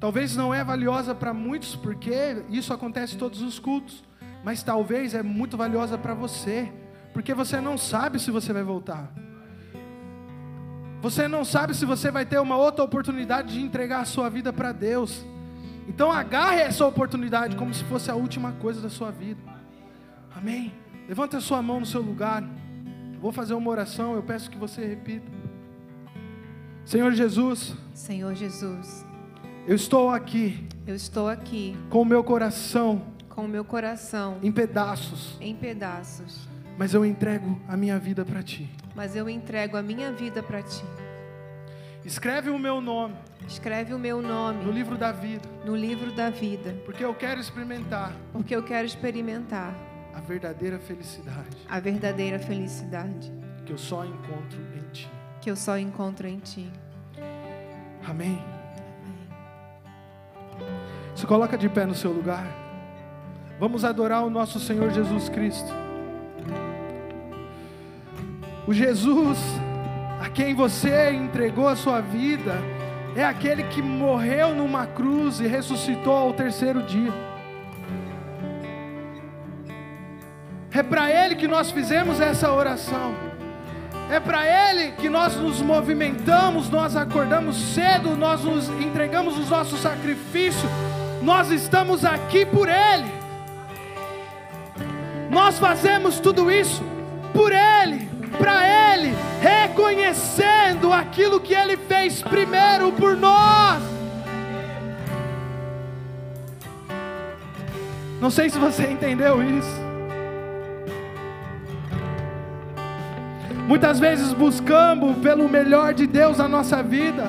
Talvez 0.00 0.34
não 0.34 0.52
é 0.52 0.64
valiosa 0.64 1.14
para 1.14 1.32
muitos, 1.32 1.76
porque 1.76 2.42
isso 2.48 2.72
acontece 2.72 3.16
todos 3.16 3.40
os 3.42 3.58
cultos, 3.58 4.02
mas 4.42 4.62
talvez 4.62 5.14
é 5.14 5.22
muito 5.22 5.56
valiosa 5.56 5.96
para 5.96 6.14
você, 6.14 6.72
porque 7.12 7.34
você 7.34 7.60
não 7.60 7.78
sabe 7.78 8.18
se 8.18 8.30
você 8.30 8.52
vai 8.52 8.62
voltar. 8.62 9.12
Você 11.02 11.28
não 11.28 11.44
sabe 11.44 11.74
se 11.74 11.84
você 11.84 12.10
vai 12.10 12.26
ter 12.26 12.38
uma 12.38 12.56
outra 12.56 12.84
oportunidade 12.84 13.54
de 13.54 13.60
entregar 13.60 14.00
a 14.00 14.04
sua 14.04 14.28
vida 14.28 14.52
para 14.52 14.72
Deus. 14.72 15.24
Então 15.86 16.10
agarre 16.10 16.60
essa 16.60 16.84
oportunidade 16.84 17.56
como 17.56 17.72
se 17.72 17.84
fosse 17.84 18.10
a 18.10 18.14
última 18.14 18.52
coisa 18.52 18.80
da 18.80 18.90
sua 18.90 19.10
vida. 19.10 19.40
Amém. 20.34 20.72
Levante 21.08 21.36
a 21.36 21.40
sua 21.40 21.62
mão 21.62 21.80
no 21.80 21.86
seu 21.86 22.00
lugar. 22.00 22.42
Vou 23.20 23.32
fazer 23.32 23.54
uma 23.54 23.70
oração, 23.70 24.14
eu 24.14 24.22
peço 24.22 24.50
que 24.50 24.58
você 24.58 24.84
repita. 24.84 25.30
Senhor 26.84 27.12
Jesus. 27.12 27.74
Senhor 27.94 28.34
Jesus. 28.34 29.06
Eu 29.66 29.76
estou 29.76 30.10
aqui. 30.10 30.66
Eu 30.86 30.94
estou 30.94 31.28
aqui. 31.28 31.76
Com 31.88 32.02
o 32.02 32.04
meu 32.04 32.24
coração. 32.24 33.02
Com 33.28 33.44
o 33.44 33.48
meu 33.48 33.64
coração. 33.64 34.38
Em 34.42 34.50
pedaços. 34.50 35.36
Em 35.40 35.54
pedaços. 35.54 36.48
Mas 36.78 36.94
eu 36.94 37.04
entrego 37.04 37.60
a 37.68 37.76
minha 37.76 37.98
vida 37.98 38.24
para 38.24 38.42
ti 38.42 38.68
mas 38.94 39.16
eu 39.16 39.28
entrego 39.28 39.76
a 39.76 39.82
minha 39.82 40.12
vida 40.12 40.42
para 40.42 40.62
ti. 40.62 40.84
Escreve 42.04 42.50
o 42.50 42.58
meu 42.58 42.80
nome. 42.80 43.14
Escreve 43.46 43.94
o 43.94 43.98
meu 43.98 44.22
nome 44.22 44.64
no 44.64 44.70
livro 44.70 44.96
da 44.96 45.12
vida. 45.12 45.48
No 45.64 45.76
livro 45.76 46.12
da 46.12 46.30
vida. 46.30 46.76
Porque 46.84 47.04
eu 47.04 47.14
quero 47.14 47.40
experimentar. 47.40 48.12
Porque 48.32 48.54
eu 48.54 48.62
quero 48.62 48.86
experimentar 48.86 49.74
a 50.14 50.20
verdadeira 50.20 50.78
felicidade. 50.78 51.56
A 51.68 51.80
verdadeira 51.80 52.38
felicidade 52.38 53.32
que 53.64 53.72
eu 53.72 53.78
só 53.78 54.04
encontro 54.04 54.60
em 54.76 54.88
ti. 54.92 55.10
Que 55.40 55.50
eu 55.50 55.56
só 55.56 55.78
encontro 55.78 56.26
em 56.26 56.38
ti. 56.38 56.70
Amém. 58.08 58.42
Se 61.14 61.26
coloca 61.26 61.56
de 61.56 61.68
pé 61.68 61.86
no 61.86 61.94
seu 61.94 62.12
lugar. 62.12 62.46
Vamos 63.58 63.84
adorar 63.84 64.24
o 64.24 64.30
nosso 64.30 64.58
Senhor 64.58 64.90
Jesus 64.90 65.28
Cristo. 65.28 65.70
O 68.66 68.72
Jesus 68.72 69.38
a 70.20 70.28
quem 70.28 70.54
você 70.54 71.12
entregou 71.12 71.66
a 71.66 71.74
sua 71.74 72.00
vida 72.02 72.54
é 73.16 73.24
aquele 73.24 73.64
que 73.64 73.80
morreu 73.80 74.54
numa 74.54 74.86
cruz 74.86 75.40
e 75.40 75.46
ressuscitou 75.46 76.12
ao 76.12 76.32
terceiro 76.34 76.82
dia. 76.82 77.29
É 80.72 80.82
para 80.82 81.10
Ele 81.10 81.34
que 81.34 81.48
nós 81.48 81.70
fizemos 81.70 82.20
essa 82.20 82.52
oração. 82.52 83.14
É 84.10 84.18
para 84.18 84.44
Ele 84.44 84.92
que 84.92 85.08
nós 85.08 85.36
nos 85.36 85.60
movimentamos, 85.62 86.68
nós 86.68 86.96
acordamos 86.96 87.56
cedo, 87.56 88.16
nós 88.16 88.42
nos 88.42 88.68
entregamos 88.68 89.38
os 89.38 89.48
nossos 89.48 89.80
sacrifícios. 89.80 90.70
Nós 91.22 91.50
estamos 91.50 92.04
aqui 92.04 92.44
por 92.44 92.68
Ele. 92.68 93.10
Nós 95.30 95.58
fazemos 95.58 96.18
tudo 96.18 96.50
isso 96.50 96.82
por 97.32 97.52
Ele 97.52 98.10
para 98.38 98.94
Ele, 98.94 99.14
reconhecendo 99.40 100.92
aquilo 100.92 101.40
que 101.40 101.54
Ele 101.54 101.76
fez 101.76 102.22
primeiro 102.22 102.92
por 102.92 103.16
nós. 103.16 103.82
Não 108.20 108.30
sei 108.30 108.50
se 108.50 108.58
você 108.58 108.86
entendeu 108.90 109.42
isso. 109.42 109.89
Muitas 113.70 114.00
vezes 114.00 114.32
buscamos 114.32 115.16
pelo 115.18 115.48
melhor 115.48 115.94
de 115.94 116.04
Deus 116.04 116.38
na 116.38 116.48
nossa 116.48 116.82
vida, 116.82 117.22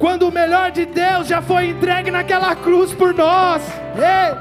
quando 0.00 0.26
o 0.26 0.32
melhor 0.32 0.72
de 0.72 0.84
Deus 0.84 1.28
já 1.28 1.40
foi 1.40 1.68
entregue 1.68 2.10
naquela 2.10 2.56
cruz 2.56 2.92
por 2.92 3.14
nós. 3.14 3.62
Ei! 3.94 4.36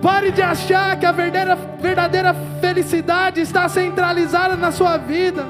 Pare 0.00 0.30
de 0.30 0.42
achar 0.42 0.96
que 0.96 1.04
a 1.04 1.10
verdadeira, 1.10 1.56
verdadeira 1.56 2.32
felicidade 2.60 3.40
está 3.40 3.68
centralizada 3.68 4.54
na 4.54 4.70
sua 4.70 4.96
vida. 4.96 5.44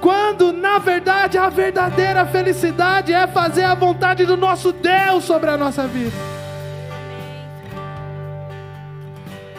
Quando 0.00 0.54
na 0.54 0.78
verdade 0.78 1.36
a 1.36 1.50
verdadeira 1.50 2.24
felicidade 2.24 3.12
é 3.12 3.26
fazer 3.26 3.64
a 3.64 3.74
vontade 3.74 4.24
do 4.24 4.38
nosso 4.38 4.72
Deus 4.72 5.22
sobre 5.24 5.50
a 5.50 5.56
nossa 5.58 5.86
vida. 5.86 6.45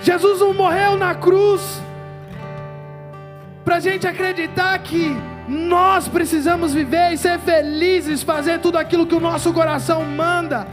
Jesus 0.08 0.40
não 0.40 0.54
morreu 0.54 0.96
na 0.96 1.14
cruz 1.14 1.62
para 3.66 3.76
a 3.76 3.80
gente 3.82 4.08
acreditar 4.08 4.78
que 4.80 5.16
nós 5.50 6.08
precisamos 6.08 6.74
viver 6.74 7.12
e 7.12 7.18
ser 7.18 7.38
felizes, 7.40 8.24
fazer 8.24 8.60
tudo 8.60 8.78
aquilo 8.78 9.06
que 9.06 9.16
o 9.16 9.20
nosso 9.20 9.52
coração 9.52 10.06
manda 10.06 10.66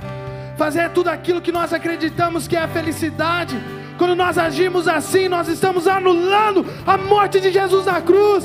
fazer 0.56 0.90
tudo 0.90 1.08
aquilo 1.08 1.40
que 1.40 1.52
nós 1.52 1.72
acreditamos 1.72 2.46
que 2.46 2.56
é 2.56 2.62
a 2.62 2.68
felicidade. 2.68 3.58
Quando 3.98 4.14
nós 4.14 4.38
agimos 4.38 4.86
assim, 4.88 5.28
nós 5.28 5.48
estamos 5.48 5.86
anulando 5.86 6.64
a 6.86 6.96
morte 6.96 7.40
de 7.40 7.50
Jesus 7.50 7.86
na 7.86 8.00
cruz. 8.00 8.44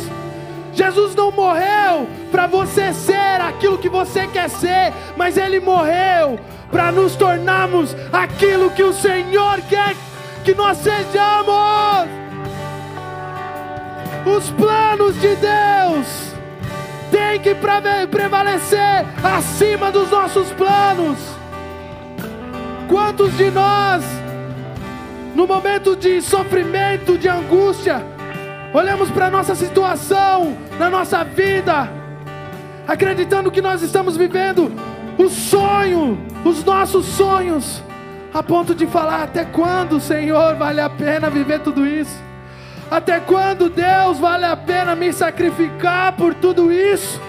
Jesus 0.73 1.15
não 1.15 1.31
morreu 1.31 2.07
para 2.31 2.47
você 2.47 2.93
ser 2.93 3.41
aquilo 3.41 3.77
que 3.77 3.89
você 3.89 4.27
quer 4.27 4.49
ser, 4.49 4.91
mas 5.15 5.37
Ele 5.37 5.59
morreu 5.59 6.39
para 6.71 6.91
nos 6.91 7.15
tornarmos 7.15 7.95
aquilo 8.11 8.71
que 8.71 8.83
o 8.83 8.93
Senhor 8.93 9.59
quer 9.69 9.95
que 10.49 10.55
nós 10.55 10.79
sejamos. 10.79 12.09
Os 14.25 14.49
planos 14.51 15.13
de 15.21 15.35
Deus 15.35 16.33
têm 17.11 17.39
que 17.39 17.55
prevalecer 18.09 19.05
acima 19.23 19.91
dos 19.91 20.09
nossos 20.09 20.51
planos. 20.53 21.19
Quantos 22.87 23.37
de 23.37 23.51
nós, 23.51 24.03
no 25.35 25.45
momento 25.45 25.95
de 25.95 26.19
sofrimento, 26.19 27.15
de 27.15 27.29
angústia, 27.29 28.03
olhamos 28.73 29.11
para 29.11 29.27
a 29.27 29.29
nossa 29.29 29.53
situação, 29.53 30.57
na 30.79 30.89
nossa 30.89 31.23
vida, 31.23 31.87
acreditando 32.87 33.51
que 33.51 33.61
nós 33.61 33.83
estamos 33.83 34.17
vivendo 34.17 34.71
o 35.15 35.29
sonho, 35.29 36.17
os 36.43 36.63
nossos 36.63 37.05
sonhos, 37.05 37.83
a 38.33 38.43
ponto 38.43 38.75
de 38.75 38.87
falar: 38.87 39.23
até 39.23 39.45
quando, 39.45 39.99
Senhor, 39.99 40.55
vale 40.55 40.81
a 40.81 40.89
pena 40.89 41.29
viver 41.29 41.59
tudo 41.59 41.85
isso? 41.85 42.17
Até 42.89 43.19
quando, 43.19 43.69
Deus, 43.69 44.17
vale 44.17 44.45
a 44.45 44.57
pena 44.57 44.95
me 44.95 45.13
sacrificar 45.13 46.13
por 46.13 46.33
tudo 46.33 46.71
isso? 46.71 47.21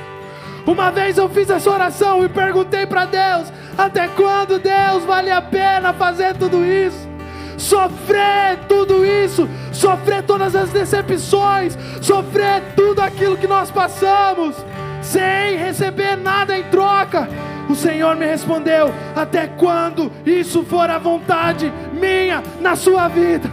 Uma 0.66 0.90
vez 0.90 1.18
eu 1.18 1.28
fiz 1.28 1.50
essa 1.50 1.70
oração 1.70 2.24
e 2.24 2.28
perguntei 2.28 2.86
para 2.86 3.04
Deus: 3.04 3.52
até 3.76 4.08
quando, 4.08 4.58
Deus, 4.58 5.04
vale 5.04 5.30
a 5.30 5.42
pena 5.42 5.92
fazer 5.92 6.36
tudo 6.36 6.64
isso? 6.64 7.08
Sofrer 7.56 8.58
tudo 8.68 9.04
isso, 9.04 9.46
sofrer 9.70 10.22
todas 10.22 10.56
as 10.56 10.70
decepções, 10.70 11.76
sofrer 12.00 12.62
tudo 12.74 13.02
aquilo 13.02 13.36
que 13.36 13.46
nós 13.46 13.70
passamos, 13.70 14.56
sem 15.02 15.58
receber 15.58 16.16
nada 16.16 16.56
em 16.56 16.62
troca. 16.64 17.28
O 17.70 17.74
Senhor 17.76 18.16
me 18.16 18.26
respondeu: 18.26 18.92
Até 19.14 19.46
quando 19.46 20.10
isso 20.26 20.64
for 20.64 20.90
a 20.90 20.98
vontade 20.98 21.72
minha 21.92 22.42
na 22.60 22.74
sua 22.74 23.06
vida? 23.06 23.48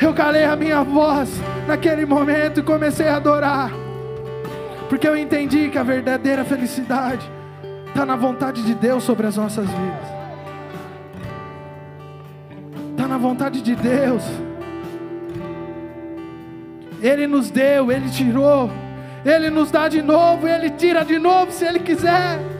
Eu 0.00 0.14
calei 0.14 0.44
a 0.44 0.56
minha 0.56 0.82
voz 0.82 1.28
naquele 1.68 2.06
momento 2.06 2.60
e 2.60 2.62
comecei 2.62 3.08
a 3.08 3.16
adorar, 3.16 3.70
porque 4.88 5.06
eu 5.06 5.14
entendi 5.14 5.68
que 5.68 5.76
a 5.76 5.82
verdadeira 5.82 6.44
felicidade 6.44 7.30
está 7.88 8.06
na 8.06 8.16
vontade 8.16 8.62
de 8.62 8.74
Deus 8.74 9.04
sobre 9.04 9.26
as 9.26 9.36
nossas 9.36 9.66
vidas. 9.66 10.08
Está 12.92 13.06
na 13.06 13.18
vontade 13.18 13.60
de 13.60 13.76
Deus. 13.76 14.24
Ele 17.02 17.26
nos 17.26 17.50
deu, 17.50 17.92
Ele 17.92 18.08
tirou, 18.08 18.70
Ele 19.26 19.50
nos 19.50 19.70
dá 19.70 19.88
de 19.88 20.00
novo, 20.00 20.48
Ele 20.48 20.70
tira 20.70 21.04
de 21.04 21.18
novo 21.18 21.52
se 21.52 21.66
Ele 21.66 21.80
quiser. 21.80 22.51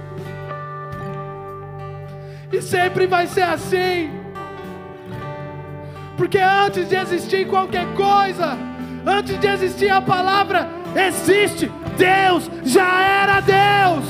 E 2.52 2.60
sempre 2.60 3.06
vai 3.06 3.26
ser 3.26 3.42
assim. 3.42 4.10
Porque 6.18 6.38
antes 6.38 6.86
de 6.88 6.96
existir 6.96 7.48
qualquer 7.48 7.86
coisa, 7.94 8.58
antes 9.06 9.40
de 9.40 9.46
existir 9.46 9.88
a 9.88 10.02
palavra, 10.02 10.68
existe 10.94 11.72
Deus, 11.96 12.50
já 12.62 13.02
era 13.02 13.40
Deus. 13.40 14.04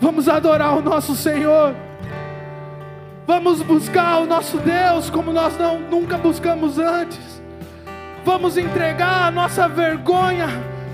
Vamos 0.00 0.28
adorar 0.28 0.76
o 0.76 0.82
nosso 0.82 1.14
Senhor. 1.14 1.76
Vamos 3.26 3.62
buscar 3.62 4.18
o 4.22 4.26
nosso 4.26 4.58
Deus 4.58 5.08
como 5.08 5.32
nós 5.32 5.56
não, 5.56 5.78
nunca 5.78 6.18
buscamos 6.18 6.78
antes. 6.78 7.40
Vamos 8.24 8.56
entregar 8.56 9.28
a 9.28 9.30
nossa 9.30 9.68
vergonha 9.68 10.48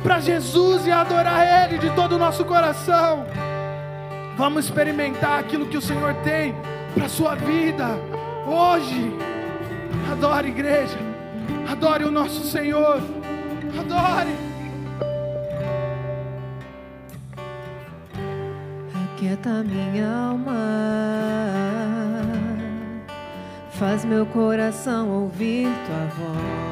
para 0.04 0.20
Jesus 0.20 0.86
e 0.86 0.90
adorar 0.90 1.64
Ele 1.64 1.78
de 1.78 1.90
todo 1.96 2.16
o 2.16 2.18
nosso 2.18 2.44
coração. 2.44 3.24
Vamos 4.36 4.66
experimentar 4.66 5.40
aquilo 5.40 5.66
que 5.66 5.78
o 5.78 5.80
Senhor 5.80 6.12
tem 6.16 6.54
para 6.92 7.06
a 7.06 7.08
sua 7.08 7.34
vida 7.34 7.88
hoje. 8.46 9.10
Adore, 10.12 10.48
igreja. 10.48 10.98
Adore 11.66 12.04
o 12.04 12.10
nosso 12.10 12.44
Senhor. 12.44 13.00
Adore. 13.80 14.36
Aquieta 19.14 19.64
minha 19.64 20.06
alma, 20.06 20.54
faz 23.70 24.04
meu 24.04 24.26
coração 24.26 25.08
ouvir 25.08 25.66
tua 25.86 26.26
voz. 26.26 26.63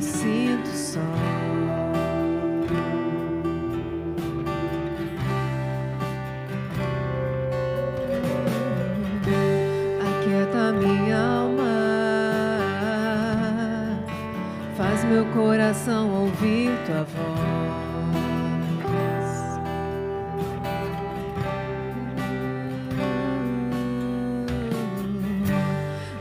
Me 0.00 0.02
sinto 0.02 0.68
só. 0.70 0.98
Aquieta 10.00 10.72
minha 10.72 11.18
alma, 11.18 11.64
faz 14.78 15.04
meu 15.04 15.26
coração 15.34 16.10
ouvir 16.22 16.70
tua 16.86 17.04
voz. 17.04 17.90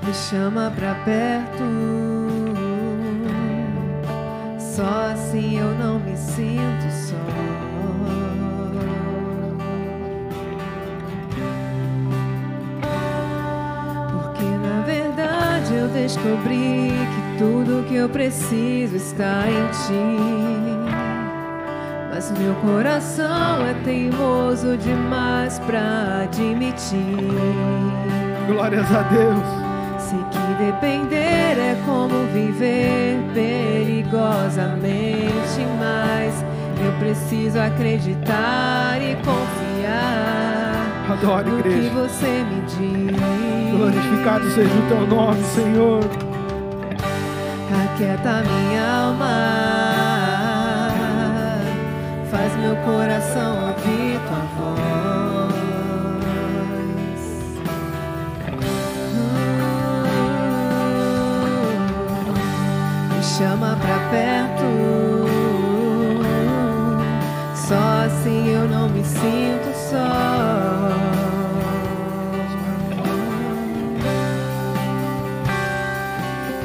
Me 0.06 0.14
chama 0.14 0.70
pra 0.76 0.96
perto, 1.06 1.64
só 4.80 5.12
assim 5.12 5.60
eu 5.60 5.76
não 5.76 6.00
me 6.00 6.16
sinto 6.16 6.90
só. 6.90 7.16
Porque 14.14 14.46
na 14.46 14.82
verdade 14.86 15.76
eu 15.76 15.90
descobri 15.90 16.94
que 16.94 17.38
tudo 17.38 17.86
que 17.90 17.96
eu 17.96 18.08
preciso 18.08 18.96
está 18.96 19.44
em 19.50 19.68
ti. 19.72 20.90
Mas 22.10 22.32
meu 22.40 22.56
coração 22.56 23.66
é 23.66 23.74
teimoso 23.84 24.78
demais 24.78 25.60
pra 25.60 26.22
admitir. 26.24 27.18
Glórias 28.48 28.90
a 28.96 29.02
Deus. 29.02 29.44
Sei 30.02 30.20
que 30.32 30.64
depender 30.64 30.99
como 30.99 30.99
viver 32.40 33.20
perigosamente, 33.34 35.68
mas 35.78 36.44
eu 36.84 36.92
preciso 37.00 37.60
acreditar 37.60 38.98
e 39.02 39.16
confiar 39.18 41.10
Adore, 41.12 41.50
no 41.50 41.62
que 41.64 41.70
igreja. 41.70 41.90
você 41.90 42.28
me 42.28 42.62
diz. 42.62 43.72
Glorificado 43.72 44.50
seja 44.52 44.74
o 44.74 44.88
teu 44.88 45.06
nome, 45.08 45.44
Senhor. 45.44 46.00
Aquieta 47.94 48.44
minha 48.44 48.84
alma, 49.08 49.36
faz 52.32 52.56
meu 52.58 52.76
coração 52.78 53.68
ouvir 53.68 54.20
tua 54.28 54.44
voz. 54.58 54.89
Chama 63.40 63.78
pra 63.80 64.00
perto, 64.12 64.66
só 67.56 68.04
assim 68.06 68.50
eu 68.50 68.68
não 68.68 68.90
me 68.90 69.02
sinto 69.02 69.74
só. 69.90 70.90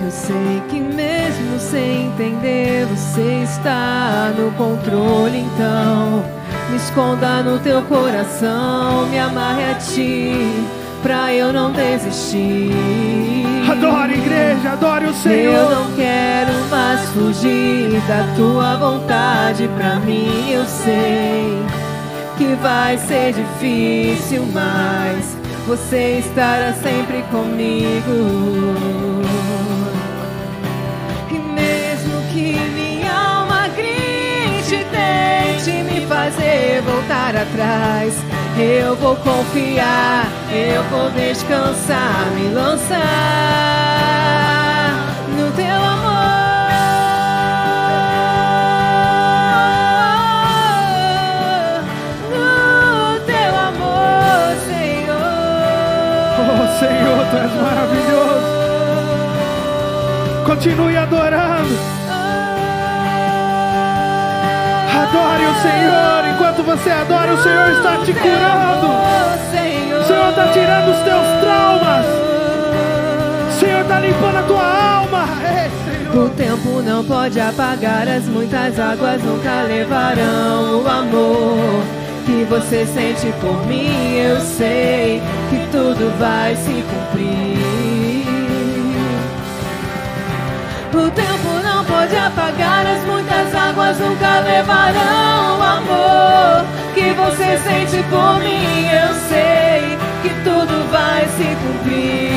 Eu 0.03 0.11
sei 0.11 0.63
que 0.69 0.81
mesmo 0.81 1.61
sem 1.61 2.07
entender, 2.07 2.87
você 2.87 3.45
está 3.45 4.33
no 4.37 4.51
controle. 4.57 5.39
Então, 5.39 6.25
me 6.71 6.77
esconda 6.77 7.41
no 7.45 7.61
teu 7.61 7.83
coração, 7.83 9.07
me 9.07 9.19
amarre 9.21 9.71
a 9.71 9.75
ti, 9.75 10.67
pra 11.05 11.33
eu 11.33 11.53
não 11.53 11.71
desistir. 11.71 13.54
Adore, 13.71 14.15
igreja. 14.15 14.73
Adore 14.73 15.07
o 15.07 15.09
Eu 15.09 15.15
Senhor. 15.15 15.71
não 15.71 15.91
quero 15.97 16.53
mais 16.71 17.01
fugir 17.11 18.01
da 18.07 18.35
tua 18.37 18.77
vontade 18.77 19.69
pra 19.77 19.97
mim. 19.97 20.51
Eu 20.51 20.65
sei 20.67 21.63
que 22.37 22.55
vai 22.61 22.99
ser 22.99 23.33
difícil, 23.33 24.47
mas 24.53 25.37
você 25.67 26.19
estará 26.19 26.73
sempre 26.75 27.23
comigo. 27.31 28.75
E 31.31 31.39
mesmo 31.39 32.21
que 32.33 32.59
minha 32.75 33.13
alma 33.13 33.69
grite, 33.69 34.85
tente 34.91 35.83
me 35.85 36.07
fazer 36.07 36.83
voltar 36.83 37.35
atrás. 37.37 38.15
Eu 38.57 38.95
vou 38.95 39.17
confiar, 39.17 40.29
eu 40.49 40.85
vou 40.85 41.11
descansar, 41.11 42.31
me 42.37 42.51
lançar 42.55 43.01
no 45.37 45.51
teu 45.51 45.75
amor. 45.75 46.15
No 52.31 53.19
teu 53.27 53.57
amor, 53.57 54.57
Senhor. 54.69 55.19
Oh, 56.39 56.79
Senhor, 56.79 57.27
tu 57.31 57.37
és 57.37 57.53
maravilhoso. 57.61 58.55
Continue 60.47 60.97
adorando. 60.97 62.04
Adore 64.95 65.45
o 65.47 65.55
Senhor. 65.61 66.35
Enquanto 66.35 66.63
você 66.63 66.91
adora, 66.91 67.35
o 67.35 67.43
Senhor 67.43 67.71
está 67.73 67.97
te 68.05 68.13
curando. 68.13 68.87
O 70.01 70.07
Senhor 70.07 70.29
está 70.31 70.49
tirando 70.53 70.91
os 70.91 70.99
teus 71.03 71.27
traumas. 71.41 72.07
O 73.49 73.59
Senhor 73.59 73.81
está 73.83 74.01
limpando 74.01 74.37
a 74.39 74.43
tua 74.43 74.99
alma. 74.99 75.29
Ei. 75.43 76.19
O 76.19 76.29
tempo 76.31 76.81
não 76.83 77.05
pode 77.05 77.41
apagar 77.41 78.07
as 78.07 78.25
muitas 78.27 78.79
águas, 78.79 79.21
nunca 79.23 79.63
levarão 79.63 80.83
o 80.83 80.89
amor 80.89 81.83
que 82.25 82.45
você 82.45 82.87
sente 82.87 83.33
por 83.41 83.67
mim. 83.67 84.17
Eu 84.17 84.41
sei 84.41 85.21
que 85.51 85.67
tudo 85.73 86.17
vai 86.19 86.55
se 86.55 86.85
cumprir. 86.85 87.55
O 90.95 91.11
tempo 91.11 91.54
pode 92.05 92.17
apagar 92.17 92.87
as 92.87 93.03
muitas 93.05 93.55
águas, 93.55 93.99
nunca 93.99 94.41
levarão 94.41 95.59
o 95.59 95.63
amor 95.63 96.67
que 96.93 97.13
você 97.13 97.57
sente 97.59 98.03
por 98.11 98.41
mim. 98.41 98.87
Eu 98.89 99.15
sei 99.29 99.97
que 100.23 100.29
tudo 100.45 100.91
vai 100.91 101.27
se 101.29 101.57
cumprir. 101.63 102.35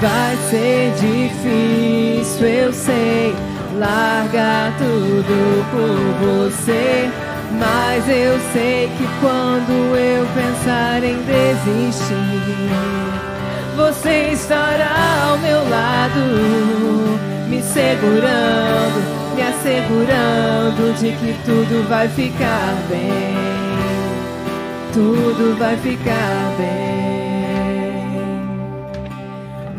Vai 0.00 0.36
ser 0.50 0.92
difícil, 0.98 2.46
eu 2.46 2.72
sei, 2.72 3.36
largar 3.78 4.72
tudo 4.78 5.64
por 5.70 5.96
você. 6.26 7.08
Mas 7.52 8.08
eu 8.08 8.40
sei 8.52 8.90
que 8.96 9.06
quando 9.20 9.94
eu 9.96 10.26
pensar 10.34 11.04
em 11.04 11.18
desistir, 11.22 12.10
você 13.80 14.32
estará 14.32 15.30
ao 15.30 15.38
meu 15.38 15.68
lado, 15.68 16.20
me 17.48 17.62
segurando, 17.62 19.34
me 19.34 19.42
assegurando 19.42 20.92
de 20.98 21.12
que 21.12 21.34
tudo 21.44 21.88
vai 21.88 22.06
ficar 22.08 22.74
bem. 22.90 23.34
Tudo 24.92 25.56
vai 25.58 25.76
ficar 25.78 26.54
bem. 26.58 27.00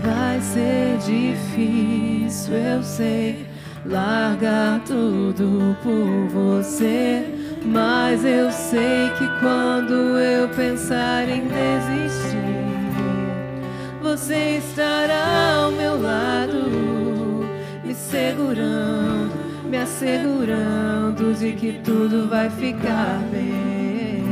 Vai 0.03 0.41
ser 0.41 0.97
difícil, 1.05 2.55
eu 2.55 2.81
sei, 2.81 3.45
largar 3.85 4.79
tudo 4.85 5.77
por 5.83 6.27
você. 6.29 7.23
Mas 7.63 8.25
eu 8.25 8.51
sei 8.51 9.11
que 9.17 9.27
quando 9.39 9.93
eu 10.17 10.49
pensar 10.49 11.29
em 11.29 11.43
desistir, 11.47 12.80
você 14.01 14.57
estará 14.57 15.63
ao 15.63 15.71
meu 15.71 16.01
lado, 16.01 17.45
me 17.83 17.93
segurando, 17.93 19.31
me 19.69 19.77
assegurando 19.77 21.33
de 21.35 21.53
que 21.53 21.73
tudo 21.83 22.27
vai 22.27 22.49
ficar 22.49 23.21
bem. 23.31 24.23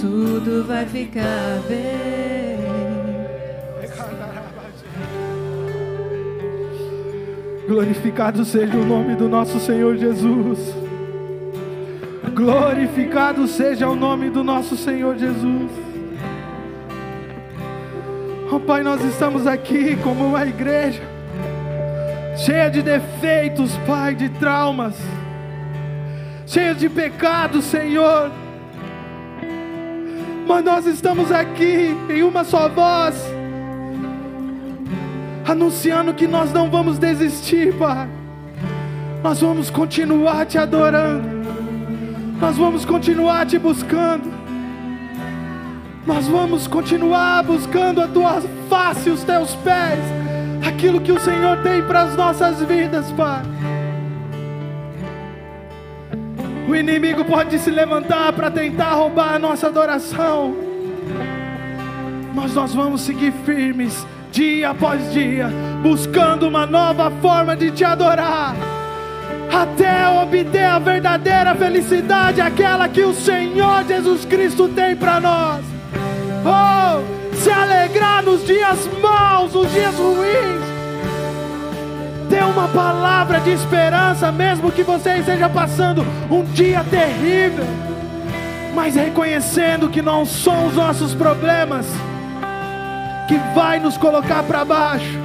Tudo 0.00 0.64
vai 0.66 0.86
ficar 0.86 1.60
bem. 1.68 2.54
Glorificado 7.68 8.44
seja 8.44 8.76
o 8.76 8.84
nome 8.84 9.14
do 9.14 9.28
nosso 9.28 9.58
Senhor 9.60 9.96
Jesus. 9.96 10.74
Glorificado 12.34 13.46
seja 13.46 13.88
o 13.88 13.94
nome 13.94 14.30
do 14.30 14.42
nosso 14.42 14.76
Senhor 14.76 15.16
Jesus. 15.16 15.83
Oh 18.54 18.60
Pai, 18.60 18.84
nós 18.84 19.04
estamos 19.04 19.48
aqui 19.48 19.96
como 19.96 20.28
uma 20.28 20.46
igreja 20.46 21.02
cheia 22.36 22.70
de 22.70 22.82
defeitos, 22.82 23.76
Pai, 23.84 24.14
de 24.14 24.28
traumas, 24.28 24.94
cheia 26.46 26.72
de 26.72 26.88
pecados, 26.88 27.64
Senhor. 27.64 28.30
Mas 30.46 30.64
nós 30.64 30.86
estamos 30.86 31.32
aqui 31.32 31.96
em 32.08 32.22
uma 32.22 32.44
só 32.44 32.68
voz, 32.68 33.16
anunciando 35.44 36.14
que 36.14 36.28
nós 36.28 36.52
não 36.52 36.70
vamos 36.70 36.96
desistir, 36.96 37.74
Pai. 37.74 38.08
Nós 39.20 39.40
vamos 39.40 39.68
continuar 39.68 40.46
te 40.46 40.58
adorando. 40.58 41.28
Nós 42.40 42.56
vamos 42.56 42.84
continuar 42.84 43.46
te 43.46 43.58
buscando. 43.58 44.43
Nós 46.06 46.28
vamos 46.28 46.66
continuar 46.66 47.42
buscando 47.44 48.02
a 48.02 48.06
tua 48.06 48.42
face, 48.68 49.08
os 49.08 49.24
teus 49.24 49.54
pés, 49.56 49.98
aquilo 50.66 51.00
que 51.00 51.10
o 51.10 51.18
Senhor 51.18 51.62
tem 51.62 51.82
para 51.82 52.02
as 52.02 52.14
nossas 52.14 52.60
vidas, 52.62 53.10
Pai. 53.12 53.42
O 56.68 56.74
inimigo 56.76 57.24
pode 57.24 57.58
se 57.58 57.70
levantar 57.70 58.32
para 58.34 58.50
tentar 58.50 58.92
roubar 58.94 59.34
a 59.34 59.38
nossa 59.38 59.68
adoração, 59.68 60.54
mas 62.34 62.54
nós 62.54 62.74
vamos 62.74 63.00
seguir 63.00 63.32
firmes, 63.46 64.06
dia 64.30 64.70
após 64.70 65.12
dia, 65.12 65.48
buscando 65.82 66.48
uma 66.48 66.66
nova 66.66 67.10
forma 67.22 67.56
de 67.56 67.70
te 67.70 67.84
adorar 67.84 68.54
até 69.50 70.08
obter 70.08 70.64
a 70.64 70.78
verdadeira 70.78 71.54
felicidade, 71.54 72.40
aquela 72.40 72.88
que 72.88 73.02
o 73.02 73.14
Senhor 73.14 73.84
Jesus 73.84 74.24
Cristo 74.24 74.68
tem 74.68 74.96
para 74.96 75.20
nós. 75.20 75.73
Oh, 76.44 77.34
se 77.36 77.50
alegrar 77.50 78.22
nos 78.22 78.44
dias 78.44 78.86
maus, 79.00 79.54
nos 79.54 79.72
dias 79.72 79.94
ruins. 79.94 80.62
Ter 82.28 82.44
uma 82.44 82.68
palavra 82.68 83.40
de 83.40 83.50
esperança, 83.50 84.30
mesmo 84.30 84.70
que 84.70 84.82
você 84.82 85.16
esteja 85.18 85.48
passando 85.48 86.04
um 86.30 86.44
dia 86.44 86.84
terrível, 86.84 87.64
mas 88.74 88.94
reconhecendo 88.94 89.88
que 89.88 90.02
não 90.02 90.26
são 90.26 90.66
os 90.66 90.74
nossos 90.74 91.14
problemas 91.14 91.86
que 93.26 93.38
vai 93.54 93.78
nos 93.80 93.96
colocar 93.96 94.42
para 94.42 94.64
baixo. 94.64 95.18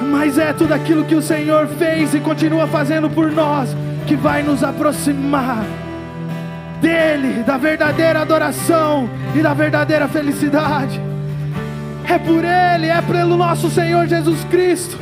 Mas 0.00 0.38
é 0.38 0.52
tudo 0.52 0.72
aquilo 0.72 1.04
que 1.04 1.14
o 1.14 1.22
Senhor 1.22 1.66
fez 1.66 2.14
e 2.14 2.20
continua 2.20 2.66
fazendo 2.66 3.10
por 3.10 3.30
nós 3.30 3.76
que 4.06 4.16
vai 4.16 4.42
nos 4.42 4.64
aproximar 4.64 5.64
dEle, 6.82 7.44
da 7.44 7.56
verdadeira 7.56 8.20
adoração 8.20 9.08
e 9.34 9.40
da 9.40 9.54
verdadeira 9.54 10.08
felicidade. 10.08 11.00
É 12.06 12.18
por 12.18 12.44
Ele, 12.44 12.88
é 12.88 13.00
pelo 13.00 13.36
nosso 13.36 13.70
Senhor 13.70 14.06
Jesus 14.06 14.44
Cristo 14.44 14.98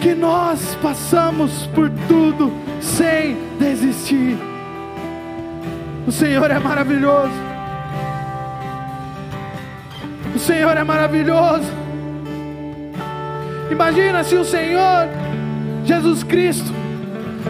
que 0.00 0.14
nós 0.14 0.76
passamos 0.80 1.66
por 1.74 1.90
tudo 2.06 2.52
sem 2.80 3.36
desistir. 3.58 4.38
O 6.06 6.12
Senhor 6.12 6.48
é 6.48 6.60
maravilhoso. 6.60 7.32
O 10.32 10.38
Senhor 10.38 10.76
é 10.76 10.84
maravilhoso. 10.84 11.72
Imagina 13.68 14.22
se 14.22 14.36
o 14.36 14.44
Senhor 14.44 15.08
Jesus 15.84 16.22
Cristo, 16.22 16.72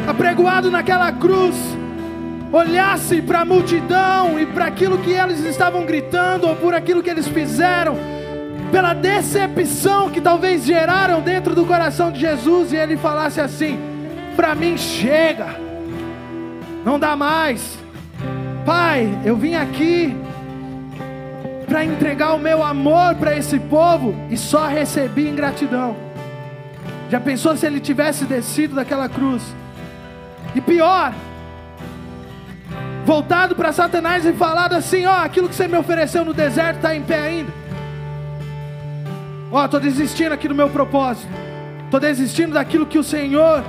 apregoado 0.09 0.71
naquela 0.71 1.13
cruz, 1.13 1.76
olhasse 2.53 3.21
para 3.23 3.41
a 3.41 3.45
multidão 3.45 4.39
e 4.39 4.47
para 4.47 4.67
aquilo 4.67 4.99
que 4.99 5.11
eles 5.11 5.41
estavam 5.45 5.85
gritando, 5.85 6.49
ou 6.49 6.57
por 6.57 6.75
aquilo 6.75 7.03
que 7.03 7.11
eles 7.11 7.27
fizeram, 7.29 7.97
pela 8.71 8.95
decepção 8.95 10.11
que 10.11 10.21
talvez 10.21 10.65
geraram 10.65 11.21
dentro 11.21 11.55
do 11.55 11.65
coração 11.65 12.11
de 12.11 12.21
Jesus, 12.21 12.73
e 12.73 12.77
ele 12.77 12.97
falasse 12.97 13.41
assim: 13.41 13.79
Para 14.35 14.55
mim 14.55 14.77
chega, 14.77 15.49
não 16.85 16.99
dá 16.99 17.17
mais. 17.17 17.79
Pai, 18.65 19.09
eu 19.25 19.37
vim 19.37 19.55
aqui 19.55 20.17
para 21.67 21.85
entregar 21.85 22.35
o 22.35 22.39
meu 22.39 22.63
amor 22.65 23.15
para 23.17 23.37
esse 23.37 23.59
povo 23.59 24.15
e 24.31 24.37
só 24.37 24.67
recebi 24.67 25.29
ingratidão. 25.29 25.97
Já 27.09 27.21
pensou 27.21 27.57
se 27.57 27.67
ele 27.67 27.79
tivesse 27.79 28.25
descido 28.25 28.75
daquela 28.75 29.09
cruz? 29.09 29.43
E 30.55 30.61
pior, 30.61 31.13
voltado 33.07 33.55
para 33.55 33.73
Satanás 33.73 34.27
e 34.27 34.33
falado 34.33 34.75
assim: 34.75 35.07
Ó, 35.07 35.17
aquilo 35.23 35.49
que 35.49 35.55
você 35.55 35.69
me 35.69 35.79
ofereceu 35.79 36.25
no 36.25 36.35
deserto 36.35 36.79
está 36.79 36.95
em 36.95 37.03
pé 37.03 37.21
ainda. 37.21 37.53
Ó, 39.51 39.65
estou 39.65 39.79
desistindo 39.79 40.33
aqui 40.33 40.49
do 40.49 40.55
meu 40.55 40.69
propósito. 40.69 41.33
Estou 41.85 42.01
desistindo 42.01 42.55
daquilo 42.55 42.85
que 42.85 42.99
o 42.99 43.05
Senhor, 43.05 43.63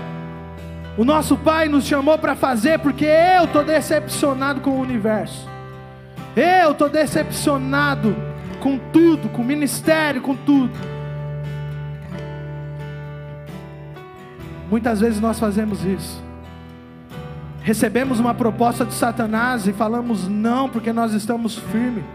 o 0.98 1.06
nosso 1.06 1.38
Pai, 1.38 1.70
nos 1.70 1.86
chamou 1.86 2.18
para 2.18 2.36
fazer, 2.36 2.80
porque 2.80 3.06
eu 3.06 3.44
estou 3.44 3.64
decepcionado 3.64 4.60
com 4.60 4.72
o 4.72 4.82
universo. 4.82 5.48
Eu 6.36 6.72
estou 6.72 6.90
decepcionado 6.90 8.16
com 8.60 8.80
tudo, 8.92 9.30
com 9.30 9.44
o 9.44 9.46
ministério, 9.46 10.20
com 10.20 10.36
tudo. 10.36 10.74
Muitas 14.70 15.00
vezes 15.00 15.22
nós 15.22 15.40
fazemos 15.40 15.86
isso. 15.86 16.27
Recebemos 17.68 18.18
uma 18.18 18.34
proposta 18.34 18.86
de 18.86 18.94
Satanás 18.94 19.68
e 19.68 19.74
falamos 19.74 20.26
não, 20.26 20.70
porque 20.70 20.94
nós 20.94 21.12
estamos 21.12 21.58
firmes. 21.58 22.06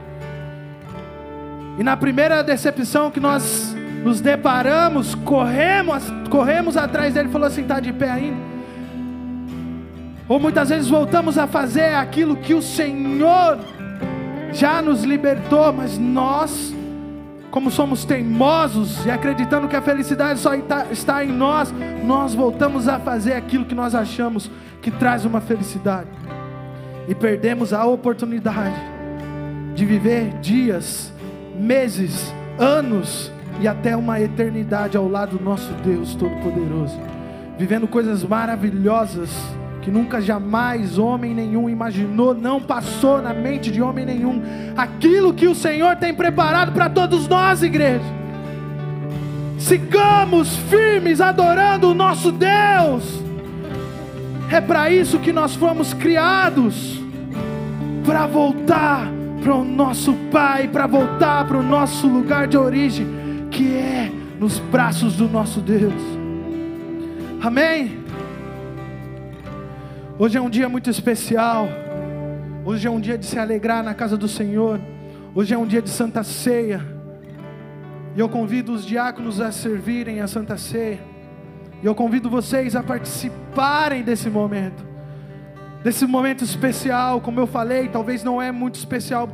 E 1.78 1.82
na 1.82 1.94
primeira 1.94 2.42
decepção 2.42 3.10
que 3.10 3.20
nós 3.20 3.76
nos 4.02 4.18
deparamos, 4.18 5.14
corremos, 5.14 6.04
corremos 6.30 6.74
atrás 6.78 7.12
dele 7.12 7.28
falou 7.28 7.46
assim: 7.46 7.60
está 7.60 7.80
de 7.80 7.92
pé 7.92 8.10
ainda. 8.10 8.40
Ou 10.26 10.40
muitas 10.40 10.70
vezes 10.70 10.88
voltamos 10.88 11.36
a 11.36 11.46
fazer 11.46 11.96
aquilo 11.96 12.34
que 12.34 12.54
o 12.54 12.62
Senhor 12.62 13.58
já 14.54 14.80
nos 14.80 15.04
libertou, 15.04 15.70
mas 15.70 15.98
nós 15.98 16.74
como 17.50 17.70
somos 17.70 18.06
teimosos 18.06 19.04
e 19.04 19.10
acreditando 19.10 19.68
que 19.68 19.76
a 19.76 19.82
felicidade 19.82 20.40
só 20.40 20.52
está 20.90 21.22
em 21.22 21.28
nós, 21.28 21.70
nós 22.02 22.34
voltamos 22.34 22.88
a 22.88 22.98
fazer 22.98 23.34
aquilo 23.34 23.66
que 23.66 23.74
nós 23.74 23.94
achamos 23.94 24.50
que 24.82 24.90
traz 24.90 25.24
uma 25.24 25.40
felicidade 25.40 26.10
e 27.08 27.14
perdemos 27.14 27.72
a 27.72 27.86
oportunidade 27.86 28.76
de 29.74 29.86
viver 29.86 30.30
dias, 30.40 31.12
meses, 31.56 32.34
anos 32.58 33.32
e 33.60 33.68
até 33.68 33.96
uma 33.96 34.20
eternidade 34.20 34.96
ao 34.96 35.08
lado 35.08 35.38
do 35.38 35.44
nosso 35.44 35.72
Deus 35.84 36.14
Todo-Poderoso, 36.14 36.98
vivendo 37.56 37.86
coisas 37.86 38.24
maravilhosas 38.24 39.30
que 39.80 39.90
nunca 39.90 40.20
jamais 40.20 40.98
homem 40.98 41.34
nenhum 41.34 41.68
imaginou, 41.68 42.34
não 42.34 42.60
passou 42.60 43.20
na 43.20 43.34
mente 43.34 43.70
de 43.70 43.82
homem 43.82 44.06
nenhum, 44.06 44.40
aquilo 44.76 45.34
que 45.34 45.48
o 45.48 45.54
Senhor 45.54 45.96
tem 45.96 46.14
preparado 46.14 46.72
para 46.72 46.88
todos 46.88 47.26
nós, 47.26 47.62
igreja. 47.62 48.04
Sigamos 49.58 50.56
firmes 50.56 51.20
adorando 51.20 51.90
o 51.90 51.94
nosso 51.94 52.32
Deus. 52.32 53.21
É 54.52 54.60
para 54.60 54.90
isso 54.90 55.18
que 55.18 55.32
nós 55.32 55.54
fomos 55.54 55.94
criados 55.94 57.00
para 58.04 58.26
voltar 58.26 59.10
para 59.42 59.54
o 59.54 59.64
nosso 59.64 60.12
Pai, 60.30 60.68
para 60.68 60.86
voltar 60.86 61.46
para 61.46 61.56
o 61.56 61.62
nosso 61.62 62.06
lugar 62.06 62.46
de 62.46 62.58
origem, 62.58 63.06
que 63.50 63.74
é 63.74 64.12
nos 64.38 64.58
braços 64.58 65.16
do 65.16 65.26
nosso 65.26 65.58
Deus. 65.62 65.94
Amém? 67.42 67.98
Hoje 70.18 70.36
é 70.36 70.40
um 70.40 70.50
dia 70.50 70.68
muito 70.68 70.90
especial. 70.90 71.66
Hoje 72.62 72.86
é 72.86 72.90
um 72.90 73.00
dia 73.00 73.16
de 73.16 73.24
se 73.24 73.38
alegrar 73.38 73.82
na 73.82 73.94
casa 73.94 74.18
do 74.18 74.28
Senhor. 74.28 74.78
Hoje 75.34 75.54
é 75.54 75.56
um 75.56 75.66
dia 75.66 75.80
de 75.80 75.88
Santa 75.88 76.22
Ceia. 76.22 76.84
E 78.14 78.20
eu 78.20 78.28
convido 78.28 78.74
os 78.74 78.84
diáconos 78.84 79.40
a 79.40 79.50
servirem 79.50 80.20
a 80.20 80.26
Santa 80.28 80.58
Ceia. 80.58 81.11
E 81.82 81.86
eu 81.86 81.94
convido 81.94 82.30
vocês 82.30 82.76
a 82.76 82.82
participarem 82.82 84.04
desse 84.04 84.30
momento. 84.30 84.84
Desse 85.82 86.06
momento 86.06 86.44
especial, 86.44 87.20
como 87.20 87.40
eu 87.40 87.46
falei, 87.46 87.88
talvez 87.88 88.22
não 88.22 88.40
é 88.40 88.52
muito 88.52 88.76
especial 88.76 89.28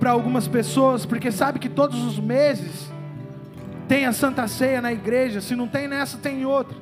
para 0.00 0.10
algumas 0.10 0.48
pessoas, 0.48 1.06
porque 1.06 1.30
sabe 1.30 1.60
que 1.60 1.68
todos 1.68 2.02
os 2.02 2.18
meses 2.18 2.90
tem 3.86 4.04
a 4.04 4.12
Santa 4.12 4.48
Ceia 4.48 4.80
na 4.80 4.92
igreja, 4.92 5.40
se 5.40 5.54
não 5.54 5.68
tem 5.68 5.86
nessa, 5.86 6.18
tem 6.18 6.40
em 6.40 6.44
outra. 6.44 6.76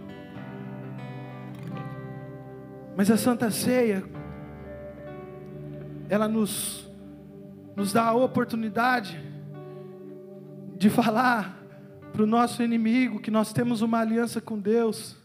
Mas 2.97 3.11
a 3.11 3.17
Santa 3.17 3.51
Ceia, 3.51 4.03
ela 6.09 6.27
nos, 6.27 6.91
nos 7.77 7.93
dá 7.93 8.05
a 8.05 8.15
oportunidade 8.15 9.21
de 10.79 10.89
falar 10.89 11.58
para 12.13 12.23
o 12.23 12.27
nosso 12.27 12.63
inimigo 12.63 13.21
que 13.21 13.31
nós 13.31 13.53
temos 13.53 13.83
uma 13.83 14.01
aliança 14.01 14.41
com 14.41 14.59
Deus. 14.59 15.17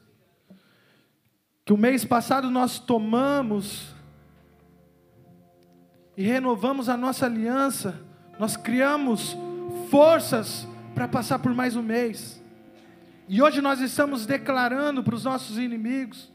Que 1.66 1.74
o 1.74 1.78
mês 1.78 2.04
passado 2.04 2.50
nós 2.50 2.80
tomamos 2.80 3.94
e 6.16 6.24
renovamos 6.24 6.90
a 6.90 6.96
nossa 6.96 7.26
aliança, 7.26 8.00
nós 8.38 8.56
criamos 8.56 9.36
forças 9.90 10.68
para 10.94 11.08
passar 11.08 11.40
por 11.40 11.54
mais 11.54 11.76
um 11.76 11.82
mês. 11.82 12.42
E 13.28 13.42
hoje 13.42 13.62
nós 13.62 13.80
estamos 13.80 14.26
declarando 14.26 15.04
para 15.04 15.16
os 15.16 15.24
nossos 15.24 15.58
inimigos 15.58 16.32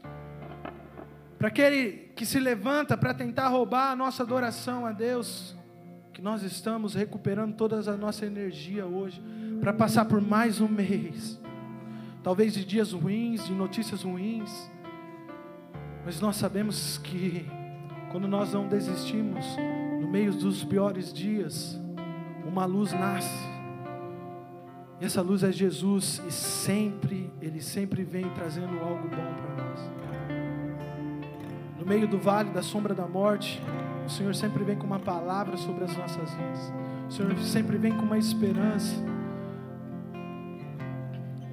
para 1.37 1.47
aquele 1.47 2.11
que 2.17 2.25
se 2.25 2.37
levanta 2.37 2.97
para 2.97 3.13
tentar 3.13 3.47
roubar 3.47 3.91
a 3.91 3.95
nossa 3.95 4.23
adoração 4.23 4.85
a 4.85 4.91
Deus, 4.91 5.55
que 6.13 6.21
nós 6.21 6.43
estamos 6.43 6.93
recuperando 6.93 7.55
toda 7.55 7.79
a 7.89 7.95
nossa 7.95 8.25
energia 8.25 8.85
hoje 8.85 9.23
para 9.59 9.73
passar 9.73 10.05
por 10.05 10.21
mais 10.21 10.59
um 10.61 10.67
mês. 10.67 11.39
Talvez 12.23 12.53
de 12.53 12.65
dias 12.65 12.91
ruins, 12.91 13.45
de 13.45 13.53
notícias 13.53 14.03
ruins, 14.03 14.69
mas 16.05 16.19
nós 16.19 16.35
sabemos 16.35 16.97
que 16.97 17.45
quando 18.11 18.27
nós 18.27 18.53
não 18.53 18.67
desistimos, 18.67 19.45
no 20.01 20.07
meio 20.07 20.33
dos 20.33 20.63
piores 20.63 21.13
dias, 21.13 21.79
uma 22.45 22.65
luz 22.65 22.91
nasce. 22.93 23.47
E 24.99 25.05
essa 25.05 25.21
luz 25.21 25.43
é 25.43 25.51
Jesus 25.51 26.21
e 26.27 26.31
sempre, 26.31 27.31
ele 27.41 27.61
sempre 27.61 28.03
vem 28.03 28.29
trazendo 28.31 28.77
algo 28.79 29.07
bom 29.07 29.33
para 29.33 29.63
nós 29.63 29.99
no 31.79 31.85
meio 31.85 32.07
do 32.07 32.19
vale 32.19 32.49
da 32.51 32.61
sombra 32.61 32.93
da 32.93 33.07
morte, 33.07 33.61
o 34.05 34.09
Senhor 34.09 34.35
sempre 34.35 34.63
vem 34.63 34.75
com 34.75 34.85
uma 34.85 34.99
palavra 34.99 35.55
sobre 35.55 35.85
as 35.85 35.95
nossas 35.95 36.29
vidas. 36.33 36.73
O 37.07 37.11
Senhor 37.11 37.37
sempre 37.37 37.77
vem 37.77 37.93
com 37.93 38.03
uma 38.03 38.17
esperança. 38.17 38.95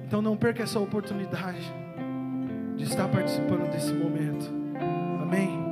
Então 0.07 0.21
não 0.21 0.37
perca 0.37 0.63
essa 0.63 0.79
oportunidade 0.79 1.69
de 2.77 2.85
estar 2.85 3.09
participando 3.09 3.69
desse 3.69 3.91
momento. 3.91 4.49
Amém. 5.21 5.67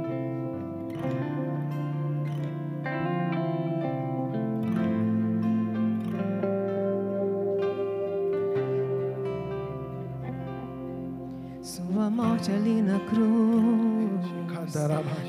Sua 11.62 12.10
morte 12.10 12.52
ali 12.52 12.82
na 12.82 13.00
cruz 13.00 13.96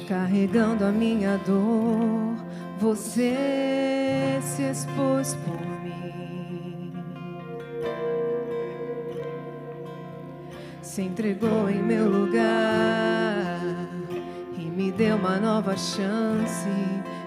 carregando 0.08 0.84
a 0.84 0.90
minha 0.90 1.36
dor, 1.38 2.34
você 2.80 4.40
se 4.42 4.62
expôs 4.62 5.34
por 5.44 5.60
mim. 5.60 5.85
Se 10.96 11.02
entregou 11.02 11.68
em 11.68 11.82
meu 11.82 12.08
lugar 12.08 13.60
e 14.56 14.62
me 14.62 14.90
deu 14.90 15.16
uma 15.16 15.36
nova 15.36 15.76
chance. 15.76 16.70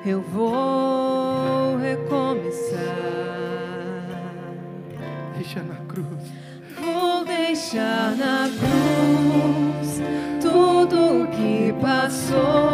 Eu 0.03 0.23
vou 0.23 1.77
recomeçar. 1.77 2.79
Deixa 5.35 5.61
na 5.61 5.75
cruz. 5.85 6.07
Vou 6.81 7.23
deixar 7.23 8.15
na 8.17 8.49
cruz 8.57 10.01
tudo 10.41 11.27
que 11.27 11.71
passou, 11.79 12.68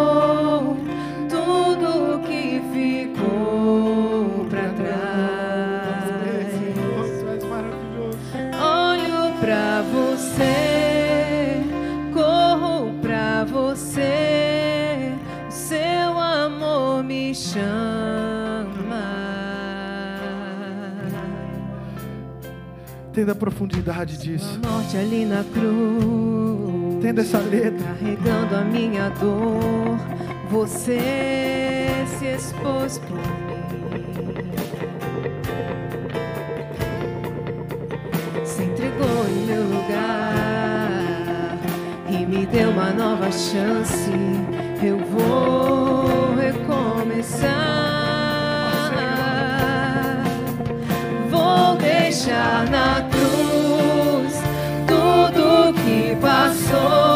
Entenda 23.26 23.40
a 23.40 23.42
profundidade 23.42 24.20
disso. 24.20 24.60
A 24.64 24.70
morte 24.70 24.96
ali 24.98 25.26
na 25.26 25.44
cruz. 25.46 26.94
Entenda 26.98 27.22
essa 27.24 27.40
letra. 27.40 27.84
Carregando 27.84 28.56
a 28.56 28.62
minha 28.62 29.10
dor, 29.10 29.98
você 30.48 32.06
se 32.20 32.26
expôs 32.28 33.00
por 33.00 33.18
mim. 33.18 33.24
Se 38.46 38.62
entregou 38.62 39.26
em 39.28 39.46
meu 39.48 39.64
lugar 39.64 40.92
e 42.08 42.28
me 42.28 42.46
deu 42.46 42.70
uma 42.70 42.92
nova 42.92 43.32
chance. 43.32 44.12
Eu 44.84 45.00
vou 45.00 46.36
recomeçar. 46.36 47.56
Vou 51.32 51.76
deixar 51.78 52.70
na 52.70 53.15
que 56.68 57.15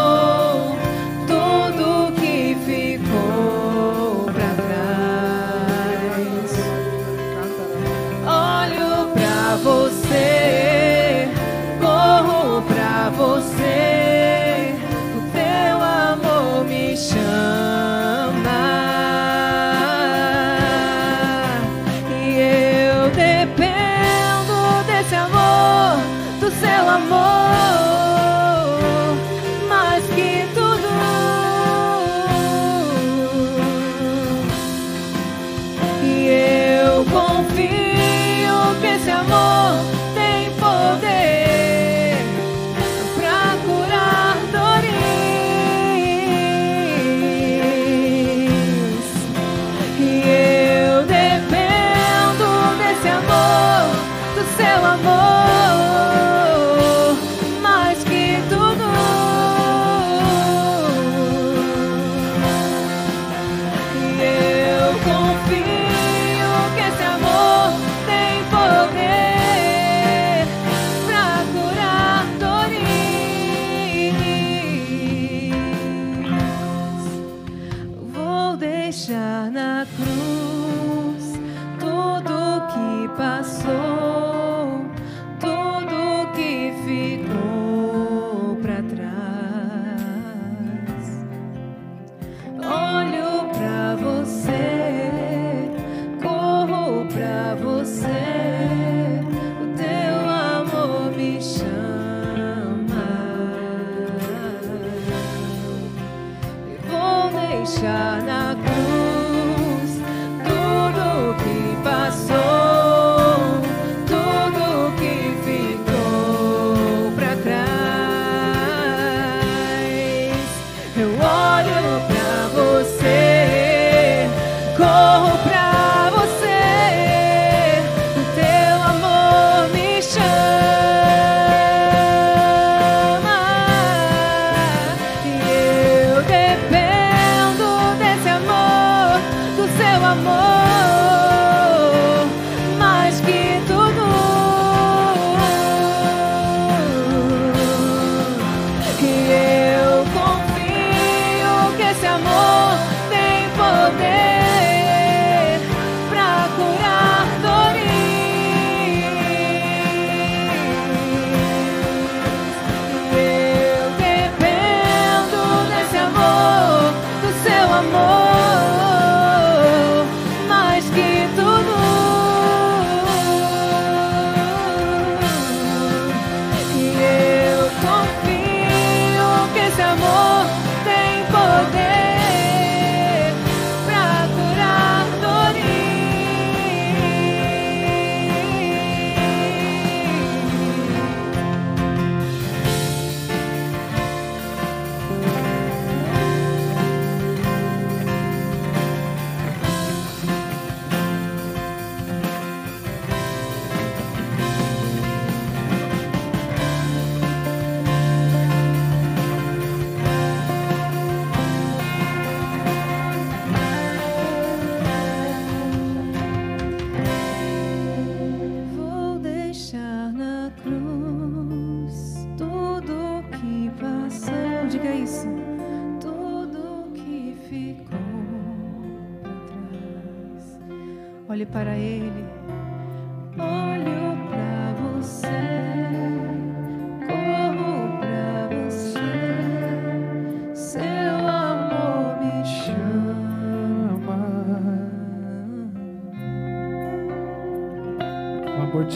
deixar 79.09 79.51
na 79.51 79.85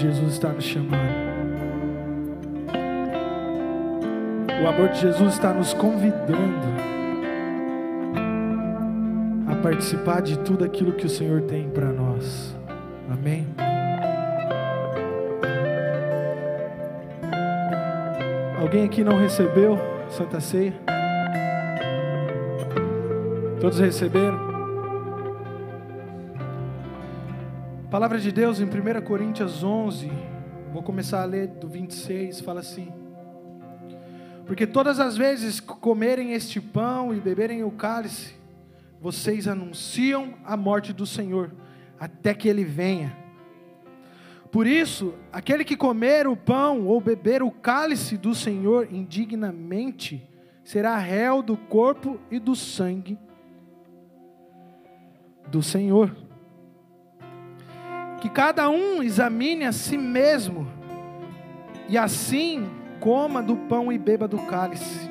está 0.08 0.50
nos 0.50 0.66
chamando. 0.66 1.34
O 4.64 4.68
amor 4.68 4.90
de 4.90 5.02
Jesus 5.02 5.34
está 5.34 5.54
nos 5.54 5.74
convidando 5.74 6.68
a 9.48 9.56
participar 9.56 10.22
de 10.22 10.40
tudo 10.40 10.64
aquilo 10.64 10.94
que 10.94 11.06
o 11.06 11.10
Senhor 11.10 11.42
tem 11.42 11.70
para 11.70 11.92
nós. 11.92 12.56
Amém. 13.10 13.48
Alguém 18.60 18.86
aqui 18.86 19.04
não 19.04 19.18
recebeu 19.18 19.78
Santa 20.10 20.40
Ceia? 20.40 20.74
Todos 23.60 23.80
receberam? 23.80 24.53
Palavra 27.94 28.20
de 28.20 28.32
Deus 28.32 28.60
em 28.60 28.64
1 28.64 29.04
Coríntios 29.06 29.64
11, 29.64 30.12
Vou 30.72 30.82
começar 30.82 31.22
a 31.22 31.26
ler 31.26 31.46
do 31.46 31.68
26, 31.68 32.42
fala 32.42 32.62
assim: 32.62 32.92
Porque 34.48 34.66
todas 34.66 35.00
as 35.00 35.16
vezes 35.16 35.60
que 35.60 35.68
comerem 35.68 36.34
este 36.34 36.60
pão 36.60 37.14
e 37.14 37.20
beberem 37.20 37.64
o 37.64 37.70
cálice, 37.70 38.34
vocês 39.00 39.48
anunciam 39.48 40.34
a 40.44 40.58
morte 40.58 40.92
do 40.92 41.06
Senhor, 41.06 41.52
até 42.00 42.34
que 42.34 42.50
ele 42.50 42.64
venha. 42.64 43.16
Por 44.52 44.66
isso, 44.66 45.14
aquele 45.32 45.64
que 45.64 45.78
comer 45.78 46.26
o 46.26 46.36
pão 46.36 46.88
ou 46.88 47.00
beber 47.00 47.44
o 47.44 47.52
cálice 47.52 48.18
do 48.18 48.34
Senhor 48.34 48.88
indignamente, 48.92 50.28
será 50.64 50.98
réu 50.98 51.44
do 51.44 51.56
corpo 51.56 52.20
e 52.32 52.40
do 52.40 52.56
sangue 52.56 53.20
do 55.48 55.62
Senhor 55.62 56.23
que 58.24 58.30
cada 58.30 58.70
um 58.70 59.04
examine 59.04 59.66
a 59.66 59.74
si 59.74 59.98
mesmo, 59.98 60.66
e 61.90 61.98
assim 61.98 62.70
coma 63.02 63.44
do 63.44 63.54
pão 63.54 63.92
e 63.92 63.98
beba 63.98 64.30
do 64.30 64.38
cálice. 64.44 65.10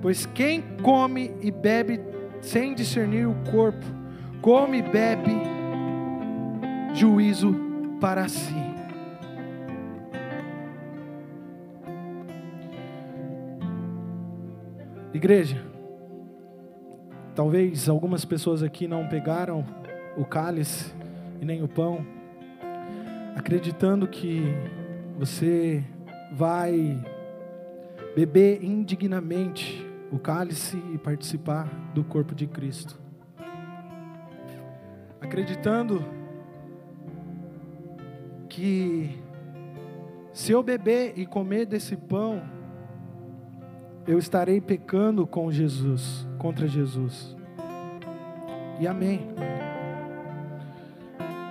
Pois 0.00 0.24
quem 0.24 0.62
come 0.82 1.36
e 1.42 1.50
bebe 1.50 2.00
sem 2.40 2.74
discernir 2.74 3.28
o 3.28 3.34
corpo, 3.50 3.84
come 4.40 4.78
e 4.78 4.82
bebe 4.82 5.30
juízo 6.94 7.54
para 8.00 8.26
si. 8.28 8.56
Igreja, 15.12 15.62
talvez 17.34 17.90
algumas 17.90 18.24
pessoas 18.24 18.62
aqui 18.62 18.88
não 18.88 19.06
pegaram 19.06 19.62
o 20.16 20.24
cálice 20.24 20.95
e 21.40 21.44
nem 21.44 21.62
o 21.62 21.68
pão, 21.68 22.04
acreditando 23.34 24.06
que 24.06 24.42
você 25.18 25.84
vai 26.32 27.02
beber 28.14 28.62
indignamente 28.64 29.86
o 30.10 30.18
cálice 30.18 30.76
e 30.94 30.98
participar 30.98 31.68
do 31.94 32.04
corpo 32.04 32.34
de 32.34 32.46
Cristo. 32.46 32.98
Acreditando 35.20 36.04
que 38.48 39.18
se 40.32 40.52
eu 40.52 40.62
beber 40.62 41.14
e 41.16 41.26
comer 41.26 41.66
desse 41.66 41.96
pão, 41.96 42.42
eu 44.06 44.18
estarei 44.18 44.60
pecando 44.60 45.26
com 45.26 45.50
Jesus, 45.50 46.26
contra 46.38 46.68
Jesus. 46.68 47.36
E 48.78 48.86
amém. 48.86 49.26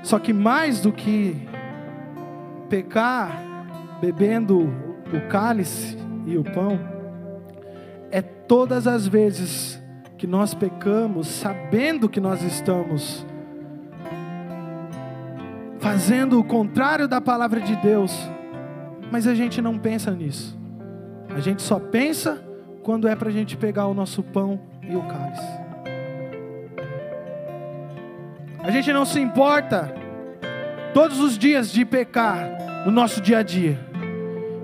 Só 0.05 0.19
que 0.19 0.31
mais 0.31 0.81
do 0.81 0.91
que 0.91 1.35
pecar 2.69 3.41
bebendo 3.99 4.71
o 5.11 5.27
cálice 5.29 5.97
e 6.27 6.37
o 6.37 6.43
pão, 6.43 6.79
é 8.11 8.21
todas 8.21 8.85
as 8.85 9.07
vezes 9.07 9.81
que 10.15 10.27
nós 10.27 10.53
pecamos 10.53 11.27
sabendo 11.27 12.07
que 12.07 12.19
nós 12.19 12.43
estamos 12.43 13.25
fazendo 15.79 16.39
o 16.39 16.43
contrário 16.43 17.07
da 17.07 17.19
palavra 17.19 17.59
de 17.59 17.75
Deus, 17.77 18.15
mas 19.11 19.25
a 19.25 19.33
gente 19.33 19.59
não 19.59 19.79
pensa 19.79 20.11
nisso. 20.11 20.55
A 21.35 21.39
gente 21.39 21.63
só 21.63 21.79
pensa 21.79 22.45
quando 22.83 23.07
é 23.07 23.15
para 23.15 23.29
a 23.29 23.33
gente 23.33 23.57
pegar 23.57 23.87
o 23.87 23.93
nosso 23.95 24.21
pão 24.21 24.59
e 24.87 24.95
o 24.95 25.01
cálice. 25.01 25.64
A 28.65 28.71
gente 28.71 28.91
não 28.91 29.05
se 29.05 29.19
importa 29.19 29.93
todos 30.91 31.19
os 31.19 31.37
dias 31.37 31.71
de 31.71 31.85
pecar 31.85 32.83
no 32.83 32.91
nosso 32.91 33.21
dia 33.21 33.37
a 33.37 33.43
dia. 33.43 33.79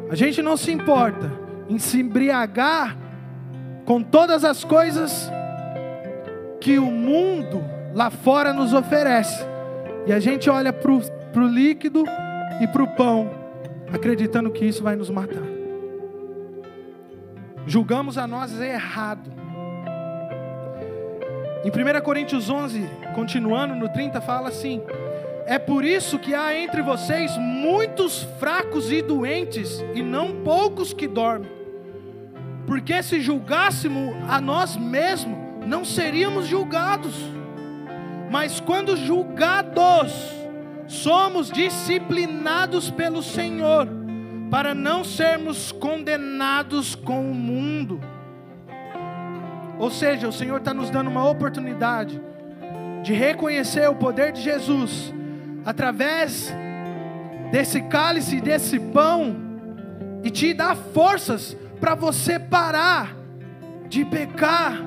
A 0.09 0.15
gente 0.15 0.41
não 0.41 0.57
se 0.57 0.71
importa 0.71 1.31
em 1.69 1.77
se 1.77 1.99
embriagar 1.99 2.97
com 3.85 4.01
todas 4.01 4.43
as 4.43 4.63
coisas 4.63 5.31
que 6.59 6.79
o 6.79 6.87
mundo 6.87 7.63
lá 7.93 8.09
fora 8.09 8.51
nos 8.51 8.73
oferece. 8.73 9.45
E 10.07 10.11
a 10.11 10.19
gente 10.19 10.49
olha 10.49 10.73
para 10.73 10.91
o 10.91 11.47
líquido 11.47 12.03
e 12.59 12.67
para 12.67 12.81
o 12.81 12.87
pão, 12.87 13.29
acreditando 13.93 14.49
que 14.49 14.65
isso 14.65 14.81
vai 14.81 14.95
nos 14.95 15.11
matar. 15.11 15.43
Julgamos 17.67 18.17
a 18.17 18.25
nós 18.25 18.59
errado. 18.59 19.40
Em 21.63 21.69
1 21.69 22.01
Coríntios 22.01 22.49
11, 22.49 22.89
continuando 23.13 23.75
no 23.75 23.87
30, 23.87 24.19
fala 24.19 24.49
assim: 24.49 24.81
É 25.45 25.59
por 25.59 25.85
isso 25.85 26.17
que 26.17 26.33
há 26.33 26.57
entre 26.57 26.81
vocês 26.81 27.37
muitos 27.37 28.23
fracos 28.39 28.91
e 28.91 28.99
doentes, 29.03 29.79
e 29.93 30.01
não 30.01 30.41
poucos 30.43 30.91
que 30.91 31.07
dormem. 31.07 31.51
Porque 32.65 33.03
se 33.03 33.21
julgássemos 33.21 34.15
a 34.27 34.41
nós 34.41 34.75
mesmos, 34.75 35.37
não 35.67 35.85
seríamos 35.85 36.47
julgados. 36.47 37.13
Mas 38.31 38.59
quando 38.59 38.97
julgados, 38.97 40.13
somos 40.87 41.51
disciplinados 41.51 42.89
pelo 42.89 43.21
Senhor, 43.21 43.87
para 44.49 44.73
não 44.73 45.03
sermos 45.03 45.71
condenados 45.71 46.95
com 46.95 47.29
o 47.29 47.35
mundo. 47.35 47.99
Ou 49.81 49.89
seja, 49.89 50.27
o 50.27 50.31
Senhor 50.31 50.57
está 50.57 50.75
nos 50.75 50.91
dando 50.91 51.09
uma 51.09 51.27
oportunidade 51.27 52.21
de 53.01 53.13
reconhecer 53.13 53.89
o 53.89 53.95
poder 53.95 54.31
de 54.31 54.39
Jesus 54.39 55.11
através 55.65 56.53
desse 57.51 57.81
cálice, 57.81 58.39
desse 58.39 58.79
pão, 58.79 59.35
e 60.23 60.29
te 60.29 60.53
dar 60.53 60.75
forças 60.75 61.57
para 61.79 61.95
você 61.95 62.37
parar 62.37 63.15
de 63.89 64.05
pecar 64.05 64.77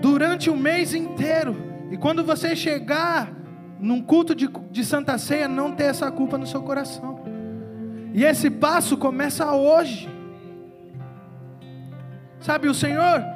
durante 0.00 0.48
o 0.48 0.56
mês 0.56 0.94
inteiro. 0.94 1.54
E 1.90 1.98
quando 1.98 2.24
você 2.24 2.56
chegar 2.56 3.30
num 3.78 4.00
culto 4.00 4.34
de, 4.34 4.48
de 4.70 4.84
Santa 4.86 5.18
Ceia, 5.18 5.46
não 5.46 5.72
ter 5.72 5.84
essa 5.84 6.10
culpa 6.10 6.38
no 6.38 6.46
seu 6.46 6.62
coração. 6.62 7.20
E 8.14 8.24
esse 8.24 8.48
passo 8.48 8.96
começa 8.96 9.52
hoje. 9.52 10.08
Sabe, 12.40 12.68
o 12.68 12.74
Senhor, 12.74 13.35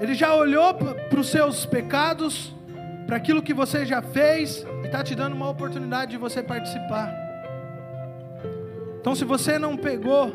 Ele 0.00 0.14
já 0.14 0.34
olhou 0.34 0.72
para 0.72 1.20
os 1.20 1.28
seus 1.28 1.66
pecados, 1.66 2.54
para 3.06 3.16
aquilo 3.16 3.42
que 3.42 3.52
você 3.52 3.84
já 3.84 4.00
fez, 4.00 4.66
e 4.82 4.86
está 4.86 5.04
te 5.04 5.14
dando 5.14 5.34
uma 5.34 5.50
oportunidade 5.50 6.12
de 6.12 6.16
você 6.16 6.42
participar. 6.42 7.14
Então, 8.98 9.14
se 9.14 9.26
você 9.26 9.58
não 9.58 9.76
pegou, 9.76 10.32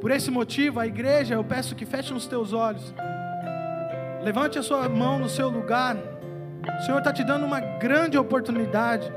por 0.00 0.10
esse 0.10 0.30
motivo, 0.30 0.80
a 0.80 0.86
igreja, 0.86 1.34
eu 1.34 1.44
peço 1.44 1.74
que 1.74 1.84
feche 1.84 2.14
os 2.14 2.26
teus 2.26 2.52
olhos. 2.52 2.94
Levante 4.22 4.58
a 4.58 4.62
sua 4.62 4.88
mão 4.88 5.18
no 5.18 5.28
seu 5.28 5.50
lugar. 5.50 5.96
O 6.78 6.82
Senhor 6.82 6.98
está 6.98 7.12
te 7.12 7.22
dando 7.22 7.44
uma 7.44 7.60
grande 7.60 8.16
oportunidade 8.16 9.10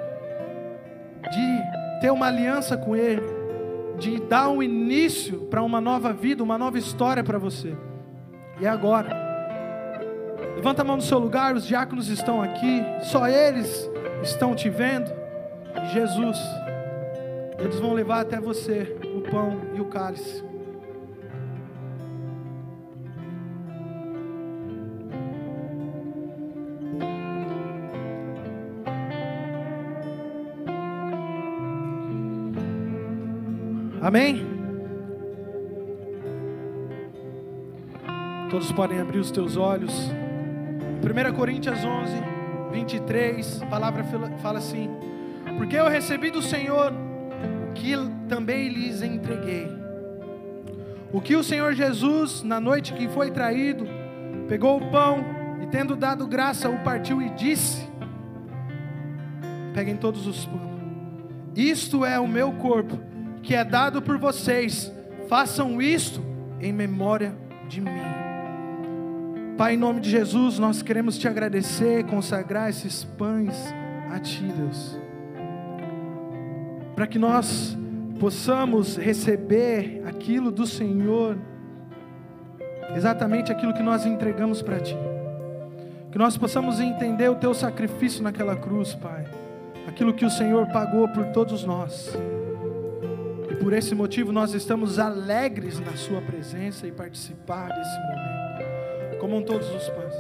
de 1.31 1.99
ter 2.01 2.11
uma 2.11 2.27
aliança 2.27 2.77
com 2.77 2.95
Ele, 2.95 3.22
de 3.97 4.19
dar 4.22 4.49
um 4.49 4.61
início 4.61 5.41
para 5.49 5.61
uma 5.61 5.80
nova 5.80 6.11
vida, 6.11 6.43
uma 6.43 6.57
nova 6.57 6.77
história 6.77 7.23
para 7.23 7.38
você. 7.38 7.76
E 8.59 8.68
agora, 8.68 9.26
levanta 10.57 10.81
a 10.81 10.85
mão 10.85 10.95
no 10.95 11.01
seu 11.03 11.19
lugar, 11.19 11.55
os 11.55 11.65
diáconos 11.65 12.09
estão 12.09 12.41
aqui, 12.41 12.84
só 13.03 13.27
eles 13.27 13.89
estão 14.23 14.55
te 14.55 14.69
vendo. 14.69 15.09
Jesus. 15.93 16.38
Eles 17.59 17.79
vão 17.79 17.93
levar 17.93 18.21
até 18.21 18.39
você 18.39 18.97
o 19.15 19.21
pão 19.21 19.61
e 19.75 19.79
o 19.79 19.85
cálice. 19.85 20.43
Amém? 34.01 34.45
Todos 38.49 38.71
podem 38.71 38.99
abrir 38.99 39.19
os 39.19 39.29
teus 39.29 39.57
olhos. 39.57 40.09
1 40.98 41.34
Coríntios 41.36 41.84
11, 41.84 42.14
23, 42.72 43.61
a 43.61 43.65
palavra 43.68 44.03
fala 44.41 44.60
assim: 44.60 44.90
Porque 45.57 45.76
eu 45.76 45.88
recebi 45.88 46.32
do 46.32 46.41
Senhor 46.41 46.94
que 47.76 47.94
também 48.28 48.69
lhes 48.69 49.02
entreguei. 49.02 49.68
O 51.11 51.22
que 51.22 51.36
o 51.36 51.44
Senhor 51.44 51.74
Jesus, 51.74 52.44
na 52.44 52.60
noite 52.60 52.94
que 52.94 53.07
foi 53.07 53.32
traído, 53.32 53.88
pegou 54.48 54.78
o 54.78 54.91
pão 54.91 55.24
e, 55.61 55.68
tendo 55.68 55.95
dado 55.95 56.28
graça, 56.28 56.69
o 56.69 56.80
partiu 56.80 57.22
e 57.22 57.30
disse: 57.30 57.88
Peguem 59.74 59.95
todos 59.95 60.28
os 60.28 60.45
pães. 60.45 60.68
Isto 61.56 62.06
é 62.06 62.19
o 62.19 62.28
meu 62.28 62.52
corpo, 62.53 62.99
que 63.41 63.56
é 63.56 63.64
dado 63.64 64.02
por 64.02 64.18
vocês. 64.18 64.91
Façam 65.28 65.82
isto 65.82 66.22
em 66.60 66.72
memória 66.72 67.36
de 67.68 67.82
mim. 67.82 68.26
Pai, 69.57 69.73
em 69.73 69.77
nome 69.77 69.99
de 69.99 70.09
Jesus, 70.09 70.59
nós 70.59 70.81
queremos 70.81 71.17
te 71.17 71.27
agradecer, 71.27 72.05
consagrar 72.05 72.69
esses 72.69 73.03
pães 73.03 73.55
a 74.11 74.19
Ti, 74.19 74.43
Deus 74.43 75.07
para 76.97 77.05
que 77.05 77.19
nós 77.19 77.77
possamos 78.19 78.97
receber 78.97 80.01
aquilo 80.07 80.49
do 80.49 80.65
Senhor, 80.65 81.38
exatamente 82.95 83.51
aquilo 83.51 83.71
que 83.71 83.84
nós 83.84 84.03
entregamos 84.03 84.63
para 84.63 84.79
Ti. 84.79 84.97
Que 86.11 86.17
nós 86.17 86.35
possamos 86.35 86.79
entender 86.79 87.29
o 87.29 87.35
Teu 87.35 87.53
sacrifício 87.53 88.23
naquela 88.23 88.55
cruz, 88.55 88.95
Pai. 88.95 89.27
Aquilo 89.88 90.11
que 90.11 90.25
o 90.25 90.29
Senhor 90.31 90.65
pagou 90.69 91.07
por 91.09 91.27
todos 91.27 91.63
nós. 91.63 92.17
E 93.51 93.55
por 93.57 93.73
esse 93.73 93.93
motivo 93.93 94.31
nós 94.31 94.55
estamos 94.55 94.97
alegres 94.97 95.79
na 95.79 95.95
Sua 95.95 96.19
presença 96.19 96.88
e 96.88 96.91
participar 96.91 97.67
desse 97.67 97.95
momento. 97.99 98.36
Comam 99.19 99.41
todos 99.41 99.68
os 99.69 99.89
pães. 99.89 100.14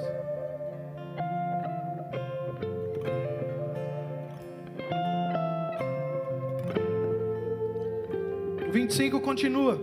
O 8.67 8.71
25 8.71 9.19
continua. 9.21 9.79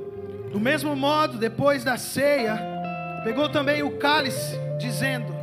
Do 0.50 0.60
mesmo 0.60 0.94
modo, 0.94 1.38
depois 1.38 1.82
da 1.82 1.96
ceia, 1.96 2.58
pegou 3.24 3.48
também 3.48 3.82
o 3.82 3.96
cálice, 3.98 4.58
dizendo: 4.78 5.34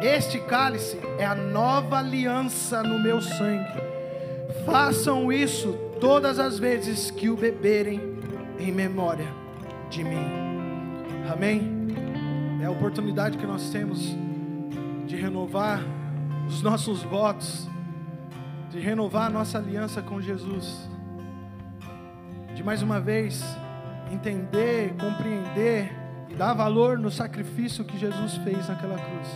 Este 0.00 0.38
cálice 0.40 0.98
é 1.18 1.26
a 1.26 1.34
nova 1.34 1.98
aliança 1.98 2.82
no 2.82 2.98
meu 2.98 3.20
sangue. 3.20 3.82
Façam 4.64 5.32
isso 5.32 5.72
todas 6.00 6.38
as 6.38 6.58
vezes 6.58 7.10
que 7.10 7.28
o 7.28 7.36
beberem 7.36 8.00
em 8.58 8.72
memória 8.72 9.28
de 9.90 10.02
mim. 10.02 10.26
Amém? 11.30 11.75
É 12.60 12.66
a 12.66 12.70
oportunidade 12.70 13.38
que 13.38 13.46
nós 13.46 13.70
temos 13.70 14.16
de 15.06 15.16
renovar 15.16 15.80
os 16.48 16.62
nossos 16.62 17.02
votos, 17.02 17.68
de 18.70 18.80
renovar 18.80 19.26
a 19.26 19.30
nossa 19.30 19.58
aliança 19.58 20.02
com 20.02 20.20
Jesus 20.20 20.88
de 22.56 22.64
mais 22.64 22.80
uma 22.80 22.98
vez 22.98 23.44
entender, 24.10 24.94
compreender 24.98 25.94
e 26.30 26.34
dar 26.34 26.54
valor 26.54 26.98
no 26.98 27.10
sacrifício 27.10 27.84
que 27.84 27.98
Jesus 27.98 28.38
fez 28.38 28.66
naquela 28.66 28.94
cruz. 28.94 29.28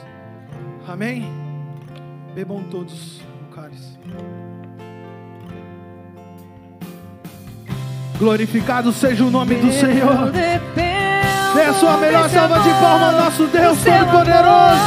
Amém? 0.89 1.31
Bebam 2.35 2.65
todos 2.71 3.21
o 3.43 3.55
cálice. 3.55 3.99
Glorificado 8.19 8.91
seja 8.91 9.23
o 9.23 9.31
nome 9.31 9.57
do 9.57 9.71
Senhor. 9.71 10.33
Dê 11.61 11.67
a 11.67 11.75
sua 11.75 11.99
melhor 11.99 12.27
salva 12.31 12.59
de 12.61 12.71
palmas 12.81 13.15
ao 13.15 13.21
nosso 13.21 13.47
Deus 13.49 13.77
Todo-Poderoso. 13.85 14.81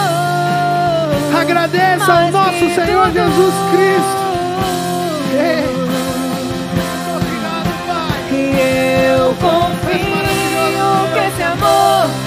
Agradeça 1.40 2.12
ao 2.12 2.32
nosso 2.32 2.74
Senhor 2.74 3.12
Jesus 3.12 3.54
Cristo. 3.70 4.24
eu 9.20 9.36
confio 9.36 9.94
que 11.14 11.20
esse 11.28 11.44
amor 11.44 12.23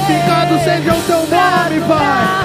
Glorificado 0.00 0.58
seja 0.64 0.94
o 0.94 1.02
teu 1.02 1.26
nome, 1.26 1.80
Pai. 1.86 2.39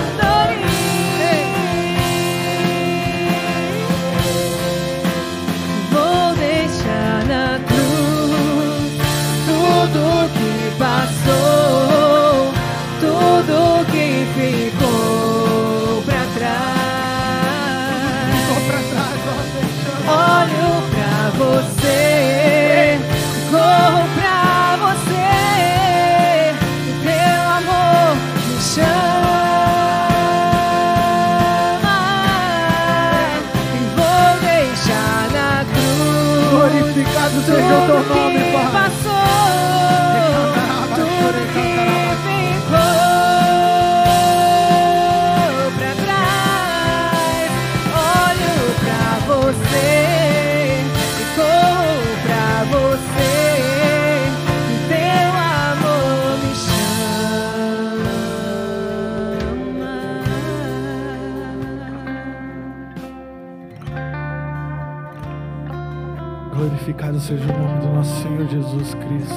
Jesus 68.48 68.94
Cristo. 68.96 69.35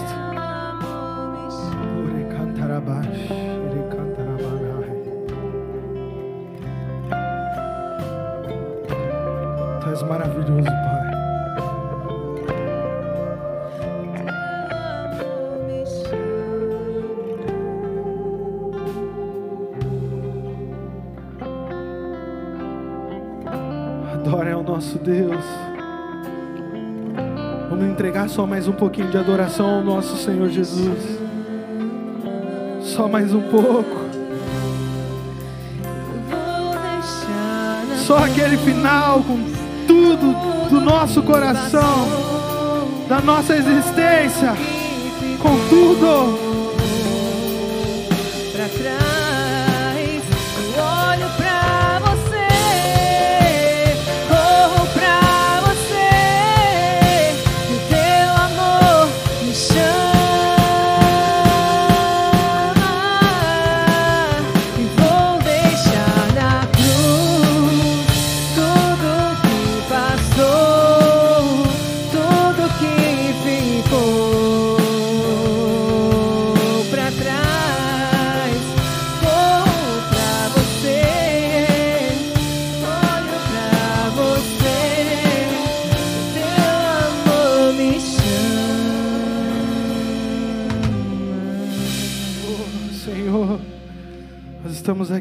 Um 28.69 28.73
pouquinho 28.73 29.09
de 29.11 29.17
adoração 29.17 29.77
ao 29.77 29.83
nosso 29.83 30.17
Senhor 30.17 30.49
Jesus. 30.51 31.19
Só 32.83 33.09
mais 33.09 33.33
um 33.33 33.43
pouco. 33.43 34.09
Só 38.07 38.19
aquele 38.19 38.57
final 38.59 39.23
com 39.23 39.39
tudo 39.87 40.69
do 40.69 40.81
nosso 40.81 41.23
coração, 41.23 42.09
da 43.09 43.21
nossa 43.21 43.57
existência, 43.57 44.55
com 45.41 45.69
tudo. 45.69 46.58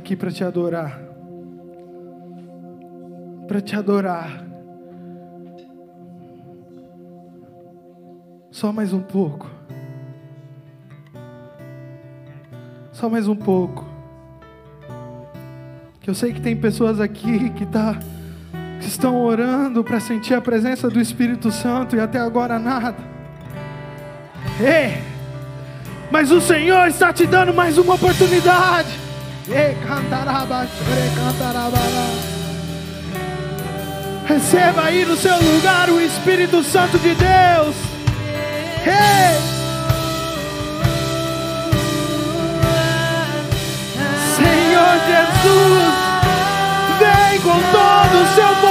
Aqui 0.08 0.16
para 0.16 0.32
te 0.32 0.42
adorar. 0.42 1.02
Para 3.46 3.60
te 3.60 3.76
adorar. 3.76 4.46
Só 8.50 8.72
mais 8.72 8.94
um 8.94 9.02
pouco. 9.02 9.50
Só 12.94 13.10
mais 13.10 13.28
um 13.28 13.36
pouco. 13.36 13.86
Que 16.00 16.10
eu 16.10 16.16
sei 16.16 16.32
que 16.32 16.40
tem 16.40 16.56
pessoas 16.56 17.02
aqui 17.02 17.50
que, 17.50 17.66
tá, 17.66 18.00
que 18.80 18.88
estão 18.88 19.22
orando 19.22 19.84
para 19.84 20.00
sentir 20.00 20.36
a 20.36 20.42
presença 20.42 20.90
do 20.90 21.02
Espírito 21.02 21.52
Santo 21.52 21.98
e 21.98 22.00
até 22.00 22.18
agora 22.18 22.58
nada. 22.58 23.04
Ei! 24.58 25.04
Mas 26.10 26.32
o 26.32 26.40
Senhor 26.40 26.88
está 26.88 27.12
te 27.12 27.28
dando 27.28 27.54
mais 27.54 27.78
uma 27.78 27.96
oportunidade. 27.96 29.07
Receba 34.28 34.84
aí 34.84 35.06
no 35.06 35.16
seu 35.16 35.42
lugar 35.42 35.90
o 35.90 36.02
Espírito 36.02 36.62
Santo 36.64 37.00
de 37.00 37.16
Deus. 37.16 37.76
Ei! 38.86 39.40
Senhor 44.36 45.00
Jesus, 45.08 45.94
vem 47.00 47.40
com 47.42 47.58
todo 47.72 48.16
o 48.22 48.28
seu 48.36 48.56
poder, 48.56 48.67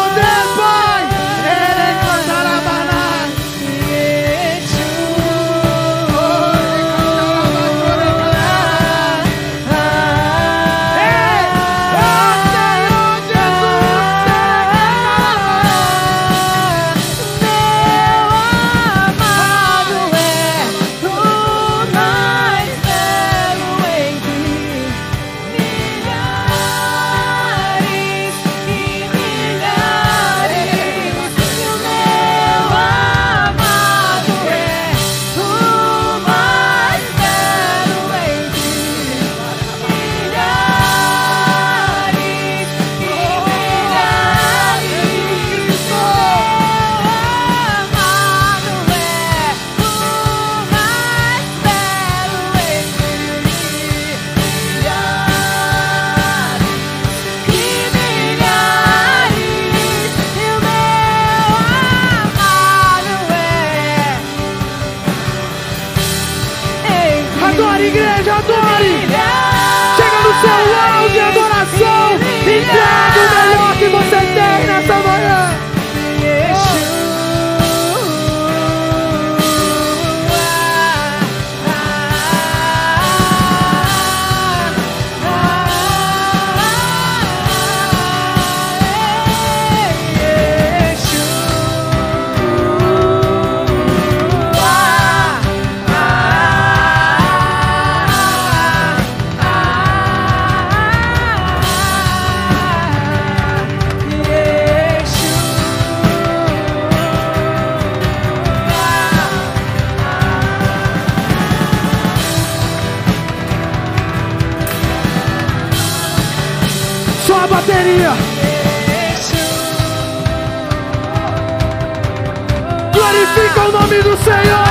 Glorifica 123.06 123.60
o 123.60 123.72
nome 123.72 124.02
do 124.02 124.16
Senhor. 124.24 124.66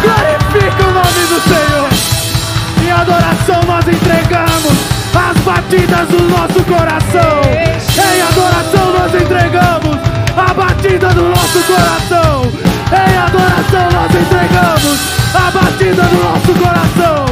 Glorifica 0.00 0.82
o 0.84 0.92
nome 0.92 1.26
do 1.26 1.40
Senhor. 1.42 1.88
Em 2.84 2.90
adoração 2.92 3.60
nós 3.66 3.88
entregamos 3.88 4.78
as 5.12 5.36
batidas 5.42 6.08
do 6.08 6.22
nosso 6.28 6.62
coração. 6.62 7.42
Em 7.98 8.22
adoração 8.22 8.92
nós 8.96 9.12
entregamos 9.12 9.98
a 10.36 10.54
batida 10.54 11.08
do 11.08 11.22
nosso 11.22 11.58
coração. 11.64 12.52
Em 12.94 13.16
adoração 13.18 13.90
nós 13.90 14.14
entregamos 14.22 15.00
a 15.34 15.50
batida 15.50 16.02
do 16.04 16.22
nosso 16.22 16.54
coração. 16.54 17.24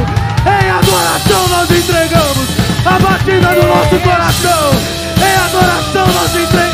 Em 0.43 0.69
adoração 0.69 1.47
nós 1.47 1.71
entregamos 1.71 2.49
a 2.85 2.99
batida 2.99 3.47
do 3.47 3.65
nosso 3.65 3.97
coração. 4.01 4.73
Em 5.23 5.35
adoração 5.45 6.05
nós 6.13 6.35
entregamos 6.35 6.72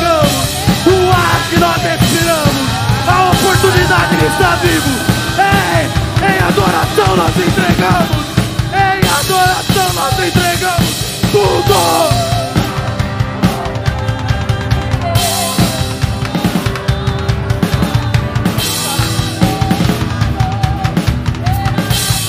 está 4.31 4.55
vivo. 4.55 4.89
Em, 5.39 5.85
em 6.25 6.39
adoração 6.39 7.15
nós 7.15 7.35
entregamos. 7.37 8.25
Em 8.73 8.99
adoração 9.19 9.93
nós 9.93 10.13
entregamos 10.27 10.89
tudo. 11.31 11.73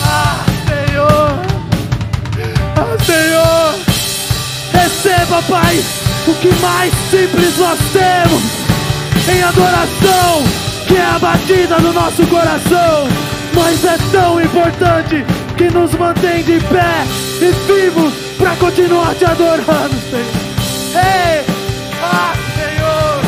Ah. 0.02 0.44
Ah, 2.76 2.96
Senhor. 3.04 3.74
Receba, 4.72 5.42
Pai, 5.42 5.84
o 6.26 6.34
que 6.34 6.54
mais 6.60 6.92
simples 7.10 7.58
nós 7.58 7.78
temos 7.92 8.60
em 9.28 9.42
adoração, 9.42 10.42
que 10.90 10.96
é 10.96 11.04
a 11.04 11.18
batida 11.20 11.78
do 11.78 11.92
nosso 11.92 12.26
coração. 12.26 13.06
Mas 13.54 13.84
é 13.84 13.96
tão 14.10 14.40
importante 14.40 15.24
que 15.56 15.70
nos 15.70 15.94
mantém 15.94 16.42
de 16.42 16.58
pé 16.64 17.04
e 17.40 17.52
vivos 17.72 18.12
para 18.36 18.56
continuar 18.56 19.14
te 19.14 19.24
adorando, 19.24 19.94
Senhor. 20.10 20.26
Ei, 20.94 21.44
ah, 22.02 22.34
Senhor. 22.56 23.20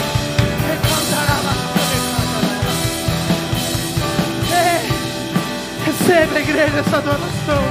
Ei, 4.50 5.86
receba, 5.86 6.40
igreja, 6.40 6.78
essa 6.80 6.96
adoração 6.96 7.62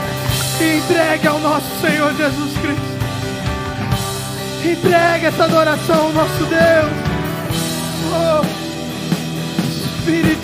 e 0.62 0.78
entregue 0.78 1.28
ao 1.28 1.40
nosso 1.40 1.68
Senhor 1.82 2.16
Jesus 2.16 2.54
Cristo. 2.60 2.92
Entregue 4.64 5.26
essa 5.26 5.44
adoração 5.44 6.06
ao 6.06 6.14
nosso 6.14 6.46
Deus. 6.46 7.11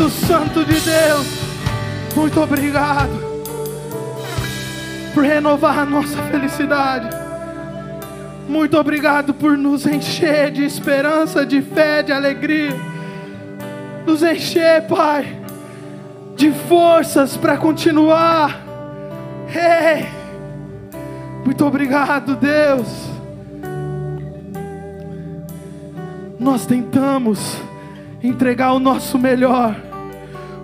Santo 0.09 0.63
de 0.63 0.79
Deus, 0.79 1.27
muito 2.15 2.41
obrigado 2.41 3.27
por 5.13 5.23
renovar 5.23 5.79
a 5.79 5.85
nossa 5.85 6.21
felicidade. 6.23 7.09
Muito 8.47 8.77
obrigado 8.77 9.33
por 9.33 9.57
nos 9.57 9.85
encher 9.85 10.51
de 10.51 10.63
esperança, 10.63 11.45
de 11.45 11.61
fé, 11.61 12.01
de 12.03 12.11
alegria. 12.11 12.75
Nos 14.05 14.23
encher, 14.23 14.83
Pai, 14.87 15.37
de 16.35 16.51
forças 16.51 17.35
para 17.35 17.57
continuar. 17.57 18.61
Ei, 19.49 20.07
muito 21.43 21.65
obrigado, 21.65 22.35
Deus. 22.35 23.09
Nós 26.39 26.65
tentamos 26.65 27.57
entregar 28.23 28.73
o 28.73 28.79
nosso 28.79 29.17
melhor. 29.17 29.86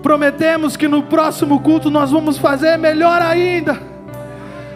Prometemos 0.03 0.75
que 0.75 0.89
no 0.89 1.01
próximo 1.03 1.61
culto 1.61 1.89
nós 1.89 2.11
vamos 2.11 2.37
fazer 2.37 2.77
melhor 2.77 3.21
ainda. 3.21 3.79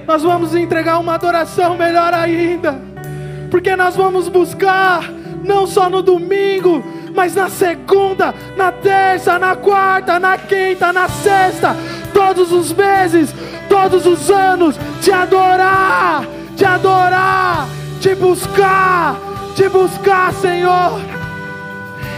Nós 0.08 0.24
vamos 0.24 0.56
entregar 0.56 1.00
uma 1.00 1.16
adoração 1.16 1.76
melhor 1.76 2.14
ainda. 2.14 2.80
Porque 3.52 3.76
nós 3.76 3.94
vamos 3.98 4.30
buscar, 4.30 5.04
não 5.44 5.68
só 5.68 5.90
no 5.90 6.02
domingo, 6.02 6.82
mas 7.14 7.36
na 7.36 7.50
segunda, 7.50 8.34
na 8.56 8.72
terça, 8.72 9.38
na 9.38 9.54
quarta, 9.58 10.18
na 10.18 10.38
quinta, 10.38 10.94
na 10.94 11.10
sexta, 11.10 11.76
todos 12.14 12.54
os 12.54 12.72
meses, 12.72 13.36
todos 13.68 14.06
os 14.06 14.32
anos, 14.32 14.80
te 15.02 15.12
adorar, 15.12 16.24
te 16.56 16.64
adorar, 16.64 17.68
te 18.00 18.16
buscar, 18.16 19.18
te 19.56 19.68
buscar, 19.68 20.32
Senhor. 20.36 21.02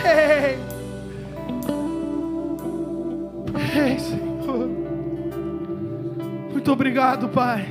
Ei, 0.05 0.68
Ei 3.75 3.99
Senhor. 3.99 4.69
Muito 6.51 6.71
obrigado, 6.71 7.29
Pai. 7.29 7.67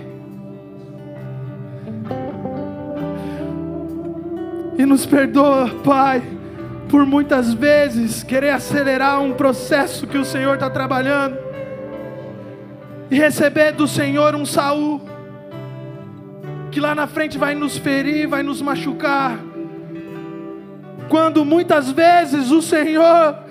E 4.78 4.86
nos 4.86 5.04
perdoa, 5.04 5.68
Pai, 5.82 6.22
por 6.88 7.04
muitas 7.04 7.52
vezes 7.52 8.22
querer 8.22 8.50
acelerar 8.50 9.20
um 9.20 9.32
processo 9.32 10.06
que 10.06 10.16
o 10.16 10.24
Senhor 10.24 10.54
está 10.54 10.70
trabalhando 10.70 11.36
e 13.10 13.16
receber 13.16 13.72
do 13.72 13.88
Senhor 13.88 14.34
um 14.34 14.46
Saul 14.46 15.00
que 16.70 16.80
lá 16.80 16.94
na 16.94 17.06
frente 17.06 17.38
vai 17.38 17.54
nos 17.54 17.76
ferir, 17.76 18.28
vai 18.28 18.42
nos 18.42 18.62
machucar. 18.62 19.38
Quando 21.08 21.44
muitas 21.44 21.90
vezes 21.90 22.50
o 22.50 22.60
Senhor 22.60 23.47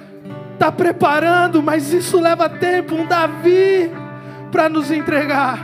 está 0.57 0.71
preparando, 0.71 1.61
mas 1.61 1.93
isso 1.93 2.19
leva 2.19 2.49
tempo 2.49 2.95
um 2.95 3.05
Davi 3.05 3.91
para 4.51 4.67
nos 4.67 4.89
entregar. 4.89 5.59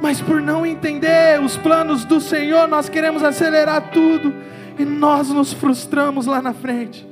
Mas 0.00 0.22
por 0.22 0.40
não 0.40 0.64
entender 0.64 1.38
os 1.38 1.54
planos 1.58 2.06
do 2.06 2.18
Senhor, 2.18 2.66
nós 2.66 2.88
queremos 2.88 3.22
acelerar 3.22 3.90
tudo 3.92 4.34
e 4.78 4.84
nós 4.86 5.28
nos 5.28 5.52
frustramos 5.52 6.24
lá 6.24 6.40
na 6.40 6.54
frente. 6.54 7.06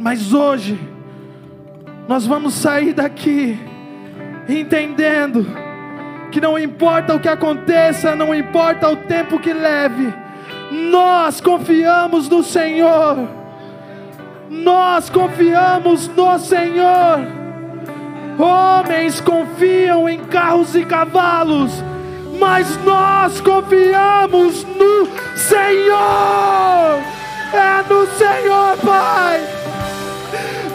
Mas 0.00 0.34
hoje, 0.34 0.76
nós 2.08 2.26
vamos 2.26 2.54
sair 2.54 2.92
daqui 2.92 3.56
entendendo 4.48 5.46
que 6.32 6.40
não 6.40 6.58
importa 6.58 7.14
o 7.14 7.20
que 7.20 7.28
aconteça, 7.28 8.16
não 8.16 8.34
importa 8.34 8.88
o 8.88 8.96
tempo 8.96 9.38
que 9.38 9.52
leve, 9.52 10.12
nós 10.90 11.40
confiamos 11.40 12.28
no 12.28 12.42
Senhor. 12.42 13.43
Nós 14.62 15.10
confiamos 15.10 16.08
no 16.08 16.38
Senhor. 16.38 17.26
Homens 18.38 19.20
confiam 19.20 20.08
em 20.08 20.18
carros 20.20 20.74
e 20.74 20.84
cavalos, 20.84 21.72
mas 22.38 22.76
nós 22.84 23.40
confiamos 23.40 24.64
no 24.64 25.08
Senhor. 25.36 27.02
É 27.52 27.82
no 27.88 28.06
Senhor, 28.16 28.76
Pai. 28.84 29.40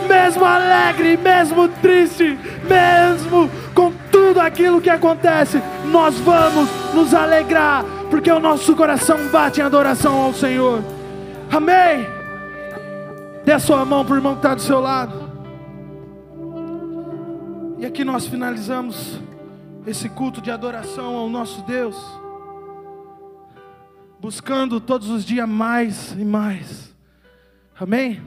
Mesmo 0.07 0.45
alegre, 0.45 1.17
mesmo 1.17 1.67
triste, 1.81 2.37
mesmo 2.67 3.49
com 3.73 3.91
tudo 4.11 4.39
aquilo 4.41 4.81
que 4.81 4.89
acontece, 4.89 5.61
nós 5.85 6.17
vamos 6.19 6.69
nos 6.93 7.13
alegrar, 7.13 7.83
porque 8.09 8.31
o 8.31 8.39
nosso 8.39 8.75
coração 8.75 9.17
bate 9.31 9.61
em 9.61 9.63
adoração 9.63 10.19
ao 10.21 10.33
Senhor. 10.33 10.81
Amém. 11.51 12.18
Dê 13.49 13.53
a 13.53 13.59
sua 13.59 13.83
mão 13.83 14.05
para 14.05 14.13
o 14.13 14.17
irmão 14.17 14.33
que 14.33 14.41
está 14.41 14.53
do 14.53 14.61
seu 14.61 14.79
lado. 14.79 15.27
E 17.79 17.85
aqui 17.87 18.03
nós 18.03 18.27
finalizamos 18.27 19.19
esse 19.87 20.07
culto 20.07 20.39
de 20.39 20.51
adoração 20.51 21.15
ao 21.15 21.27
nosso 21.27 21.63
Deus, 21.63 21.97
buscando 24.19 24.79
todos 24.79 25.09
os 25.09 25.25
dias 25.25 25.49
mais 25.49 26.11
e 26.11 26.23
mais. 26.23 26.95
Amém? 27.79 28.21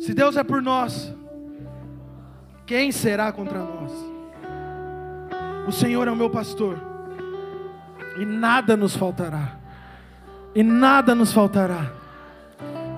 Se 0.00 0.12
Deus 0.12 0.36
é 0.36 0.44
por 0.44 0.60
nós, 0.60 1.10
quem 2.66 2.92
será 2.92 3.32
contra 3.32 3.60
nós? 3.60 3.90
O 5.66 5.72
Senhor 5.72 6.06
é 6.06 6.10
o 6.10 6.16
meu 6.16 6.28
pastor, 6.28 6.78
e 8.18 8.26
nada 8.26 8.76
nos 8.76 8.94
faltará, 8.94 9.56
e 10.54 10.62
nada 10.62 11.14
nos 11.14 11.32
faltará. 11.32 11.99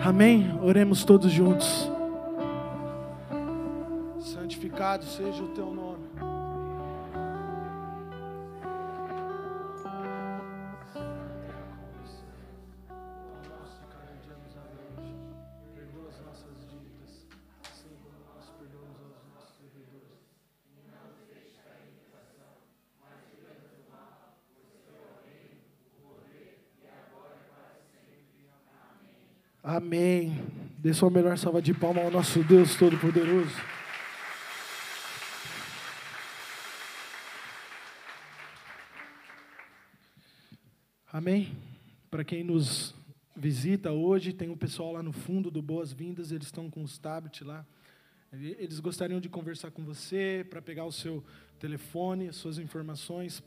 Amém? 0.04 0.58
Oremos 0.60 1.04
todos 1.04 1.30
juntos. 1.30 1.88
Santificado 4.20 5.04
seja 5.04 5.42
o 5.42 5.48
teu 5.48 5.66
nome. 5.66 5.81
Amém. 29.64 30.44
Dê 30.76 30.92
sua 30.92 31.08
melhor 31.08 31.38
salva 31.38 31.62
de 31.62 31.72
palmas 31.72 32.04
ao 32.04 32.10
nosso 32.10 32.42
Deus 32.42 32.74
Todo-Poderoso. 32.74 33.54
Amém? 41.12 41.56
Para 42.10 42.24
quem 42.24 42.42
nos 42.42 42.92
visita 43.36 43.92
hoje, 43.92 44.32
tem 44.32 44.50
um 44.50 44.56
pessoal 44.56 44.94
lá 44.94 45.02
no 45.02 45.12
fundo 45.12 45.48
do 45.48 45.62
Boas-Vindas, 45.62 46.32
eles 46.32 46.46
estão 46.46 46.68
com 46.68 46.82
os 46.82 46.98
tablets 46.98 47.46
lá. 47.46 47.64
Eles 48.32 48.80
gostariam 48.80 49.20
de 49.20 49.28
conversar 49.28 49.70
com 49.70 49.84
você 49.84 50.44
para 50.50 50.60
pegar 50.60 50.86
o 50.86 50.92
seu 50.92 51.22
telefone, 51.60 52.32
suas 52.32 52.58
informações. 52.58 53.40